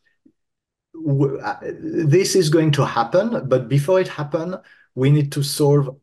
uh, 0.95 1.55
this 1.61 2.35
is 2.35 2.49
going 2.49 2.71
to 2.71 2.85
happen. 2.85 3.47
But 3.47 3.67
before 3.67 3.99
it 3.99 4.07
happen, 4.07 4.55
we 4.95 5.09
need 5.09 5.31
to 5.33 5.43
solve 5.43 5.97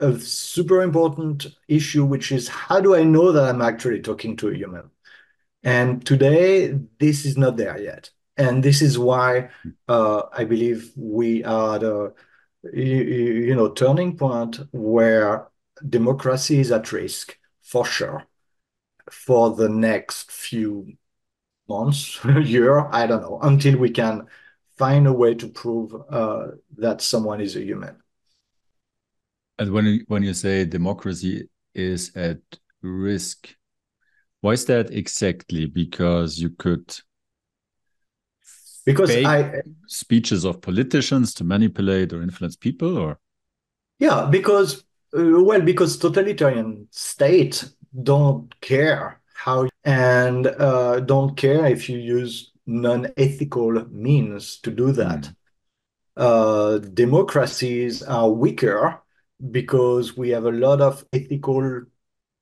a 0.00 0.18
super 0.18 0.82
important 0.82 1.46
issue, 1.68 2.04
which 2.04 2.32
is 2.32 2.48
how 2.48 2.80
do 2.80 2.94
I 2.94 3.04
know 3.04 3.32
that 3.32 3.48
I'm 3.48 3.62
actually 3.62 4.00
talking 4.00 4.36
to 4.38 4.48
a 4.48 4.54
human? 4.54 4.90
And 5.62 6.04
today, 6.04 6.78
this 6.98 7.26
is 7.26 7.36
not 7.36 7.58
there 7.58 7.78
yet. 7.78 8.10
And 8.36 8.62
this 8.62 8.80
is 8.80 8.98
why 8.98 9.50
uh, 9.88 10.22
I 10.32 10.44
believe 10.44 10.92
we 10.96 11.44
are 11.44 11.78
the 11.78 12.14
you, 12.72 13.54
know 13.54 13.70
turning 13.70 14.16
point 14.16 14.60
where 14.72 15.48
democracy 15.88 16.60
is 16.60 16.70
at 16.70 16.92
risk 16.92 17.36
for 17.62 17.84
sure 17.84 18.26
for 19.10 19.54
the 19.54 19.68
next 19.68 20.30
few 20.30 20.86
months, 21.68 22.22
year, 22.42 22.80
I 22.92 23.06
don't 23.06 23.22
know, 23.22 23.38
until 23.42 23.78
we 23.78 23.90
can 23.90 24.26
find 24.76 25.06
a 25.06 25.12
way 25.12 25.34
to 25.34 25.48
prove 25.48 25.94
uh, 26.10 26.48
that 26.78 27.00
someone 27.00 27.40
is 27.40 27.56
a 27.56 27.62
human. 27.62 27.96
And 29.58 29.72
when 29.72 30.04
when 30.08 30.22
you 30.22 30.34
say 30.34 30.64
democracy 30.64 31.48
is 31.74 32.16
at 32.16 32.38
risk, 32.82 33.54
why 34.40 34.52
is 34.52 34.64
that 34.66 34.90
exactly? 34.90 35.66
Because 35.66 36.38
you 36.38 36.50
could 36.50 36.98
because 38.84 39.10
I 39.10 39.62
speeches 39.86 40.44
of 40.44 40.60
politicians 40.60 41.34
to 41.34 41.44
manipulate 41.44 42.12
or 42.12 42.22
influence 42.22 42.56
people, 42.56 42.96
or 42.96 43.18
Yeah, 43.98 44.26
because 44.30 44.84
uh, 45.16 45.42
well, 45.42 45.60
because 45.60 45.98
totalitarian 45.98 46.88
state 46.90 47.64
don't 48.02 48.58
care 48.60 49.20
how 49.34 49.68
and 49.84 50.46
uh, 50.46 51.00
don't 51.00 51.36
care 51.36 51.66
if 51.66 51.88
you 51.88 51.98
use 51.98 52.52
non-ethical 52.66 53.86
means 53.90 54.58
to 54.58 54.70
do 54.70 54.92
that. 54.92 55.22
Mm. 55.22 55.34
Uh, 56.16 56.78
democracies 56.78 58.02
are 58.02 58.28
weaker 58.28 59.00
because 59.50 60.16
we 60.16 60.30
have 60.30 60.44
a 60.44 60.52
lot 60.52 60.80
of 60.80 61.04
ethical 61.12 61.82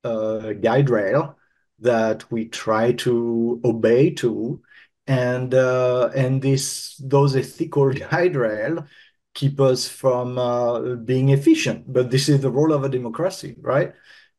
uh, 0.03 0.53
guide 0.53 0.89
rail 0.89 1.37
that 1.79 2.29
we 2.31 2.45
try 2.45 2.91
to 2.91 3.61
obey 3.63 4.09
to, 4.09 4.61
and 5.09 5.55
uh, 5.55 6.11
and 6.15 6.39
this 6.41 6.95
those 6.97 7.35
ethical 7.35 7.91
guide 8.11 8.35
rail 8.35 8.85
keep 9.33 9.59
us 9.59 9.87
from 9.87 10.37
uh, 10.37 10.95
being 10.95 11.29
efficient. 11.29 11.91
But 11.91 12.11
this 12.11 12.29
is 12.29 12.41
the 12.41 12.51
role 12.51 12.71
of 12.73 12.83
a 12.83 12.89
democracy, 12.89 13.55
right? 13.61 13.93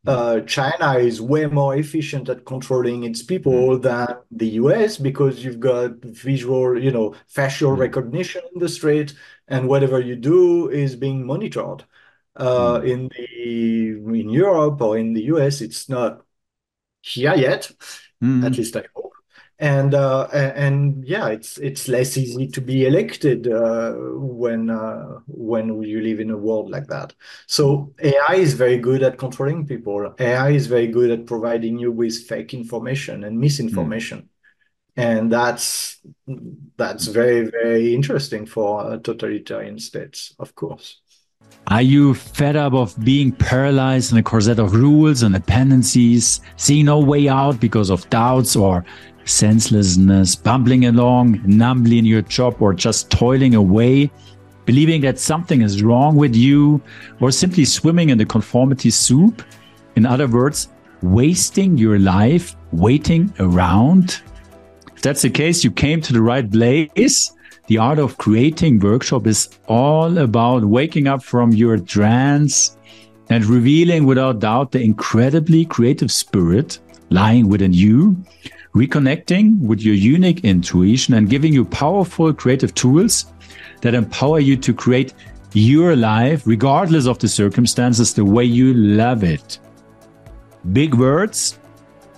Uh, 0.07 0.41
China 0.41 0.95
is 0.95 1.21
way 1.21 1.45
more 1.45 1.77
efficient 1.77 2.29
at 2.31 2.47
controlling 2.47 3.05
its 3.05 3.23
people 3.23 3.79
mm. 3.79 3.83
than 3.83 4.16
the 4.31 4.49
US 4.62 4.97
because 4.97 5.45
you've 5.45 5.61
got 5.61 5.91
visual, 6.03 6.81
you 6.83 6.91
know, 6.91 7.14
facial 7.29 7.77
mm. 7.77 7.79
recognition 7.79 8.41
in 8.55 8.61
the 8.61 8.68
street, 8.68 9.12
and 9.49 9.68
whatever 9.68 10.01
you 10.01 10.16
do 10.16 10.71
is 10.71 10.97
being 10.97 11.27
monitored. 11.27 11.85
Uh, 12.37 12.79
mm. 12.79 12.89
In 12.89 13.09
the 13.09 14.21
in 14.21 14.31
Europe 14.31 14.81
or 14.81 14.97
in 14.97 15.12
the 15.14 15.25
US, 15.35 15.61
it's 15.61 15.89
not 15.89 16.25
here 17.03 17.35
yet. 17.35 17.71
At 18.45 18.57
least 18.57 18.77
I 18.77 18.85
hope 18.95 19.10
and 19.61 19.95
uh, 19.95 20.27
and 20.33 21.05
yeah, 21.07 21.29
it's 21.29 21.59
it's 21.59 21.87
less 21.87 22.17
easy 22.17 22.49
to 22.49 22.63
be 22.63 22.87
elected 22.87 23.47
uh, 23.47 23.93
when 23.93 24.71
uh, 24.71 25.19
when 25.27 25.83
you 25.83 26.01
live 26.01 26.19
in 26.19 26.31
a 26.31 26.37
world 26.37 26.71
like 26.71 26.87
that. 26.87 27.13
So 27.47 27.93
AI 28.03 28.37
is 28.37 28.55
very 28.55 28.79
good 28.79 29.03
at 29.03 29.19
controlling 29.19 29.67
people. 29.67 30.15
AI 30.19 30.51
is 30.51 30.67
very 30.67 30.87
good 30.87 31.11
at 31.11 31.27
providing 31.27 31.79
you 31.79 31.93
with 31.93 32.27
fake 32.27 32.55
information 32.55 33.23
and 33.23 33.39
misinformation, 33.39 34.21
mm. 34.21 34.29
and 34.97 35.31
that's 35.31 36.01
that's 36.79 37.09
very 37.09 37.51
very 37.51 37.95
interesting 37.95 38.47
for 38.47 38.97
totalitarian 38.97 39.79
states, 39.79 40.35
of 40.39 40.55
course. 40.55 41.03
Are 41.67 41.83
you 41.83 42.15
fed 42.15 42.57
up 42.57 42.73
of 42.73 42.99
being 43.05 43.31
paralyzed 43.33 44.13
in 44.13 44.19
a 44.19 44.23
corset 44.23 44.59
of 44.59 44.75
rules 44.75 45.23
and 45.23 45.35
dependencies, 45.35 46.41
seeing 46.57 46.87
no 46.87 46.99
way 46.99 47.29
out 47.29 47.61
because 47.61 47.91
of 47.91 48.09
doubts 48.11 48.57
or 48.57 48.85
senselessness, 49.25 50.37
bumbling 50.37 50.87
along 50.87 51.41
numbly 51.45 51.99
in 51.99 52.05
your 52.05 52.23
job, 52.23 52.61
or 52.61 52.75
just 52.75 53.11
toiling 53.11 53.55
away, 53.55 54.11
believing 54.66 55.01
that 55.03 55.18
something 55.18 55.62
is 55.62 55.83
wrong 55.83 56.16
with 56.16 56.35
you, 56.35 56.81
or 57.21 57.31
simply 57.31 57.64
swimming 57.64 58.11
in 58.11 58.18
the 58.18 58.27
conformity 58.27 58.91
soup? 58.91 59.43
In 59.97 60.07
other 60.07 60.27
words, 60.27 60.68
wasting 61.03 61.79
your 61.79 61.99
life 61.99 62.57
waiting 62.73 63.33
around? 63.39 64.23
If 64.95 65.03
that's 65.03 65.23
the 65.23 65.31
case, 65.31 65.64
you 65.64 65.71
came 65.71 66.01
to 66.03 66.12
the 66.12 66.23
right 66.23 66.51
place. 66.51 67.33
The 67.66 67.79
Art 67.79 67.99
of 67.99 68.18
Creating 68.18 68.81
workshop 68.81 69.27
is 69.27 69.49
all 69.68 70.18
about 70.18 70.64
waking 70.64 71.07
up 71.07 71.23
from 71.23 71.53
your 71.53 71.79
trance 71.79 72.77
and 73.29 73.45
revealing 73.47 74.07
without 74.07 74.41
doubt 74.41 74.73
the 74.73 74.83
incredibly 74.83 75.64
creative 75.64 76.11
spirit 76.11 76.81
lying 77.11 77.49
within 77.49 77.73
you 77.73 78.16
reconnecting 78.75 79.59
with 79.61 79.81
your 79.81 79.95
unique 79.95 80.45
intuition 80.45 81.14
and 81.14 81.29
giving 81.29 81.53
you 81.53 81.64
powerful 81.64 82.33
creative 82.33 82.75
tools 82.75 83.27
that 83.83 83.95
empower 83.95 84.39
you 84.39 84.57
to 84.57 84.73
create 84.73 85.14
your 85.53 85.97
life, 85.97 86.47
regardless 86.47 87.07
of 87.07 87.18
the 87.18 87.29
circumstances, 87.29 88.14
the 88.14 88.25
way 88.25 88.45
you 88.45 88.73
love 88.75 89.25
it. 89.25 89.59
Big 90.73 90.95
words? 90.95 91.59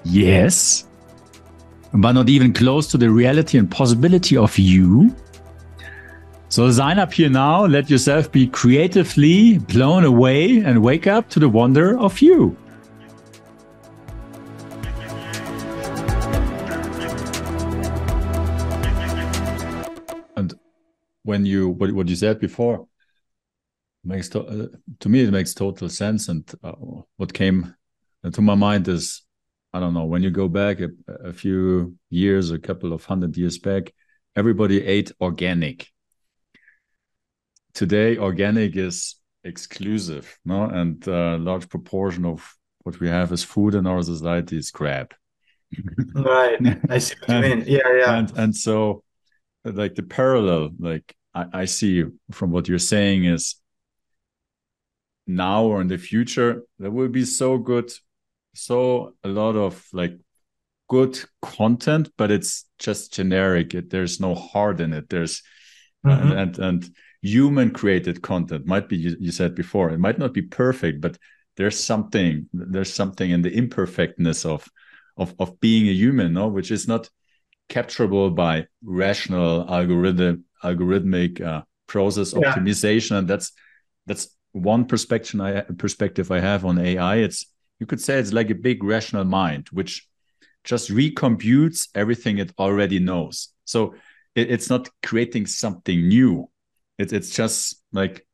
Yes. 0.05 0.89
But 1.95 2.13
not 2.13 2.29
even 2.29 2.53
close 2.53 2.87
to 2.89 2.99
the 2.99 3.11
reality 3.11 3.59
and 3.59 3.71
possibility 3.71 4.37
of 4.37 4.59
you. 4.59 5.15
So 6.49 6.71
sign 6.71 6.99
up 6.99 7.15
here 7.15 7.31
now, 7.31 7.65
let 7.65 7.89
yourself 7.89 8.31
be 8.31 8.47
creatively 8.47 9.59
blown 9.59 10.05
away 10.05 10.59
and 10.59 10.83
wake 10.83 11.07
up 11.07 11.31
to 11.31 11.41
the 11.41 11.49
wonder 11.49 11.99
of 11.99 12.21
you. 12.21 12.57
When 21.23 21.47
you 21.47 21.69
what, 21.71 21.93
what 21.93 22.09
you 22.09 22.17
said 22.17 22.41
before 22.41 22.87
makes 24.05 24.29
to, 24.31 24.41
uh, 24.45 24.67
to 25.01 25.09
me 25.09 25.23
it 25.23 25.31
makes 25.31 25.55
total 25.55 25.89
sense. 25.89 26.29
And 26.29 26.51
uh, 26.63 26.73
what 27.17 27.33
came 27.33 27.75
to 28.31 28.41
my 28.41 28.55
mind 28.55 28.87
is 28.87 29.23
i 29.73 29.81
don't 29.81 29.95
know 29.95 30.05
when 30.05 30.23
you 30.23 30.31
go 30.31 30.49
back 30.49 30.81
a, 30.81 30.91
a, 31.25 31.33
few 31.33 31.97
years 32.11 32.51
a 32.51 32.59
couple 32.59 32.93
of 32.93 33.05
hundred 33.05 33.37
years 33.37 33.59
back 33.59 33.93
everybody 34.37 34.85
ate 34.85 35.13
organic. 35.21 35.89
Today 37.75 38.19
organic 38.19 38.77
is 38.77 39.17
exclusive 39.45 40.39
no? 40.45 40.65
And 40.65 41.07
a 41.09 41.37
large 41.39 41.69
proportion 41.69 42.25
of 42.25 42.57
what 42.85 43.01
we 43.01 43.09
have 43.09 43.33
as 43.33 43.43
food 43.43 43.75
in 43.75 43.87
our 43.87 44.03
society 44.03 44.59
is 44.59 44.71
crap. 44.71 45.15
Right. 46.15 46.59
I 46.91 46.99
see 46.99 47.15
what 47.21 47.29
you 47.29 47.41
mean. 47.57 47.65
Yeah 47.67 47.97
yeah. 47.97 48.19
and 48.19 48.33
and 48.37 48.57
so 48.57 49.05
like 49.65 49.95
the 49.95 50.03
parallel 50.03 50.71
like 50.79 51.15
I, 51.35 51.47
I 51.53 51.65
see 51.67 52.05
from 52.31 52.51
what 52.51 52.69
you're 52.69 52.79
saying 52.79 53.25
is 53.25 53.57
now 55.27 55.65
or 55.65 55.81
in 55.81 55.89
the 55.89 55.99
future 55.99 56.63
there 56.79 56.91
will 56.91 57.09
be 57.09 57.25
so 57.25 57.59
good 57.59 57.93
so 58.55 59.15
a 59.25 59.29
lot 59.29 59.57
of 59.57 59.87
like 59.93 60.19
good 60.93 61.19
content 61.41 62.11
but 62.19 62.31
it's 62.31 62.67
just 62.79 63.15
generic. 63.15 63.75
It, 63.75 63.89
there's 63.89 64.21
no 64.21 64.35
heart 64.35 64.79
in 64.81 64.93
it. 64.93 65.09
There's 65.09 65.43
mm-hmm. 66.05 66.33
and, 66.33 66.39
and, 66.39 66.59
and 66.59 66.97
human 67.23 67.71
created 67.71 68.21
content 68.21 68.67
might 68.67 68.91
be 68.91 68.99
you, 68.99 69.17
you 69.19 69.33
said 69.33 69.55
before 69.55 69.89
it 69.91 69.99
might 69.99 70.19
not 70.19 70.35
be 70.35 70.43
perfect 70.43 71.01
but 71.01 71.17
there's 71.57 71.79
something 71.83 72.49
there's 72.53 72.93
something 72.93 73.31
in 73.31 73.41
the 73.41 73.57
imperfectness 73.57 74.45
of 74.45 74.69
of 75.17 75.35
of 75.39 75.59
being 75.61 75.89
a 75.89 75.93
human 75.93 76.35
no? 76.35 76.49
Which 76.49 76.71
is 76.71 76.87
not 76.87 77.09
capturable 77.73 78.31
by 78.31 78.67
rational 78.85 79.67
algorithm 79.69 80.45
algorithmic 80.63 81.41
uh, 81.41 81.63
process 81.87 82.35
yeah. 82.35 82.41
optimization. 82.41 83.19
And 83.19 83.27
that's 83.27 83.53
that's 84.07 84.29
one 84.53 84.85
perspective 84.85 85.41
I 85.41 85.63
perspective 85.79 86.31
I 86.31 86.41
have 86.41 86.67
on 86.67 86.79
AI 86.79 87.17
it's 87.17 87.47
you 87.81 87.87
could 87.87 88.01
say 88.01 88.19
it's 88.19 88.33
like 88.33 88.51
a 88.51 88.55
big 88.55 88.85
rational 88.85 89.25
mind 89.25 89.69
which 89.73 90.07
just 90.63 90.91
recomputes 90.91 91.89
everything 91.95 92.39
it 92.39 92.53
already 92.59 92.99
knows. 92.99 93.49
So 93.65 93.95
it, 94.35 94.51
it's 94.51 94.69
not 94.69 94.89
creating 95.03 95.47
something 95.47 96.07
new. 96.07 96.51
It, 96.99 97.13
it's 97.13 97.31
just 97.31 97.83
like 97.93 98.27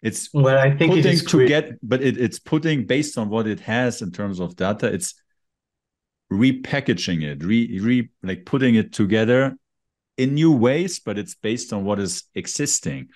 it's 0.00 0.32
well 0.32 0.58
i 0.58 0.70
think 0.76 0.94
putting 0.94 1.18
to 1.18 1.46
get 1.48 1.64
but 1.82 2.00
it, 2.00 2.16
it's 2.16 2.38
putting 2.38 2.86
based 2.86 3.18
on 3.18 3.28
what 3.28 3.48
it 3.48 3.58
has 3.60 4.00
in 4.00 4.10
terms 4.10 4.40
of 4.40 4.56
data. 4.56 4.86
It's 4.86 5.14
repackaging 6.32 7.22
it, 7.22 7.42
re, 7.42 7.80
re 7.80 8.08
like 8.22 8.44
putting 8.44 8.74
it 8.74 8.92
together 8.92 9.56
in 10.16 10.34
new 10.34 10.52
ways, 10.52 11.00
but 11.00 11.18
it's 11.18 11.34
based 11.34 11.72
on 11.72 11.84
what 11.84 11.98
is 11.98 12.24
existing. 12.34 13.08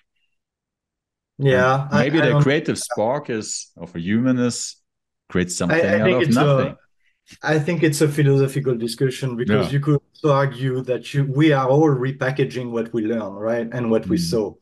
Yeah, 1.38 1.88
and 1.90 1.98
maybe 1.98 2.20
I, 2.20 2.30
I 2.30 2.32
the 2.34 2.40
creative 2.40 2.78
spark 2.78 3.28
is 3.28 3.70
of 3.76 3.94
a 3.96 4.00
human 4.00 4.38
is 4.38 4.76
create 5.28 5.50
something 5.50 5.84
I, 5.84 6.00
out 6.00 6.22
of 6.22 6.30
nothing. 6.30 6.68
A, 6.68 6.76
I 7.42 7.58
think 7.58 7.82
it's 7.82 8.00
a 8.00 8.08
philosophical 8.08 8.76
discussion 8.76 9.36
because 9.36 9.66
yeah. 9.66 9.72
you 9.72 9.80
could 9.80 10.00
argue 10.24 10.82
that 10.82 11.12
you, 11.14 11.24
we 11.24 11.52
are 11.52 11.68
all 11.68 11.88
repackaging 11.88 12.70
what 12.70 12.92
we 12.92 13.02
learn, 13.02 13.32
right, 13.32 13.68
and 13.72 13.90
what 13.90 14.02
mm. 14.02 14.10
we 14.10 14.18
saw, 14.18 14.54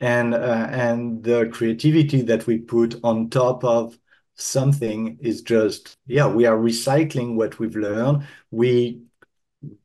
and 0.00 0.34
uh, 0.34 0.68
and 0.70 1.22
the 1.22 1.48
creativity 1.52 2.22
that 2.22 2.46
we 2.46 2.58
put 2.58 2.96
on 3.04 3.30
top 3.30 3.64
of 3.64 3.96
something 4.38 5.18
is 5.20 5.42
just 5.42 5.96
yeah 6.06 6.26
we 6.26 6.46
are 6.46 6.56
recycling 6.56 7.34
what 7.36 7.58
we've 7.58 7.76
learned. 7.76 8.26
We 8.50 9.02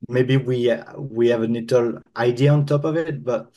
maybe 0.07 0.37
we 0.37 0.73
we 0.97 1.29
have 1.29 1.43
a 1.43 1.47
little 1.47 1.99
idea 2.17 2.51
on 2.53 2.65
top 2.65 2.85
of 2.85 2.95
it 2.97 3.23
but 3.23 3.51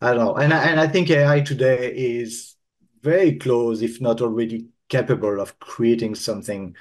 i 0.00 0.12
don't 0.12 0.24
know. 0.24 0.34
And 0.36 0.52
I, 0.52 0.64
and 0.64 0.80
I 0.80 0.88
think 0.88 1.10
ai 1.10 1.40
today 1.40 1.92
is 1.94 2.56
very 3.02 3.36
close 3.38 3.82
if 3.82 4.00
not 4.00 4.20
already 4.20 4.68
capable 4.88 5.40
of 5.40 5.58
creating 5.60 6.14
something 6.16 6.76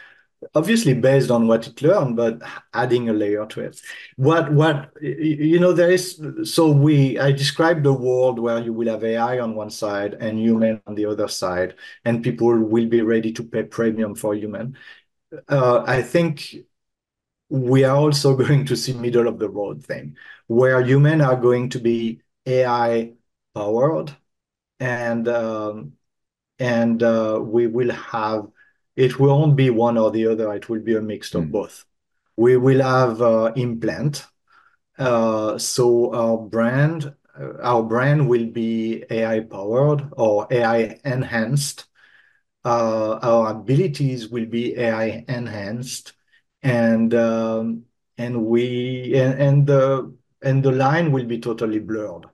obviously 0.55 0.93
based 0.93 1.29
on 1.31 1.47
what 1.47 1.67
it 1.67 1.81
learned 1.81 2.15
but 2.15 2.41
adding 2.73 3.09
a 3.09 3.13
layer 3.13 3.45
to 3.45 3.61
it. 3.61 3.81
What 4.15 4.51
what 4.51 4.91
you 5.01 5.59
know 5.59 5.73
there 5.73 5.91
is 5.91 6.21
so 6.43 6.71
we 6.71 7.19
i 7.19 7.31
described 7.31 7.83
the 7.83 7.93
world 7.93 8.39
where 8.39 8.59
you 8.59 8.73
will 8.73 8.87
have 8.87 9.03
ai 9.03 9.39
on 9.39 9.55
one 9.55 9.69
side 9.69 10.13
and 10.15 10.39
human 10.39 10.81
on 10.87 10.95
the 10.95 11.05
other 11.05 11.27
side 11.27 11.75
and 12.05 12.23
people 12.23 12.57
will 12.57 12.87
be 12.87 13.01
ready 13.01 13.31
to 13.33 13.43
pay 13.43 13.63
premium 13.63 14.15
for 14.15 14.33
human. 14.33 14.77
Uh, 15.47 15.83
i 15.85 16.01
think 16.01 16.55
we 17.49 17.83
are 17.83 17.95
also 17.95 18.35
going 18.43 18.65
to 18.65 18.75
see 18.75 18.93
middle 18.93 19.27
of 19.27 19.39
the 19.39 19.49
road 19.49 19.83
thing 19.83 20.15
where 20.47 20.81
human 20.83 21.21
are 21.21 21.35
going 21.35 21.69
to 21.69 21.79
be 21.79 22.21
ai 22.45 23.13
powered 23.53 24.15
and 24.79 25.27
um, 25.27 25.93
and 26.59 27.03
uh, 27.03 27.39
we 27.41 27.67
will 27.67 27.91
have 27.91 28.47
it 28.99 29.17
won't 29.17 29.55
be 29.55 29.69
one 29.69 29.97
or 29.97 30.11
the 30.11 30.27
other. 30.27 30.53
It 30.53 30.67
will 30.67 30.81
be 30.81 30.97
a 30.97 31.01
mix 31.01 31.33
of 31.33 31.45
mm. 31.45 31.51
both. 31.51 31.85
We 32.35 32.57
will 32.57 32.81
have 32.81 33.21
uh, 33.21 33.53
implant. 33.55 34.27
Uh, 34.97 35.57
so 35.57 36.13
our 36.13 36.37
brand, 36.37 37.13
uh, 37.39 37.53
our 37.63 37.81
brand 37.81 38.27
will 38.27 38.47
be 38.47 39.05
AI 39.09 39.39
powered 39.39 40.09
or 40.17 40.47
AI 40.51 40.99
enhanced. 41.05 41.85
Uh, 42.65 43.13
our 43.21 43.51
abilities 43.51 44.27
will 44.27 44.45
be 44.45 44.77
AI 44.77 45.23
enhanced, 45.29 46.11
and 46.61 47.13
um, 47.13 47.85
and 48.17 48.45
we 48.45 49.13
and, 49.15 49.41
and 49.41 49.67
the 49.67 50.13
and 50.41 50.61
the 50.61 50.73
line 50.73 51.13
will 51.13 51.25
be 51.25 51.39
totally 51.39 51.79
blurred. 51.79 52.25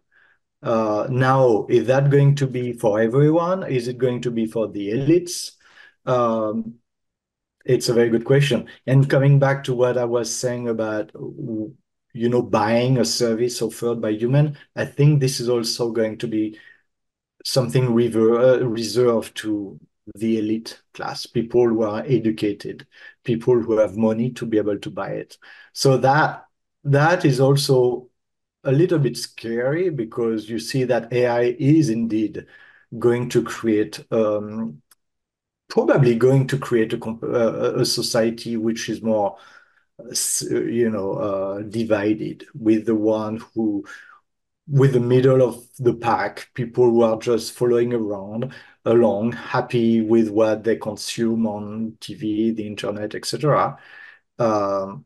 Uh, 0.64 1.06
now, 1.12 1.68
is 1.70 1.86
that 1.86 2.10
going 2.10 2.34
to 2.38 2.48
be 2.48 2.74
for 2.74 3.00
everyone? 3.00 3.62
Is 3.62 3.88
it 3.88 4.00
going 4.00 4.20
to 4.22 4.32
be 4.32 4.48
for 4.48 4.68
the 4.68 4.90
elites? 4.90 5.52
Um, 6.06 6.76
it's 7.66 7.90
a 7.90 7.94
very 7.94 8.10
good 8.10 8.26
question. 8.26 8.68
And 8.88 9.10
coming 9.10 9.40
back 9.40 9.64
to 9.66 9.76
what 9.76 9.98
I 9.98 10.06
was 10.06 10.34
saying 10.34 10.70
about, 10.70 11.12
you 11.16 12.30
know, 12.30 12.42
buying 12.42 12.98
a 12.98 13.06
service 13.06 13.62
offered 13.62 14.02
by 14.02 14.12
human, 14.12 14.58
I 14.76 14.86
think 14.86 15.20
this 15.20 15.40
is 15.40 15.50
also 15.50 15.92
going 15.92 16.18
to 16.20 16.28
be 16.28 16.60
something 17.44 17.94
rever- 17.94 18.40
uh, 18.40 18.58
reserved 18.60 19.36
to 19.38 19.80
the 20.16 20.40
elite 20.40 20.82
class, 20.94 21.26
people 21.26 21.68
who 21.68 21.84
are 21.84 22.04
educated, 22.06 22.88
people 23.24 23.60
who 23.62 23.78
have 23.78 23.98
money 23.98 24.32
to 24.32 24.46
be 24.46 24.58
able 24.58 24.78
to 24.80 24.90
buy 24.92 25.10
it. 25.12 25.38
So 25.74 25.98
that 25.98 26.46
that 26.84 27.26
is 27.26 27.40
also 27.40 28.10
a 28.64 28.72
little 28.72 29.00
bit 29.00 29.18
scary 29.18 29.90
because 29.90 30.50
you 30.50 30.60
see 30.60 30.84
that 30.86 31.14
AI 31.14 31.56
is 31.60 31.90
indeed 31.90 32.46
going 32.98 33.30
to 33.30 33.44
create 33.44 34.04
um, 34.12 34.82
probably 35.68 36.16
going 36.16 36.48
to 36.48 36.58
create 36.58 36.94
a, 36.94 37.06
uh, 37.06 37.74
a 37.82 37.86
society 37.86 38.58
which 38.58 38.90
is 38.90 39.02
more 39.02 39.38
you 40.42 40.90
know 40.90 41.14
uh, 41.14 41.62
divided 41.62 42.46
with 42.54 42.86
the 42.86 42.96
one 42.96 43.38
who 43.54 43.84
with 44.68 44.94
the 44.94 45.00
middle 45.00 45.42
of 45.42 45.64
the 45.78 45.94
pack 45.94 46.50
people 46.54 46.90
who 46.90 47.02
are 47.02 47.18
just 47.18 47.54
following 47.54 47.94
around 47.94 48.52
along 48.86 49.32
happy 49.32 50.02
with 50.02 50.30
what 50.30 50.64
they 50.64 50.76
consume 50.76 51.48
on 51.48 51.96
tv 52.02 52.56
the 52.56 52.68
internet 52.68 53.16
etc 53.16 53.78
um, 54.40 55.06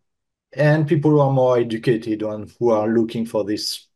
and 0.53 0.87
people 0.87 1.11
who 1.11 1.19
are 1.19 1.31
more 1.31 1.59
educated 1.59 2.23
and 2.23 2.51
who 2.59 2.71
are 2.71 2.87
looking 2.87 3.25
for 3.25 3.43
this 3.43 3.89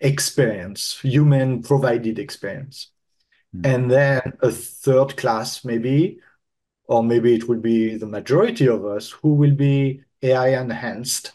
experience, 0.00 1.00
human 1.00 1.62
provided 1.62 2.18
experience. 2.18 2.90
Mm. 3.54 3.66
And 3.66 3.90
then 3.90 4.32
a 4.40 4.50
third 4.50 5.16
class, 5.16 5.64
maybe, 5.64 6.18
or 6.86 7.02
maybe 7.02 7.34
it 7.34 7.48
would 7.48 7.62
be 7.62 7.96
the 7.96 8.06
majority 8.06 8.68
of 8.68 8.84
us 8.84 9.10
who 9.10 9.34
will 9.34 9.54
be 9.54 10.02
AI 10.22 10.60
enhanced. 10.60 11.32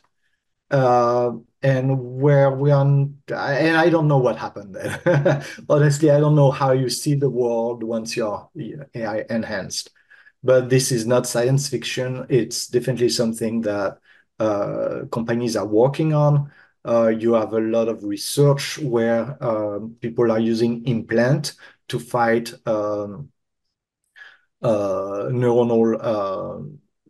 Uh, 0.71 1.31
and 1.61 2.19
where 2.21 2.51
we 2.51 2.71
are, 2.71 2.81
and 2.85 3.17
I 3.31 3.89
don't 3.89 4.07
know 4.07 4.19
what 4.19 4.37
happened 4.37 4.75
there. 4.75 5.43
Honestly, 5.69 6.09
I 6.09 6.19
don't 6.19 6.35
know 6.35 6.51
how 6.51 6.71
you 6.71 6.89
see 6.89 7.15
the 7.15 7.29
world 7.29 7.83
once 7.83 8.15
you're 8.15 8.47
AI 8.95 9.25
enhanced 9.29 9.89
but 10.43 10.69
this 10.69 10.91
is 10.91 11.05
not 11.05 11.27
science 11.27 11.67
fiction. 11.67 12.25
It's 12.29 12.67
definitely 12.67 13.09
something 13.09 13.61
that 13.61 13.97
uh, 14.39 15.01
companies 15.11 15.55
are 15.55 15.65
working 15.65 16.13
on. 16.13 16.51
Uh, 16.85 17.07
you 17.07 17.33
have 17.33 17.53
a 17.53 17.59
lot 17.59 17.89
of 17.89 18.03
research 18.03 18.79
where 18.79 19.37
um, 19.43 19.95
people 19.99 20.31
are 20.31 20.39
using 20.39 20.85
implant 20.85 21.53
to 21.89 21.99
fight 21.99 22.53
um, 22.65 23.31
uh, 24.61 25.29
neuronal 25.31 25.97
uh, 26.01 26.63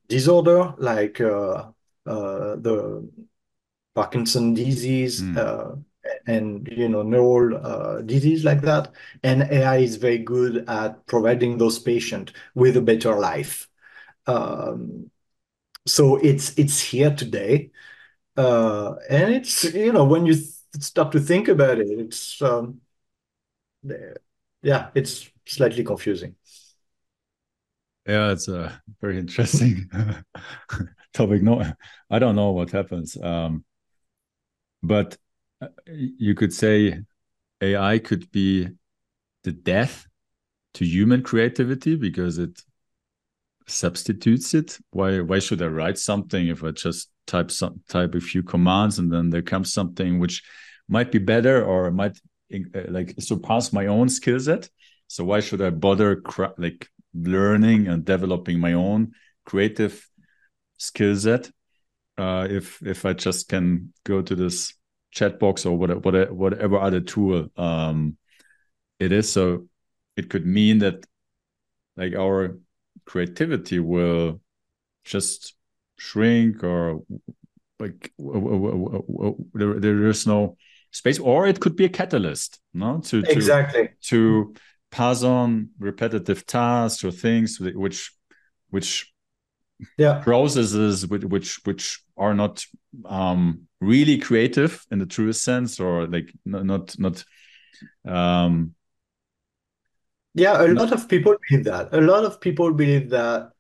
disorder 0.07 0.73
like 0.77 1.21
uh, 1.21 1.69
uh, 2.05 2.55
the 2.55 3.09
Parkinson 3.95 4.53
disease. 4.53 5.21
Mm 5.21 5.84
and 6.27 6.67
you 6.71 6.88
know 6.89 7.01
neural 7.01 7.59
uh, 7.65 8.01
disease 8.01 8.43
like 8.43 8.61
that. 8.61 8.91
And 9.23 9.43
ai 9.43 9.77
is 9.77 9.97
very 9.97 10.19
good 10.19 10.67
at 10.69 11.05
providing 11.05 11.57
those 11.57 11.80
patients 11.80 12.34
with 12.55 12.77
a 12.77 12.82
better 12.82 13.15
life. 13.19 13.67
Um, 14.27 15.11
so 15.88 16.17
it's 16.17 16.57
it's 16.57 16.80
here 16.80 17.13
today. 17.13 17.71
Uh, 18.38 18.95
and 19.09 19.34
it's 19.34 19.63
you 19.73 19.91
know 19.91 20.05
when 20.05 20.25
you 20.25 20.36
start 20.80 21.11
to 21.11 21.19
think 21.19 21.47
about 21.47 21.80
it 21.80 21.88
it's 21.88 22.41
um, 22.41 22.80
yeah 24.62 24.89
it's 24.95 25.30
slightly 25.45 25.84
confusing 25.84 26.36
yeah 28.07 28.32
it's 28.32 28.47
a 28.47 28.82
very 29.01 29.18
interesting 29.18 29.89
topic 31.14 31.41
no 31.41 31.64
i 32.10 32.20
don't 32.20 32.36
know 32.36 32.51
what 32.51 32.72
happens 32.72 33.18
um, 33.22 33.64
but 34.82 35.18
you 35.86 36.36
could 36.36 36.53
say 36.53 37.01
AI 37.62 37.99
could 37.99 38.32
be 38.32 38.70
the 39.43 39.51
death 39.51 40.07
to 40.76 40.86
human 40.86 41.22
creativity 41.22 41.95
because 41.95 42.38
it 42.38 42.62
substitutes 43.68 44.53
it. 44.53 44.78
Why 44.91 45.20
why 45.22 45.39
should 45.39 45.62
I 45.62 45.68
write 45.68 45.97
something 45.97 46.47
if 46.47 46.64
I 46.64 46.72
just 46.72 47.10
type 47.28 47.51
some 47.51 47.82
type 47.89 48.16
a 48.16 48.20
few 48.20 48.43
commands 48.43 48.99
and 48.99 49.12
then 49.12 49.30
there 49.30 49.41
comes 49.41 49.74
something 49.74 50.20
which 50.20 50.43
might 50.88 51.12
be 51.12 51.20
better 51.20 51.64
or 51.64 51.91
might 51.91 52.18
uh, 52.18 52.20
like 52.89 53.16
surpass 53.20 53.74
my 53.74 53.88
own 53.88 54.10
skill 54.10 54.39
set? 54.39 54.70
So 55.08 55.24
why 55.24 55.39
should 55.39 55.62
I 55.62 55.70
bother 55.72 56.22
like 56.58 56.88
learning 57.14 57.88
and 57.88 58.06
developing 58.06 58.60
my 58.60 58.74
own 58.74 59.14
creative 59.45 60.08
skill 60.78 61.16
set 61.16 61.50
uh, 62.18 62.47
if 62.50 62.82
if 62.82 63.06
I 63.06 63.14
just 63.14 63.50
can 63.50 63.93
go 64.04 64.22
to 64.22 64.36
this 64.36 64.74
chat 65.12 65.39
box 65.39 65.66
or 65.66 65.78
whatever, 65.78 66.34
whatever 66.34 66.78
other 66.78 67.00
tool 67.00 67.50
um, 67.58 68.18
it 69.00 69.12
is. 69.12 69.32
So 69.32 69.68
it 70.16 70.30
could 70.30 70.45
mean 70.45 70.80
that 70.80 71.06
like 71.95 72.16
our 72.16 72.58
creativity 73.06 73.80
will 73.80 74.41
just 75.04 75.56
shrink 75.97 76.64
or 76.64 77.02
like 77.80 78.12
there, 78.18 79.80
there 79.80 80.08
is 80.08 80.28
no 80.28 80.58
space 80.92 81.20
or 81.20 81.48
it 81.48 81.60
could 81.60 81.76
be 81.76 81.86
a 81.86 81.90
catalyst 81.90 82.60
no? 82.74 83.00
To, 83.00 83.22
to 83.22 83.32
exactly. 83.32 83.90
to 84.04 84.54
pass 84.92 85.24
on 85.24 85.70
repetitive 85.80 86.46
tasks 86.46 87.04
or 87.04 87.12
things 87.12 87.60
which 87.60 88.12
which 88.70 89.14
yeah. 89.98 90.20
processes 90.24 91.08
which 91.08 91.24
which 91.24 91.60
which 91.64 92.04
are 92.18 92.34
not 92.34 92.66
um 93.06 93.62
really 93.80 94.18
creative 94.18 94.86
in 94.92 95.00
the 95.00 95.06
truest 95.06 95.44
sense 95.44 95.80
or 95.80 96.08
like 96.08 96.34
not 96.46 96.98
not 97.00 97.24
um 98.08 98.74
yeah 100.34 100.62
a 100.62 100.68
lot 100.68 100.92
of 100.92 101.08
people 101.08 101.36
believe 101.48 101.66
that. 101.66 101.94
A 101.94 102.02
lot 102.02 102.26
of 102.26 102.42
people 102.42 102.74
believe 102.74 103.10
that 103.12 103.52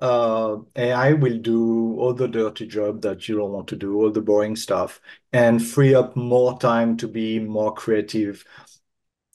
uh, 0.00 0.56
AI 0.76 1.12
will 1.12 1.38
do 1.38 1.98
all 1.98 2.14
the 2.14 2.28
dirty 2.28 2.66
job 2.66 3.02
that 3.02 3.28
you 3.28 3.36
don't 3.36 3.52
want 3.52 3.68
to 3.68 3.76
do, 3.76 3.96
all 3.96 4.10
the 4.10 4.20
boring 4.20 4.56
stuff, 4.56 5.00
and 5.32 5.64
free 5.64 5.94
up 5.94 6.16
more 6.16 6.58
time 6.58 6.96
to 6.98 7.08
be 7.08 7.38
more 7.38 7.72
creative. 7.74 8.44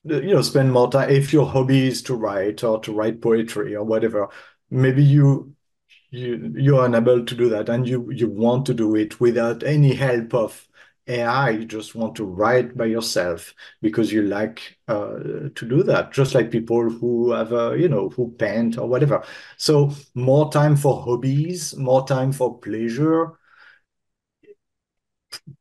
You 0.04 0.22
know, 0.36 0.42
spend 0.42 0.72
more 0.72 0.90
time. 0.92 1.10
If 1.10 1.34
your 1.34 1.46
hobby 1.48 1.88
is 1.88 2.02
to 2.04 2.16
write 2.16 2.64
or 2.64 2.80
to 2.82 2.94
write 2.94 3.22
poetry 3.22 3.76
or 3.76 3.84
whatever, 3.84 4.30
maybe 4.70 5.04
you 5.04 5.56
you 6.12 6.54
you're 6.58 6.86
unable 6.86 7.26
to 7.26 7.36
do 7.36 7.50
that 7.50 7.70
and 7.70 7.88
you 7.90 8.12
you 8.12 8.30
want 8.30 8.68
to 8.68 8.76
do 8.76 8.96
it 8.96 9.20
without 9.22 9.64
any 9.64 9.96
help 9.96 10.36
of 10.36 10.69
AI, 11.10 11.50
you 11.52 11.66
just 11.66 11.96
want 11.96 12.16
to 12.16 12.26
write 12.26 12.78
by 12.78 12.86
yourself 12.86 13.54
because 13.82 14.12
you 14.12 14.22
like 14.24 14.78
uh, 14.88 15.18
to 15.56 15.66
do 15.68 15.84
that, 15.84 16.12
just 16.14 16.36
like 16.36 16.52
people 16.52 16.90
who 16.90 17.32
have, 17.32 17.52
a, 17.52 17.76
you 17.78 17.90
know, 17.90 18.10
who 18.10 18.32
paint 18.38 18.78
or 18.78 18.88
whatever. 18.88 19.24
So 19.58 19.92
more 20.14 20.52
time 20.52 20.76
for 20.78 21.02
hobbies, 21.02 21.76
more 21.76 22.06
time 22.08 22.32
for 22.32 22.60
pleasure. 22.60 23.34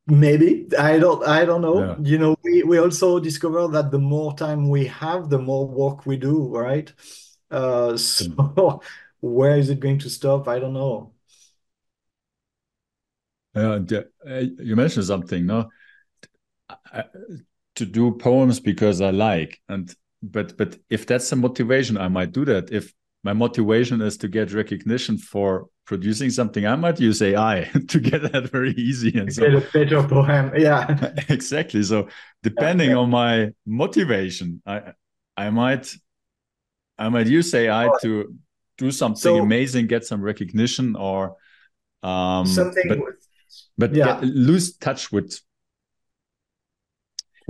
Maybe 0.07 0.67
I 0.77 0.99
don't, 0.99 1.25
I 1.27 1.45
don't 1.45 1.61
know. 1.61 1.79
Yeah. 1.81 1.95
You 2.01 2.17
know, 2.17 2.35
we 2.43 2.63
we 2.63 2.77
also 2.79 3.19
discover 3.19 3.67
that 3.69 3.91
the 3.91 3.99
more 3.99 4.35
time 4.35 4.69
we 4.69 4.87
have, 4.87 5.29
the 5.29 5.37
more 5.39 5.67
work 5.67 6.05
we 6.05 6.17
do, 6.17 6.47
right? 6.47 6.91
Uh, 7.51 7.97
so 7.97 8.81
where 9.21 9.57
is 9.57 9.69
it 9.69 9.79
going 9.79 9.99
to 9.99 10.09
stop? 10.09 10.47
I 10.47 10.59
don't 10.59 10.73
know. 10.73 11.13
Uh, 13.59 14.43
you 14.59 14.75
mentioned 14.75 15.05
something, 15.05 15.45
no? 15.45 15.69
I, 16.69 17.03
to 17.75 17.85
do 17.85 18.11
poems 18.11 18.59
because 18.59 19.01
I 19.01 19.11
like, 19.11 19.59
and 19.69 19.93
but 20.21 20.57
but 20.57 20.77
if 20.89 21.05
that's 21.05 21.31
a 21.31 21.35
motivation, 21.35 21.97
I 21.97 22.07
might 22.07 22.31
do 22.31 22.45
that. 22.45 22.71
If 22.71 22.93
my 23.23 23.33
motivation 23.33 24.01
is 24.01 24.17
to 24.17 24.27
get 24.27 24.53
recognition 24.53 25.17
for 25.17 25.67
producing 25.85 26.29
something, 26.29 26.65
I 26.65 26.75
might 26.75 26.99
use 26.99 27.21
AI 27.21 27.69
to 27.87 27.99
get 27.99 28.31
that 28.31 28.49
very 28.51 28.71
easy 28.71 29.17
and 29.17 29.31
so 29.33 29.41
get 29.41 29.53
a 29.55 29.71
better 29.73 30.03
poem. 30.07 30.51
Yeah, 30.57 31.13
exactly. 31.29 31.83
So 31.83 32.07
depending 32.43 32.95
on 32.95 33.09
my 33.09 33.51
motivation, 33.65 34.61
I 34.65 34.93
I 35.37 35.49
might 35.49 35.93
I 36.97 37.09
might 37.09 37.27
use 37.27 37.53
AI 37.53 37.89
to 38.01 38.35
do 38.77 38.91
something 38.91 39.19
So- 39.19 39.39
amazing, 39.39 39.87
get 39.87 40.05
some 40.05 40.21
recognition, 40.21 40.95
or 40.95 41.35
um, 42.03 42.45
something 42.45 42.87
but, 42.87 42.99
but 43.77 43.93
yeah. 43.93 44.19
lose 44.21 44.77
touch 44.77 45.11
with 45.11 45.39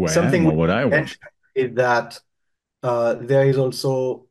I 0.07 0.11
Something 0.11 0.45
or 0.45 0.53
what 0.53 0.69
I 0.69 0.85
want. 0.85 1.17
is 1.55 1.75
that 1.75 2.19
uh, 2.83 3.15
there 3.15 3.45
is 3.45 3.57
also 3.57 4.27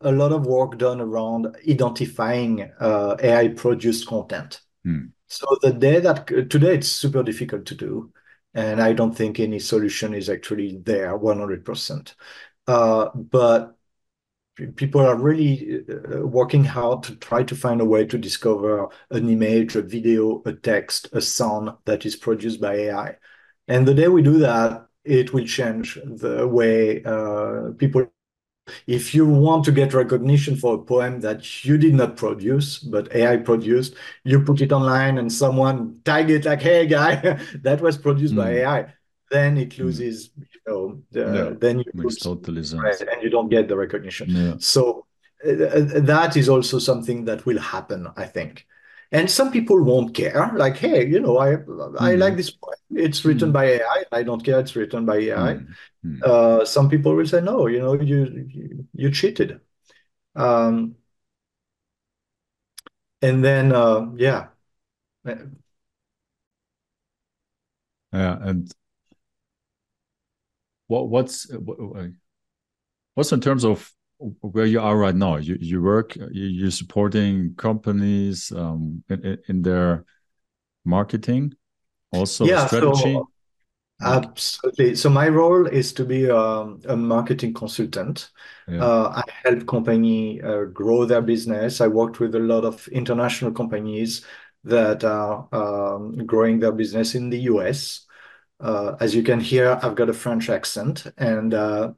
a 0.00 0.12
lot 0.12 0.32
of 0.32 0.46
work 0.46 0.78
done 0.78 1.00
around 1.00 1.54
identifying 1.68 2.70
uh, 2.80 3.16
AI 3.20 3.48
produced 3.48 4.06
content. 4.06 4.60
Hmm. 4.84 5.06
So 5.26 5.46
the 5.60 5.72
day 5.72 6.00
that 6.00 6.26
today 6.26 6.74
it's 6.74 6.88
super 6.88 7.22
difficult 7.22 7.66
to 7.66 7.74
do, 7.74 8.12
and 8.54 8.80
I 8.80 8.92
don't 8.94 9.14
think 9.14 9.38
any 9.38 9.58
solution 9.58 10.14
is 10.14 10.28
actually 10.30 10.80
there 10.82 11.16
100%. 11.16 12.14
Uh, 12.66 13.10
but 13.14 13.76
people 14.76 15.00
are 15.00 15.16
really 15.16 15.84
uh, 15.88 16.26
working 16.26 16.64
hard 16.64 17.02
to 17.04 17.16
try 17.16 17.42
to 17.44 17.54
find 17.56 17.80
a 17.80 17.84
way 17.84 18.04
to 18.06 18.18
discover 18.18 18.88
an 19.10 19.28
image, 19.28 19.76
a 19.76 19.82
video, 19.82 20.42
a 20.46 20.52
text, 20.52 21.08
a 21.12 21.20
sound 21.20 21.70
that 21.86 22.06
is 22.06 22.16
produced 22.16 22.60
by 22.60 22.74
AI. 22.74 23.16
And 23.68 23.86
the 23.86 23.94
day 23.94 24.08
we 24.08 24.22
do 24.22 24.38
that, 24.40 24.86
it 25.04 25.32
will 25.32 25.46
change 25.46 25.94
the 26.04 26.46
way 26.48 27.02
uh, 27.04 27.72
people. 27.78 28.06
If 28.86 29.14
you 29.14 29.26
want 29.26 29.64
to 29.64 29.72
get 29.72 29.94
recognition 29.94 30.56
for 30.56 30.74
a 30.76 30.78
poem 30.82 31.20
that 31.20 31.64
you 31.64 31.78
did 31.78 31.94
not 31.94 32.16
produce, 32.16 32.78
but 32.78 33.14
AI 33.14 33.36
produced, 33.38 33.94
you 34.24 34.40
put 34.42 34.60
it 34.60 34.72
online 34.72 35.18
and 35.18 35.32
someone 35.32 36.00
tag 36.04 36.30
it 36.30 36.44
like, 36.44 36.62
"Hey, 36.62 36.86
guy, 36.86 37.16
that 37.62 37.80
was 37.80 37.98
produced 37.98 38.36
by 38.36 38.52
Mm. 38.52 38.56
AI." 38.64 38.94
Then 39.30 39.58
it 39.58 39.78
loses, 39.78 40.30
you 40.38 40.60
know, 40.66 41.02
the, 41.12 41.24
Yeah, 41.24 41.50
then 41.60 41.78
you 41.80 41.92
Makes 41.92 42.04
lose 42.04 42.18
totally 42.18 42.62
sense. 42.64 43.00
and 43.00 43.22
you 43.22 43.30
don't 43.30 43.48
get 43.48 43.68
the 43.68 43.76
recognition. 43.76 44.28
Yeah. 44.28 44.54
So 44.58 45.06
uh, 45.46 45.52
that 46.00 46.36
is 46.36 46.48
also 46.48 46.78
something 46.78 47.24
that 47.26 47.46
will 47.46 47.58
happen, 47.60 48.08
I 48.16 48.26
think. 48.26 48.66
And 49.12 49.30
some 49.30 49.50
people 49.50 49.82
won't 49.82 50.14
care, 50.14 50.52
like, 50.54 50.76
hey, 50.76 51.06
you 51.06 51.20
know, 51.20 51.38
I 51.38 51.56
I 51.98 52.14
Mhm. 52.14 52.20
like 52.24 52.36
this 52.36 52.50
poem. 52.50 52.76
It's 52.90 53.24
written 53.24 53.50
Mhm. 53.50 53.52
by 53.52 53.64
AI. 53.64 54.04
I 54.12 54.22
don't 54.22 54.44
care. 54.44 54.60
It's 54.60 54.76
written 54.76 55.04
by 55.06 55.16
AI. 55.18 55.60
Mm, 55.60 55.76
mm. 56.04 56.24
Uh, 56.24 56.64
some 56.64 56.88
people 56.88 57.14
will 57.16 57.26
say, 57.26 57.40
no, 57.40 57.66
you 57.66 57.80
know, 57.80 57.94
you 57.94 58.46
you, 58.48 58.86
you 58.94 59.10
cheated. 59.10 59.60
Um, 60.36 60.96
and 63.22 63.44
then, 63.44 63.72
uh, 63.72 64.10
yeah, 64.16 64.48
Yeah, 68.12 68.38
and 68.42 68.72
what 70.90 71.08
what's 71.08 71.46
what's 73.14 73.32
in 73.32 73.40
terms 73.40 73.64
of 73.64 73.92
where 74.40 74.66
you 74.66 74.80
are 74.80 74.96
right 74.98 75.14
now? 75.14 75.36
You 75.36 75.56
you 75.60 75.82
work 75.82 76.16
you, 76.16 76.28
you're 76.46 76.70
supporting 76.70 77.54
companies 77.56 78.52
um, 78.52 79.02
in, 79.08 79.38
in 79.48 79.62
their 79.62 80.04
marketing, 80.84 81.54
also 82.12 82.52
Yeah, 82.52 82.56
strategy. 82.56 83.24
so 83.26 83.28
absolutely. 84.02 84.96
So 84.96 85.10
my 85.10 85.28
role 85.28 85.66
is 85.66 85.92
to 85.94 86.04
be 86.04 86.30
um, 86.30 86.80
a 86.88 86.96
marketing 86.96 87.54
consultant. 87.54 88.30
yeah, 88.66 88.88
Uh, 88.88 89.22
I 89.24 89.24
help 89.44 89.66
company 89.66 90.40
uh, 90.42 90.64
grow 90.66 91.04
their 91.06 91.22
business. 91.22 91.80
I 91.80 91.88
worked 91.88 92.20
with 92.20 92.34
a 92.34 92.38
lot 92.40 92.64
of 92.64 92.88
international 92.88 93.52
companies 93.52 94.24
that 94.64 95.04
are 95.04 95.48
um, 95.54 96.26
growing 96.26 96.60
their 96.60 96.72
business 96.72 97.14
in 97.14 97.30
the 97.30 97.40
US. 97.42 98.06
Uh, 98.60 98.96
as 99.00 99.14
you 99.14 99.22
can 99.22 99.40
hear, 99.40 99.78
I've 99.82 99.94
got 99.94 100.08
a 100.10 100.12
French 100.12 100.50
accent, 100.50 101.06
and 101.16 101.54
uh, 101.54 101.92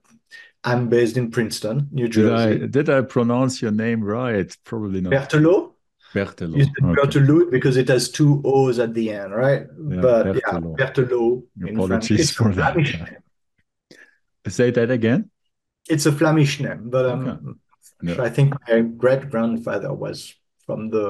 I'm 0.64 0.88
based 0.88 1.16
in 1.16 1.30
Princeton, 1.30 1.88
New 1.90 2.08
did 2.08 2.32
I 2.32 2.52
Jersey. 2.54 2.68
did 2.68 2.88
I 2.88 3.00
pronounce 3.02 3.60
your 3.60 3.72
name 3.72 4.02
right? 4.04 4.56
Probably 4.64 5.00
not. 5.00 5.12
Berthelot? 5.12 5.72
Berthelot. 6.14 6.56
You 6.58 6.64
said 6.64 6.84
Okay. 6.84 7.00
Berthelot 7.00 7.50
because 7.50 7.76
it 7.76 7.88
has 7.88 8.10
two 8.10 8.40
O's 8.44 8.78
at 8.78 8.94
the 8.94 9.10
end, 9.10 9.34
right? 9.34 9.66
Yeah, 9.90 10.00
But 10.00 10.26
yeah, 10.26 10.32
Berthelot. 10.52 10.76
Berthelot 10.78 11.42
in 11.66 11.74
French. 11.76 12.10
Apologies 12.10 12.30
for 12.30 12.52
that. 12.54 12.76
Yeah. 12.78 13.06
Say 14.48 14.70
that 14.70 14.90
again. 14.90 15.30
It's 15.88 16.06
a 16.06 16.12
Flemish 16.12 16.60
name, 16.60 16.90
but 16.90 17.06
Okay. 17.06 17.30
um, 17.30 17.58
Yeah. 18.02 18.22
I 18.22 18.30
think 18.30 18.54
my 18.68 18.80
great 18.82 19.30
grandfather 19.30 19.92
was 19.92 20.34
from 20.66 20.90
the 20.90 21.06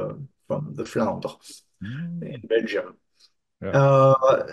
from 0.48 0.74
the 0.76 0.84
Flanders 0.84 1.62
Mm, 1.82 2.22
in 2.34 2.40
Belgium. 2.46 2.94
Yeah. 3.61 3.70
Uh, 3.70 4.44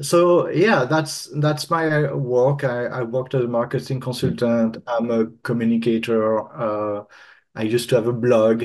so 0.00 0.48
yeah, 0.48 0.84
that's 0.84 1.28
that's 1.40 1.70
my 1.70 2.12
work. 2.12 2.64
I, 2.64 2.86
I 2.86 3.02
worked 3.02 3.34
as 3.34 3.44
a 3.44 3.48
marketing 3.48 4.00
consultant. 4.00 4.76
I'm 4.86 5.10
a 5.10 5.26
communicator. 5.42 6.40
Uh, 6.52 7.04
I 7.54 7.62
used 7.62 7.88
to 7.90 7.96
have 7.96 8.06
a 8.06 8.12
blog. 8.12 8.64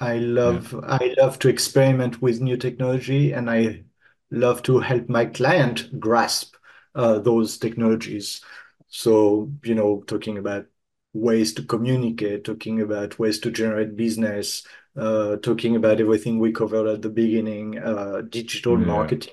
I 0.00 0.18
Yeah. 0.42 0.60
love 0.60 0.74
I 0.82 1.14
love 1.18 1.38
to 1.40 1.48
experiment 1.48 2.20
with 2.20 2.40
new 2.42 2.56
technology, 2.58 3.32
and 3.32 3.50
I 3.50 3.84
love 4.30 4.62
to 4.64 4.80
help 4.80 5.08
my 5.08 5.26
client 5.26 5.98
grasp 5.98 6.56
uh, 6.94 7.18
those 7.20 7.58
technologies. 7.58 8.42
So, 8.88 9.52
you 9.64 9.74
know, 9.74 10.02
talking 10.06 10.38
about 10.38 10.66
ways 11.14 11.54
to 11.54 11.62
communicate, 11.62 12.44
talking 12.44 12.80
about 12.82 13.18
ways 13.18 13.38
to 13.40 13.50
generate 13.50 13.96
business, 13.96 14.66
uh, 14.96 15.36
talking 15.36 15.76
about 15.76 16.00
everything 16.00 16.38
we 16.38 16.52
covered 16.52 16.86
at 16.86 17.02
the 17.02 17.08
beginning, 17.10 17.78
uh, 17.78 18.22
digital 18.28 18.76
Yeah. 18.76 18.78
marketing. 18.78 19.32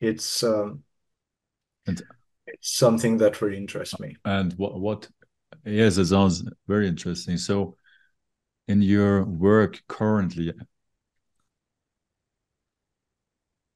It's 0.00 0.42
um, 0.42 0.84
And 1.86 2.02
it's 2.46 2.76
something 2.76 3.18
that 3.18 3.40
really 3.40 3.56
interests 3.56 3.98
me. 4.00 4.16
and 4.24 4.52
what 4.54 4.78
what 4.80 5.08
yes, 5.64 5.96
it 5.98 6.06
sounds 6.06 6.44
very 6.68 6.88
interesting. 6.88 7.36
So 7.38 7.76
in 8.68 8.82
your 8.82 9.24
work 9.24 9.82
currently, 9.88 10.52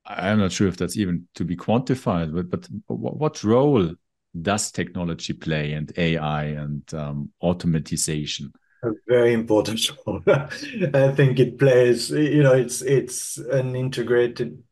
I'm 0.07 0.39
not 0.39 0.53
sure 0.53 0.68
if 0.68 0.77
that's 0.77 0.97
even 0.97 1.29
to 1.35 1.45
be 1.45 1.57
quantified, 1.57 2.35
but 2.35 2.51
but 2.51 2.68
what, 2.87 3.16
what 3.16 3.45
role 3.45 3.95
does 4.41 4.70
technology 4.70 5.33
play 5.33 5.72
and 5.72 5.91
AI 5.97 6.45
and 6.45 6.83
um, 6.95 7.33
automatization? 7.43 8.53
A 8.83 8.91
very 9.09 9.33
important 9.33 9.81
role. 10.07 10.20
I 10.27 11.11
think 11.12 11.39
it 11.41 11.59
plays, 11.59 12.11
you 12.11 12.43
know, 12.43 12.53
it's 12.53 12.83
it's 12.83 13.39
an 13.39 13.75
integrated 13.75 14.62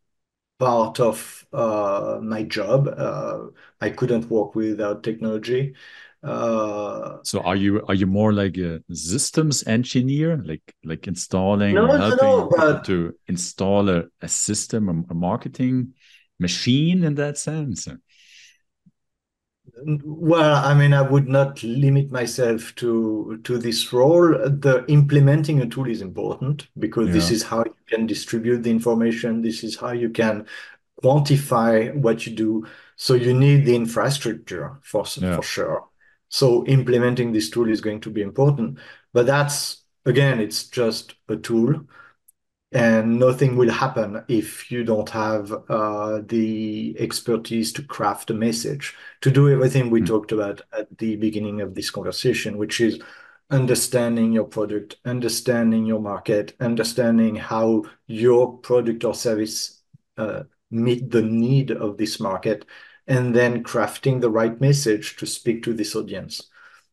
part 0.64 1.00
of 1.00 1.46
uh, 1.52 2.18
my 2.22 2.42
job. 2.44 2.88
Uh, 2.88 3.46
I 3.80 3.90
couldn't 3.90 4.30
work 4.30 4.54
without 4.54 5.02
technology. 5.02 5.74
Uh, 6.22 7.18
So 7.24 7.40
are 7.40 7.54
you 7.56 7.84
are 7.86 7.94
you 7.94 8.06
more 8.06 8.32
like 8.32 8.56
a 8.58 8.82
systems 8.92 9.66
engineer, 9.66 10.42
like 10.44 10.74
like 10.84 11.06
installing 11.06 11.76
no, 11.76 11.86
helping 11.86 12.16
no, 12.16 12.48
but 12.50 12.84
to 12.84 13.14
install 13.28 13.88
a, 13.88 14.04
a 14.20 14.28
system, 14.28 14.88
a, 14.88 15.12
a 15.12 15.14
marketing 15.14 15.94
machine 16.40 17.04
in 17.04 17.14
that 17.14 17.38
sense? 17.38 17.88
Well, 19.84 20.64
I 20.64 20.74
mean, 20.74 20.92
I 20.92 21.02
would 21.02 21.28
not 21.28 21.62
limit 21.62 22.10
myself 22.10 22.74
to 22.76 23.40
to 23.44 23.58
this 23.58 23.92
role. 23.92 24.28
The 24.32 24.84
implementing 24.88 25.60
a 25.60 25.66
tool 25.66 25.86
is 25.88 26.00
important 26.02 26.68
because 26.78 27.08
this 27.12 27.30
is 27.30 27.42
how 27.42 27.58
you 27.64 27.74
can 27.88 28.06
distribute 28.06 28.62
the 28.62 28.70
information. 28.70 29.42
This 29.42 29.64
is 29.64 29.76
how 29.76 29.92
you 29.92 30.10
can 30.10 30.46
quantify 31.02 31.94
what 31.94 32.26
you 32.26 32.34
do. 32.34 32.66
So 32.96 33.14
you 33.14 33.34
need 33.34 33.64
the 33.66 33.74
infrastructure 33.74 34.78
for 34.82 35.04
Yeah. 35.18 35.36
for 35.36 35.42
sure. 35.42 35.84
So 36.28 36.64
implementing 36.66 37.32
this 37.32 37.50
tool 37.50 37.68
is 37.68 37.80
going 37.80 38.00
to 38.02 38.10
be 38.10 38.22
important. 38.22 38.78
But 39.12 39.26
that's 39.26 39.84
again, 40.06 40.40
it's 40.40 40.64
just 40.68 41.14
a 41.28 41.36
tool. 41.36 41.86
And 42.74 43.18
nothing 43.18 43.56
will 43.56 43.70
happen 43.70 44.24
if 44.28 44.70
you 44.70 44.82
don't 44.82 45.10
have 45.10 45.52
uh, 45.68 46.22
the 46.24 46.96
expertise 46.98 47.70
to 47.74 47.82
craft 47.82 48.30
a 48.30 48.34
message, 48.34 48.94
to 49.20 49.30
do 49.30 49.50
everything 49.50 49.90
we 49.90 50.00
Mm. 50.00 50.06
talked 50.06 50.32
about 50.32 50.62
at 50.72 50.88
the 50.96 51.16
beginning 51.16 51.60
of 51.60 51.74
this 51.74 51.90
conversation, 51.90 52.56
which 52.56 52.80
is 52.80 52.98
understanding 53.50 54.32
your 54.32 54.46
product, 54.46 54.96
understanding 55.04 55.84
your 55.84 56.00
market, 56.00 56.54
understanding 56.60 57.36
how 57.36 57.84
your 58.06 58.56
product 58.58 59.04
or 59.04 59.14
service 59.14 59.82
uh, 60.16 60.44
meet 60.70 61.10
the 61.10 61.22
need 61.22 61.70
of 61.70 61.98
this 61.98 62.18
market, 62.18 62.64
and 63.06 63.34
then 63.36 63.62
crafting 63.62 64.20
the 64.20 64.30
right 64.30 64.58
message 64.60 65.16
to 65.16 65.26
speak 65.26 65.62
to 65.62 65.74
this 65.74 65.94
audience. 65.94 66.48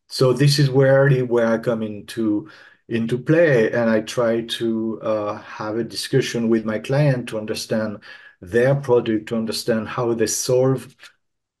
So 0.08 0.34
this 0.34 0.58
is 0.58 0.68
really 0.68 1.22
where 1.22 1.46
I 1.46 1.56
come 1.56 1.82
into 1.82 2.50
into 2.90 3.18
play, 3.18 3.72
and 3.72 3.88
I 3.88 4.00
try 4.02 4.42
to 4.42 5.00
uh, 5.02 5.34
have 5.38 5.78
a 5.78 5.84
discussion 5.84 6.48
with 6.50 6.64
my 6.66 6.78
client 6.80 7.28
to 7.28 7.38
understand 7.38 8.00
their 8.42 8.74
product, 8.74 9.28
to 9.28 9.36
understand 9.36 9.88
how 9.88 10.14
they 10.14 10.26
solve 10.26 10.94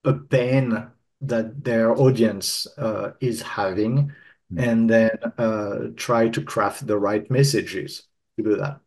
a 0.04 0.14
pain 0.14 0.88
that 1.22 1.64
their 1.64 1.92
audience 1.96 2.66
uh, 2.78 3.12
is 3.20 3.42
having, 3.42 4.12
Mm. 4.52 4.62
and 4.68 4.90
then 4.90 5.10
uh, 5.38 5.94
try 5.96 6.28
to 6.28 6.42
craft 6.42 6.86
the 6.86 6.98
right 6.98 7.30
messages 7.30 8.08
to 8.36 8.42
do 8.42 8.56
that. 8.56 8.80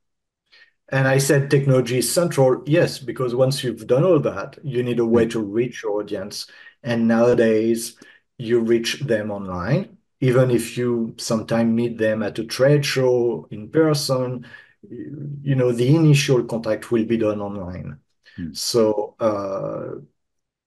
And 0.92 1.08
I 1.08 1.20
said 1.20 1.50
technology 1.50 2.00
is 2.00 2.12
central, 2.12 2.62
yes, 2.66 3.00
because 3.00 3.34
once 3.34 3.64
you've 3.64 3.88
done 3.88 4.04
all 4.04 4.20
that, 4.20 4.58
you 4.64 4.84
need 4.84 5.00
a 5.00 5.06
way 5.06 5.26
Mm. 5.26 5.32
to 5.32 5.40
reach 5.40 5.84
your 5.84 6.02
audience. 6.02 6.48
And 6.84 7.08
nowadays, 7.08 7.96
you 8.38 8.60
reach 8.60 9.00
them 9.00 9.32
online. 9.32 9.98
Even 10.24 10.50
if 10.52 10.78
you 10.78 11.14
sometimes 11.18 11.70
meet 11.70 11.98
them 11.98 12.24
at 12.24 12.40
a 12.40 12.46
trade 12.46 12.86
show 12.86 13.46
in 13.52 13.70
person, 13.70 14.46
you 14.90 15.54
know, 15.54 15.74
the 15.74 15.94
initial 15.94 16.46
contact 16.46 16.92
will 16.92 17.04
be 17.04 17.18
done 17.18 17.42
online. 17.42 17.98
Mm. 18.40 18.56
So, 18.56 19.16
uh, 19.20 20.00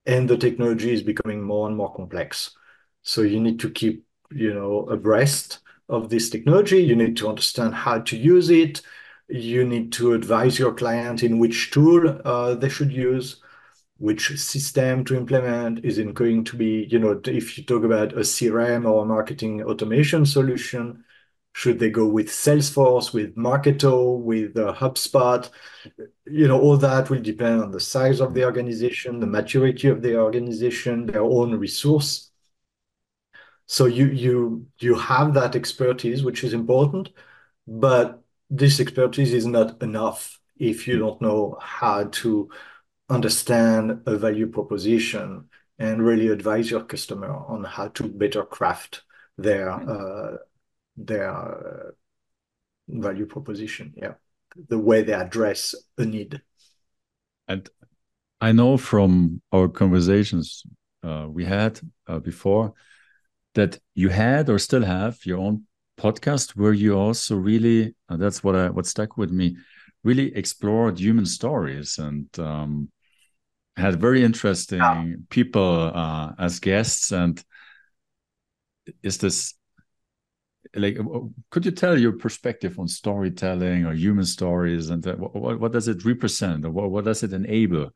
and 0.05 0.29
the 0.29 0.37
technology 0.37 0.93
is 0.93 1.03
becoming 1.03 1.43
more 1.43 1.69
and 1.69 1.77
more 1.77 1.95
complex. 1.95 2.55
So 3.01 3.23
you 3.23 3.41
need 3.41 3.59
to 3.61 3.71
keep, 3.71 4.05
you 4.31 4.53
know, 4.53 4.81
abreast 4.91 5.61
of 5.89 6.11
this 6.11 6.29
technology. 6.29 6.83
You 6.83 6.95
need 6.95 7.17
to 7.17 7.29
understand 7.29 7.75
how 7.75 8.01
to 8.01 8.15
use 8.15 8.51
it. 8.51 8.83
You 9.29 9.65
need 9.67 9.91
to 9.93 10.13
advise 10.13 10.59
your 10.59 10.75
client 10.75 11.23
in 11.23 11.39
which 11.39 11.71
tool 11.71 12.21
uh, 12.27 12.57
they 12.57 12.69
should 12.69 12.93
use 12.93 13.41
which 13.99 14.39
system 14.39 15.05
to 15.05 15.17
implement 15.17 15.85
is 15.85 15.99
it 15.99 16.13
going 16.15 16.45
to 16.45 16.57
be 16.57 16.87
you 16.91 16.99
know 16.99 17.21
if 17.27 17.57
you 17.57 17.65
talk 17.65 17.85
about 17.85 18.13
a 18.13 18.21
crm 18.21 18.89
or 18.89 19.03
a 19.03 19.07
marketing 19.07 19.63
automation 19.63 20.27
solution 20.27 21.03
should 21.57 21.79
they 21.79 21.89
go 21.89 22.07
with 22.07 22.29
salesforce 22.29 23.15
with 23.15 23.35
marketo 23.35 24.21
with 24.21 24.59
uh, 24.59 24.75
hubspot? 24.75 25.49
You 26.27 26.49
know 26.49 26.61
all 26.61 26.77
that 26.77 27.09
will 27.09 27.23
depend 27.23 27.63
on 27.63 27.71
the 27.71 27.81
size 27.81 28.21
of 28.21 28.35
the 28.35 28.45
organization 28.45 29.21
the 29.21 29.27
maturity 29.27 29.89
of 29.89 30.03
the 30.03 30.19
organization 30.19 31.07
their 31.07 31.23
own 31.23 31.55
resource. 31.55 32.31
So 33.65 33.87
you 33.87 34.09
you 34.09 34.67
you 34.81 34.97
have 34.97 35.33
that 35.33 35.57
expertise 35.57 36.23
which 36.23 36.45
is 36.45 36.53
important 36.53 37.09
but 37.67 38.23
this 38.51 38.79
expertise 38.79 39.33
is 39.33 39.47
not 39.47 39.83
enough 39.83 40.39
if 40.59 40.87
you 40.87 40.99
don't 40.99 41.23
know 41.23 41.57
how 41.59 42.05
to 42.21 42.51
understand 43.09 44.03
a 44.07 44.17
value 44.17 44.49
proposition 44.49 45.49
and 45.79 46.05
really 46.05 46.29
advise 46.29 46.71
your 46.71 46.83
customer 46.83 47.31
on 47.31 47.65
how 47.65 47.89
to 47.89 48.05
better 48.05 48.43
craft 48.43 49.03
their 49.39 49.71
uh, 49.71 50.37
their 50.97 51.31
uh, 51.31 51.91
value 52.89 53.27
proposition. 53.27 53.93
Yeah, 53.97 54.15
the 54.69 54.79
way 54.79 55.03
they 55.03 55.13
address 55.13 55.75
a 55.99 56.05
need. 56.05 56.41
And 57.49 57.69
I 58.41 58.53
know 58.53 58.77
from 58.77 59.41
our 59.53 59.69
conversations 59.69 60.63
uh, 61.03 61.27
we 61.29 61.45
had 61.45 61.81
uh, 62.07 62.19
before 62.19 62.75
that 63.55 63.79
you 63.95 64.09
had 64.09 64.49
or 64.49 64.59
still 64.59 64.85
have 64.85 65.25
your 65.25 65.39
own 65.39 65.67
podcast 65.99 66.51
where 66.51 66.75
you 66.75 66.95
also 66.95 67.37
really 67.37 67.95
uh, 68.09 68.17
that's 68.17 68.45
what 68.45 68.55
I 68.55 68.69
what 68.69 68.87
stuck 68.87 69.17
with 69.17 69.31
me 69.31 69.57
really 70.05 70.35
explored 70.37 70.99
human 70.99 71.25
stories 71.25 71.99
and 71.99 72.27
um, 72.39 72.91
had 73.77 74.01
very 74.01 74.25
interesting 74.25 74.79
yeah. 74.79 75.05
people 75.29 75.93
uh, 75.95 76.33
as 76.39 76.61
guests. 76.61 77.13
And 77.13 77.43
is 79.03 79.19
this 79.19 79.55
like 80.75 80.99
could 81.51 81.65
you 81.65 81.71
tell 81.71 81.99
your 81.99 82.13
perspective 82.13 82.79
on 82.79 82.89
storytelling 82.89 83.85
or 83.85 83.93
human 83.93 84.25
stories? 84.25 84.91
And 84.91 85.07
uh, 85.07 85.15
what, 85.15 85.61
what 85.61 85.73
does 85.73 85.89
it 85.89 86.05
represent? 86.05 86.65
Or 86.65 86.71
what, 86.71 86.91
what 86.91 87.05
does 87.05 87.23
it 87.23 87.33
enable? 87.33 87.91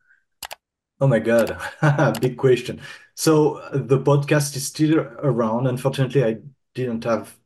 Oh 1.01 1.07
my 1.07 1.19
god. 1.19 1.59
Big 2.21 2.37
question. 2.37 2.81
So 3.15 3.63
the 3.73 3.99
podcast 3.99 4.57
is 4.57 4.67
still 4.67 5.01
around. 5.01 5.67
Unfortunately 5.67 6.25
i 6.25 6.37
didn't 6.75 7.05
have 7.05 7.37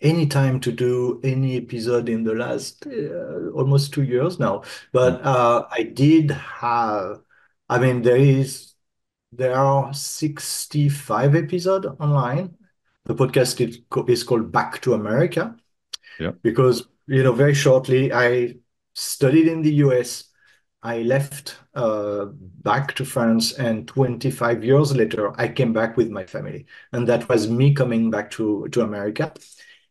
any 0.00 0.26
time 0.26 0.60
to 0.60 0.72
do 0.72 1.20
any 1.24 1.56
episode 1.56 2.08
in 2.08 2.24
the 2.24 2.34
last 2.34 2.86
uh, 2.86 3.50
almost 3.50 3.92
two 3.92 4.02
years 4.02 4.38
now. 4.38 4.62
But 4.92 5.22
mm. 5.22 5.26
uh, 5.26 5.66
I 5.70 5.82
did 5.82 6.30
have, 6.30 7.20
I 7.68 7.78
mean, 7.78 8.02
there 8.02 8.16
is 8.16 8.74
there 9.32 9.56
are 9.56 9.92
65 9.92 11.34
episodes 11.34 11.86
online. 12.00 12.56
The 13.04 13.14
podcast 13.14 13.66
is, 13.66 13.80
is 14.08 14.24
called 14.24 14.50
Back 14.50 14.80
to 14.82 14.94
America. 14.94 15.56
Yeah. 16.18 16.32
Because, 16.42 16.88
you 17.06 17.22
know, 17.22 17.32
very 17.32 17.54
shortly, 17.54 18.12
I 18.12 18.56
studied 18.94 19.48
in 19.48 19.62
the 19.62 19.74
US. 19.74 20.24
I 20.82 21.02
left 21.02 21.56
uh, 21.74 22.26
back 22.32 22.94
to 22.94 23.04
France, 23.04 23.52
and 23.52 23.86
25 23.88 24.64
years 24.64 24.94
later, 24.94 25.38
I 25.38 25.48
came 25.48 25.72
back 25.72 25.96
with 25.96 26.08
my 26.08 26.24
family. 26.24 26.66
And 26.92 27.06
that 27.08 27.28
was 27.28 27.50
me 27.50 27.74
coming 27.74 28.10
back 28.10 28.30
to, 28.32 28.68
to 28.68 28.82
America. 28.82 29.32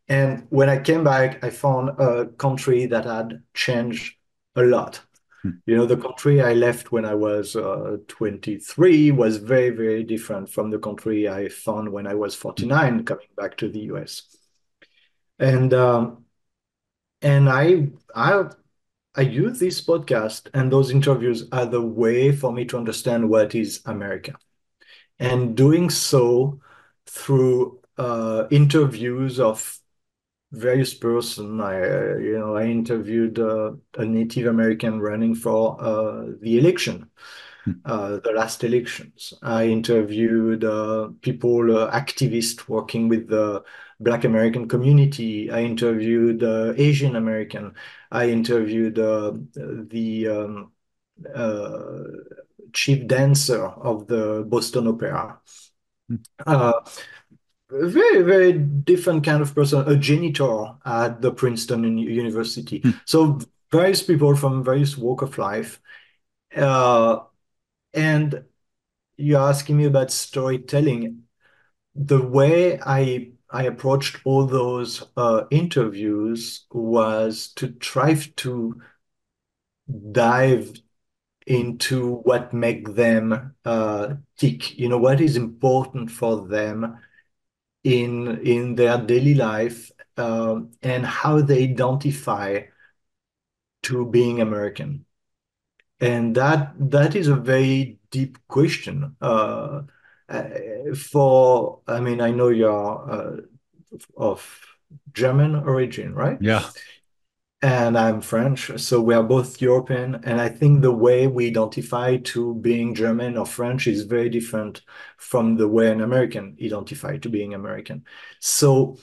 And 0.08 0.46
when 0.48 0.70
I 0.70 0.78
came 0.78 1.04
back, 1.04 1.44
I 1.44 1.50
found 1.50 1.90
a 2.00 2.26
country 2.26 2.86
that 2.86 3.04
had 3.04 3.42
changed 3.52 4.16
a 4.56 4.62
lot. 4.62 5.00
Hmm. 5.42 5.50
You 5.66 5.76
know, 5.76 5.86
the 5.86 5.96
country 5.96 6.40
I 6.40 6.54
left 6.54 6.90
when 6.92 7.04
I 7.04 7.14
was 7.14 7.54
uh, 7.54 7.98
23 8.08 9.10
was 9.10 9.36
very, 9.36 9.70
very 9.70 10.02
different 10.02 10.48
from 10.50 10.70
the 10.70 10.78
country 10.78 11.28
I 11.28 11.48
found 11.48 11.90
when 11.90 12.06
I 12.06 12.14
was 12.14 12.34
49 12.34 13.04
coming 13.04 13.26
back 13.36 13.56
to 13.58 13.68
the 13.68 13.80
US. 13.92 14.22
And 15.38 15.72
um, 15.74 16.24
and 17.22 17.48
I 17.48 17.90
I 18.14 18.44
I 19.14 19.20
use 19.20 19.58
this 19.58 19.80
podcast 19.84 20.48
and 20.54 20.72
those 20.72 20.90
interviews 20.90 21.48
are 21.52 21.66
the 21.66 21.82
way 21.82 22.32
for 22.32 22.52
me 22.52 22.64
to 22.66 22.78
understand 22.78 23.28
what 23.28 23.54
is 23.54 23.82
America. 23.84 24.34
And 25.18 25.56
doing 25.56 25.90
so 25.90 26.60
through 27.06 27.80
uh, 27.96 28.46
interviews 28.50 29.40
of 29.40 29.78
various 30.52 30.94
person. 30.94 31.60
I, 31.60 31.80
uh, 31.80 32.16
you 32.16 32.38
know, 32.38 32.56
I 32.56 32.64
interviewed 32.64 33.38
uh, 33.38 33.72
a 33.94 34.04
Native 34.04 34.46
American 34.46 35.00
running 35.00 35.34
for 35.34 35.80
uh, 35.80 36.32
the 36.40 36.58
election, 36.58 37.10
hmm. 37.64 37.72
uh, 37.84 38.18
the 38.24 38.32
last 38.32 38.64
elections. 38.64 39.34
I 39.42 39.66
interviewed 39.66 40.64
uh, 40.64 41.10
people, 41.20 41.76
uh, 41.76 41.90
activists 41.90 42.68
working 42.68 43.08
with 43.08 43.28
the 43.28 43.62
Black 44.00 44.24
American 44.24 44.68
community. 44.68 45.50
I 45.50 45.62
interviewed 45.62 46.42
Asian 46.42 47.16
American. 47.16 47.74
I 48.12 48.30
interviewed 48.30 48.94
the 48.94 50.28
um, 50.28 50.72
chief 52.72 53.06
dancer 53.08 53.64
of 53.66 54.06
the 54.06 54.44
Boston 54.46 54.86
Opera. 54.86 55.40
Hmm 57.70 57.88
very 57.88 58.22
very 58.22 58.52
different 58.52 59.24
kind 59.24 59.42
of 59.42 59.54
person 59.54 59.86
a 59.88 59.96
janitor 59.96 60.74
at 60.84 61.20
the 61.20 61.30
princeton 61.30 61.98
university. 61.98 62.80
Hmm. 62.80 62.90
so 63.04 63.38
various 63.70 64.02
people 64.02 64.34
from 64.34 64.64
various 64.64 64.96
walk 64.96 65.22
of 65.22 65.36
life 65.36 65.80
uh, 66.56 67.20
and 67.92 68.44
you're 69.16 69.40
asking 69.40 69.76
me 69.76 69.84
about 69.84 70.10
storytelling. 70.10 71.24
The 71.94 72.22
way 72.22 72.80
i 72.80 73.32
i 73.50 73.64
approached 73.64 74.20
all 74.24 74.46
those 74.46 75.04
uh, 75.16 75.44
interviews 75.50 76.66
was 76.70 77.52
to 77.56 77.68
try 77.68 78.14
to 78.36 78.80
dive 80.12 80.72
into 81.46 82.16
what 82.16 82.52
make 82.52 82.94
them 82.94 83.54
uh, 83.64 84.14
tick. 84.36 84.78
You 84.78 84.88
know 84.88 84.98
what 84.98 85.20
is 85.20 85.36
important 85.36 86.10
for 86.10 86.46
them 86.46 86.98
in 87.84 88.40
in 88.42 88.74
their 88.74 88.98
daily 88.98 89.34
life 89.34 89.90
um, 90.16 90.70
and 90.82 91.06
how 91.06 91.40
they 91.40 91.64
identify 91.64 92.62
to 93.82 94.06
being 94.06 94.40
American. 94.40 95.04
And 96.00 96.34
that 96.36 96.74
that 96.90 97.16
is 97.16 97.28
a 97.28 97.36
very 97.36 97.98
deep 98.10 98.38
question. 98.48 99.16
Uh, 99.20 99.82
for 100.94 101.80
I 101.86 102.00
mean, 102.00 102.20
I 102.20 102.30
know 102.30 102.48
you're 102.48 103.10
uh, 103.10 103.36
of 104.16 104.66
German 105.12 105.54
origin, 105.56 106.14
right? 106.14 106.38
Yeah 106.40 106.68
and 107.60 107.98
I'm 107.98 108.20
French, 108.20 108.70
so 108.78 109.00
we 109.00 109.14
are 109.14 109.22
both 109.22 109.60
European. 109.60 110.16
And 110.24 110.40
I 110.40 110.48
think 110.48 110.80
the 110.80 110.92
way 110.92 111.26
we 111.26 111.48
identify 111.48 112.18
to 112.18 112.54
being 112.54 112.94
German 112.94 113.36
or 113.36 113.46
French 113.46 113.88
is 113.88 114.04
very 114.04 114.28
different 114.28 114.82
from 115.16 115.56
the 115.56 115.66
way 115.66 115.90
an 115.90 116.00
American 116.00 116.56
identify 116.62 117.18
to 117.18 117.28
being 117.28 117.54
American. 117.54 118.04
So 118.38 118.98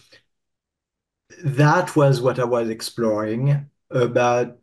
that 1.43 1.95
was 1.95 2.21
what 2.21 2.39
I 2.39 2.43
was 2.45 2.69
exploring 2.69 3.69
about, 3.89 4.57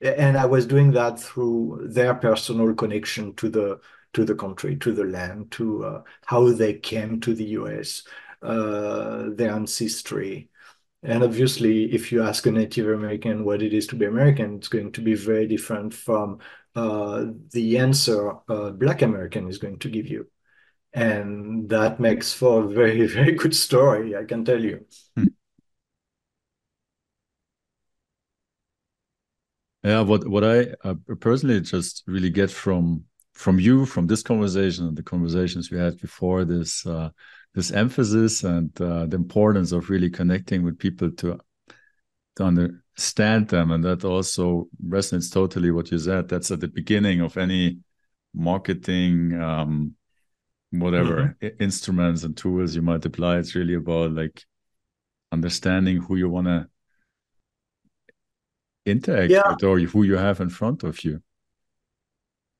and 0.00 0.36
I 0.36 0.46
was 0.46 0.66
doing 0.66 0.92
that 0.92 1.20
through 1.20 1.88
their 1.90 2.14
personal 2.14 2.74
connection 2.74 3.34
to 3.36 3.48
the 3.48 3.80
to 4.12 4.24
the 4.24 4.34
country, 4.34 4.76
to 4.76 4.92
the 4.92 5.04
land, 5.04 5.52
to 5.52 5.84
uh, 5.84 6.02
how 6.26 6.50
they 6.50 6.74
came 6.74 7.20
to 7.20 7.32
the 7.34 7.44
US, 7.44 8.02
uh, 8.42 9.26
their 9.30 9.52
ancestry 9.52 10.49
and 11.02 11.22
obviously, 11.22 11.92
if 11.94 12.12
you 12.12 12.22
ask 12.22 12.44
a 12.46 12.50
Native 12.50 12.88
American 12.88 13.44
what 13.44 13.62
it 13.62 13.72
is 13.72 13.86
to 13.88 13.96
be 13.96 14.04
American, 14.04 14.56
it's 14.56 14.68
going 14.68 14.92
to 14.92 15.00
be 15.00 15.14
very 15.14 15.46
different 15.46 15.94
from 15.94 16.40
uh, 16.74 17.26
the 17.52 17.78
answer 17.78 18.32
a 18.48 18.70
Black 18.72 19.02
American 19.02 19.48
is 19.48 19.58
going 19.58 19.78
to 19.78 19.88
give 19.88 20.08
you. 20.08 20.26
And 20.92 21.68
that 21.70 22.00
makes 22.00 22.32
for 22.32 22.64
a 22.64 22.68
very, 22.68 23.06
very 23.18 23.32
good 23.32 23.54
story, 23.54 24.16
I 24.16 24.24
can 24.24 24.44
tell 24.44 24.62
you. 24.62 24.84
Hmm. 25.16 25.24
Yeah, 29.82 30.02
what 30.02 30.28
what 30.28 30.44
I 30.44 30.74
uh, 30.84 30.94
personally 31.20 31.60
just 31.62 32.02
really 32.06 32.30
get 32.30 32.50
from 32.50 33.04
from 33.32 33.58
you 33.58 33.86
from 33.86 34.06
this 34.06 34.22
conversation 34.22 34.86
and 34.86 34.96
the 34.96 35.02
conversations 35.02 35.70
we 35.70 35.78
had 35.78 35.98
before 35.98 36.44
this 36.44 36.84
uh, 36.84 37.08
this 37.54 37.70
emphasis 37.72 38.44
and 38.44 38.70
uh, 38.80 39.06
the 39.06 39.16
importance 39.16 39.72
of 39.72 39.90
really 39.90 40.10
connecting 40.10 40.62
with 40.62 40.78
people 40.78 41.10
to 41.10 41.38
to 42.36 42.44
understand 42.44 43.48
them, 43.48 43.72
and 43.72 43.84
that 43.84 44.04
also 44.04 44.68
resonates 44.86 45.32
totally 45.32 45.70
what 45.70 45.90
you 45.90 45.98
said. 45.98 46.28
That's 46.28 46.50
at 46.50 46.60
the 46.60 46.68
beginning 46.68 47.20
of 47.20 47.36
any 47.36 47.78
marketing, 48.32 49.40
um, 49.40 49.94
whatever 50.70 51.36
mm-hmm. 51.42 51.62
instruments 51.62 52.22
and 52.22 52.36
tools 52.36 52.76
you 52.76 52.82
might 52.82 53.04
apply. 53.04 53.38
It's 53.38 53.54
really 53.54 53.74
about 53.74 54.12
like 54.12 54.44
understanding 55.32 55.98
who 55.98 56.16
you 56.16 56.28
want 56.28 56.46
to 56.46 56.68
interact 58.86 59.30
yeah. 59.30 59.50
with 59.50 59.64
or 59.64 59.78
who 59.80 60.02
you 60.04 60.16
have 60.16 60.40
in 60.40 60.48
front 60.48 60.82
of 60.82 61.04
you. 61.04 61.22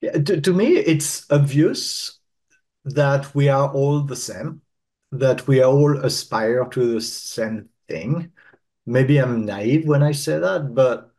Yeah, 0.00 0.12
to, 0.12 0.40
to 0.40 0.52
me, 0.52 0.76
it's 0.76 1.30
obvious 1.30 2.18
that 2.84 3.34
we 3.34 3.48
are 3.48 3.70
all 3.70 4.00
the 4.00 4.16
same, 4.16 4.62
that 5.12 5.46
we 5.46 5.62
all 5.62 5.98
aspire 5.98 6.64
to 6.66 6.94
the 6.94 7.00
same 7.00 7.68
thing. 7.88 8.32
Maybe 8.86 9.18
I'm 9.18 9.44
naive 9.44 9.86
when 9.86 10.02
I 10.02 10.12
say 10.12 10.38
that, 10.38 10.74
but 10.74 11.10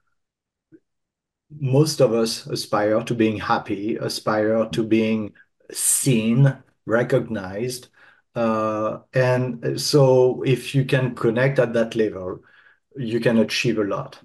most 1.60 2.00
of 2.00 2.14
us 2.14 2.48
aspire 2.48 3.04
to 3.04 3.14
being 3.14 3.38
happy, 3.38 3.98
aspire 3.98 4.66
to 4.70 4.84
being 4.84 5.34
seen, 5.72 6.56
recognized. 6.86 7.89
Uh, 8.36 9.00
and 9.14 9.80
so 9.80 10.42
if 10.44 10.74
you 10.74 10.86
can 10.86 11.16
connect 11.16 11.60
at 11.60 11.74
that 11.74 11.96
level, 11.96 12.39
you 12.96 13.20
can 13.20 13.39
achieve 13.39 13.78
a 13.78 13.84
lot. 13.84 14.20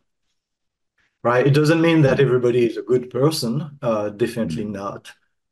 Right? 1.23 1.47
It 1.47 1.55
doesn't 1.55 1.81
mean 1.81 2.03
that 2.03 2.21
everybody 2.21 2.67
is 2.67 2.77
a 2.77 2.83
good 2.83 3.11
person, 3.11 3.79
uh, 3.83 4.11
definitely 4.11 4.65
not. 4.65 5.11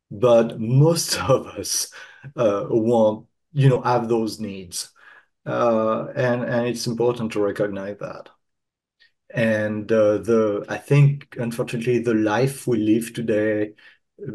But 0.09 0.59
most 0.59 1.19
of 1.19 1.47
us 1.47 1.91
uh, 2.37 2.65
want, 2.69 3.27
you 3.55 3.69
know, 3.69 3.81
have 3.81 4.09
those 4.09 4.39
needs. 4.39 4.91
Uh, 5.45 6.07
and 6.15 6.43
and 6.43 6.67
it's 6.67 6.87
important 6.87 7.31
to 7.33 7.41
recognize 7.41 7.97
that. 7.99 8.29
And 9.33 9.91
uh, 9.91 10.19
the 10.19 10.65
i 10.69 10.77
think 10.77 11.35
unfortunately 11.39 11.99
the 11.99 12.13
life 12.13 12.67
we 12.67 12.77
live 12.77 13.11
today 13.13 13.73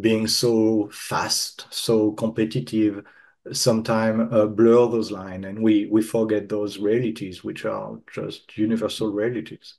being 0.00 0.26
so 0.26 0.90
fast 0.92 1.66
so 1.70 2.12
competitive 2.12 3.04
sometimes 3.52 4.32
uh, 4.32 4.46
blur 4.46 4.88
those 4.90 5.10
lines 5.10 5.46
and 5.46 5.62
we 5.62 5.86
we 5.90 6.02
forget 6.02 6.48
those 6.48 6.78
realities 6.78 7.42
which 7.44 7.64
are 7.64 7.98
just 8.12 8.56
universal 8.58 9.12
realities. 9.12 9.76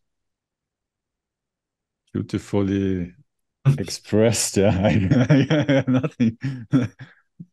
Beautifully 2.13 3.13
expressed 3.77 4.57
yeah. 4.57 4.89
Nothing 5.87 6.37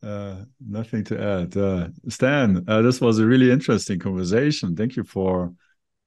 uh, 0.03 0.37
nothing 0.67 1.05
to 1.05 1.21
add 1.21 1.57
uh, 1.57 1.89
stan 2.09 2.65
uh, 2.69 2.83
this 2.83 3.01
was 3.01 3.19
a 3.19 3.27
really 3.27 3.51
interesting 3.51 3.99
conversation 3.99 4.75
thank 4.77 4.97
you 4.97 5.05
for 5.05 5.53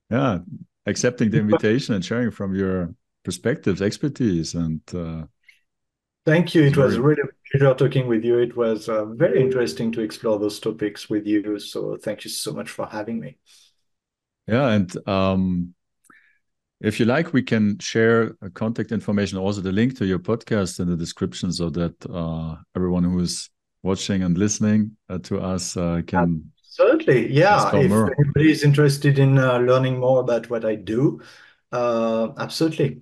yeah 0.09 0.39
accepting 0.85 1.29
the 1.29 1.39
invitation 1.39 1.95
and 1.95 2.03
sharing 2.03 2.31
from 2.31 2.55
your 2.55 2.93
perspectives, 3.23 3.81
expertise, 3.81 4.55
and. 4.55 4.81
Uh, 4.93 5.25
Thank 6.23 6.53
you. 6.53 6.61
It 6.61 6.77
was 6.77 6.99
really 6.99 7.23
a 7.23 7.57
pleasure 7.57 7.73
talking 7.73 8.07
with 8.07 8.23
you. 8.23 8.37
It 8.37 8.55
was 8.55 8.87
uh, 8.87 9.05
very 9.05 9.41
interesting 9.41 9.91
to 9.93 10.01
explore 10.01 10.37
those 10.37 10.59
topics 10.59 11.09
with 11.09 11.25
you. 11.25 11.57
So 11.57 11.97
thank 11.97 12.23
you 12.23 12.29
so 12.29 12.53
much 12.53 12.69
for 12.69 12.85
having 12.85 13.19
me. 13.19 13.37
Yeah, 14.45 14.69
and 14.69 15.07
um, 15.07 15.73
if 16.79 16.99
you 16.99 17.07
like, 17.07 17.33
we 17.33 17.41
can 17.41 17.79
share 17.79 18.35
contact 18.53 18.91
information, 18.91 19.39
also 19.39 19.61
the 19.61 19.71
link 19.71 19.97
to 19.97 20.05
your 20.05 20.19
podcast 20.19 20.79
in 20.79 20.89
the 20.89 20.95
description, 20.95 21.51
so 21.51 21.71
that 21.71 21.95
uh, 22.07 22.55
everyone 22.75 23.03
who 23.03 23.19
is 23.19 23.49
watching 23.83 24.23
and 24.23 24.37
listening 24.37 24.91
uh, 25.09 25.17
to 25.19 25.39
us 25.39 25.75
uh, 25.77 26.01
can 26.05 26.51
Certainly, 26.71 27.33
yeah. 27.33 27.67
If 27.73 27.91
anybody 27.91 28.49
is 28.49 28.63
interested 28.63 29.19
in 29.19 29.37
uh, 29.37 29.57
learning 29.57 29.99
more 29.99 30.21
about 30.21 30.49
what 30.49 30.63
I 30.63 30.75
do, 30.75 31.21
uh, 31.73 32.29
absolutely. 32.37 33.01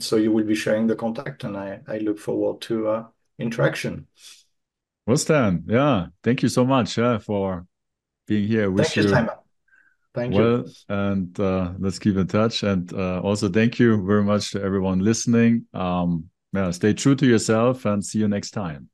So 0.00 0.16
you 0.16 0.32
will 0.32 0.44
be 0.44 0.56
sharing 0.56 0.88
the 0.88 0.96
contact, 0.96 1.44
and 1.44 1.56
I, 1.56 1.78
I 1.86 1.98
look 1.98 2.18
forward 2.18 2.60
to 2.62 2.88
uh, 2.88 3.04
interaction. 3.38 4.08
Well, 5.06 5.16
Stan, 5.16 5.62
yeah, 5.68 6.06
thank 6.24 6.42
you 6.42 6.48
so 6.48 6.64
much 6.64 6.98
yeah, 6.98 7.18
for 7.18 7.66
being 8.26 8.48
here. 8.48 8.68
Wish 8.68 8.88
thank 8.88 8.96
you, 8.96 9.08
Simon. 9.08 9.34
Thank 10.12 10.34
well, 10.34 10.58
you. 10.58 10.66
and 10.88 11.38
uh, 11.38 11.72
let's 11.78 12.00
keep 12.00 12.16
in 12.16 12.26
touch. 12.26 12.64
And 12.64 12.92
uh, 12.92 13.20
also, 13.20 13.48
thank 13.48 13.78
you 13.78 14.04
very 14.04 14.24
much 14.24 14.50
to 14.52 14.62
everyone 14.62 14.98
listening. 14.98 15.66
Um, 15.72 16.30
yeah, 16.52 16.72
stay 16.72 16.94
true 16.94 17.14
to 17.14 17.26
yourself, 17.26 17.84
and 17.84 18.04
see 18.04 18.18
you 18.18 18.26
next 18.26 18.50
time. 18.50 18.88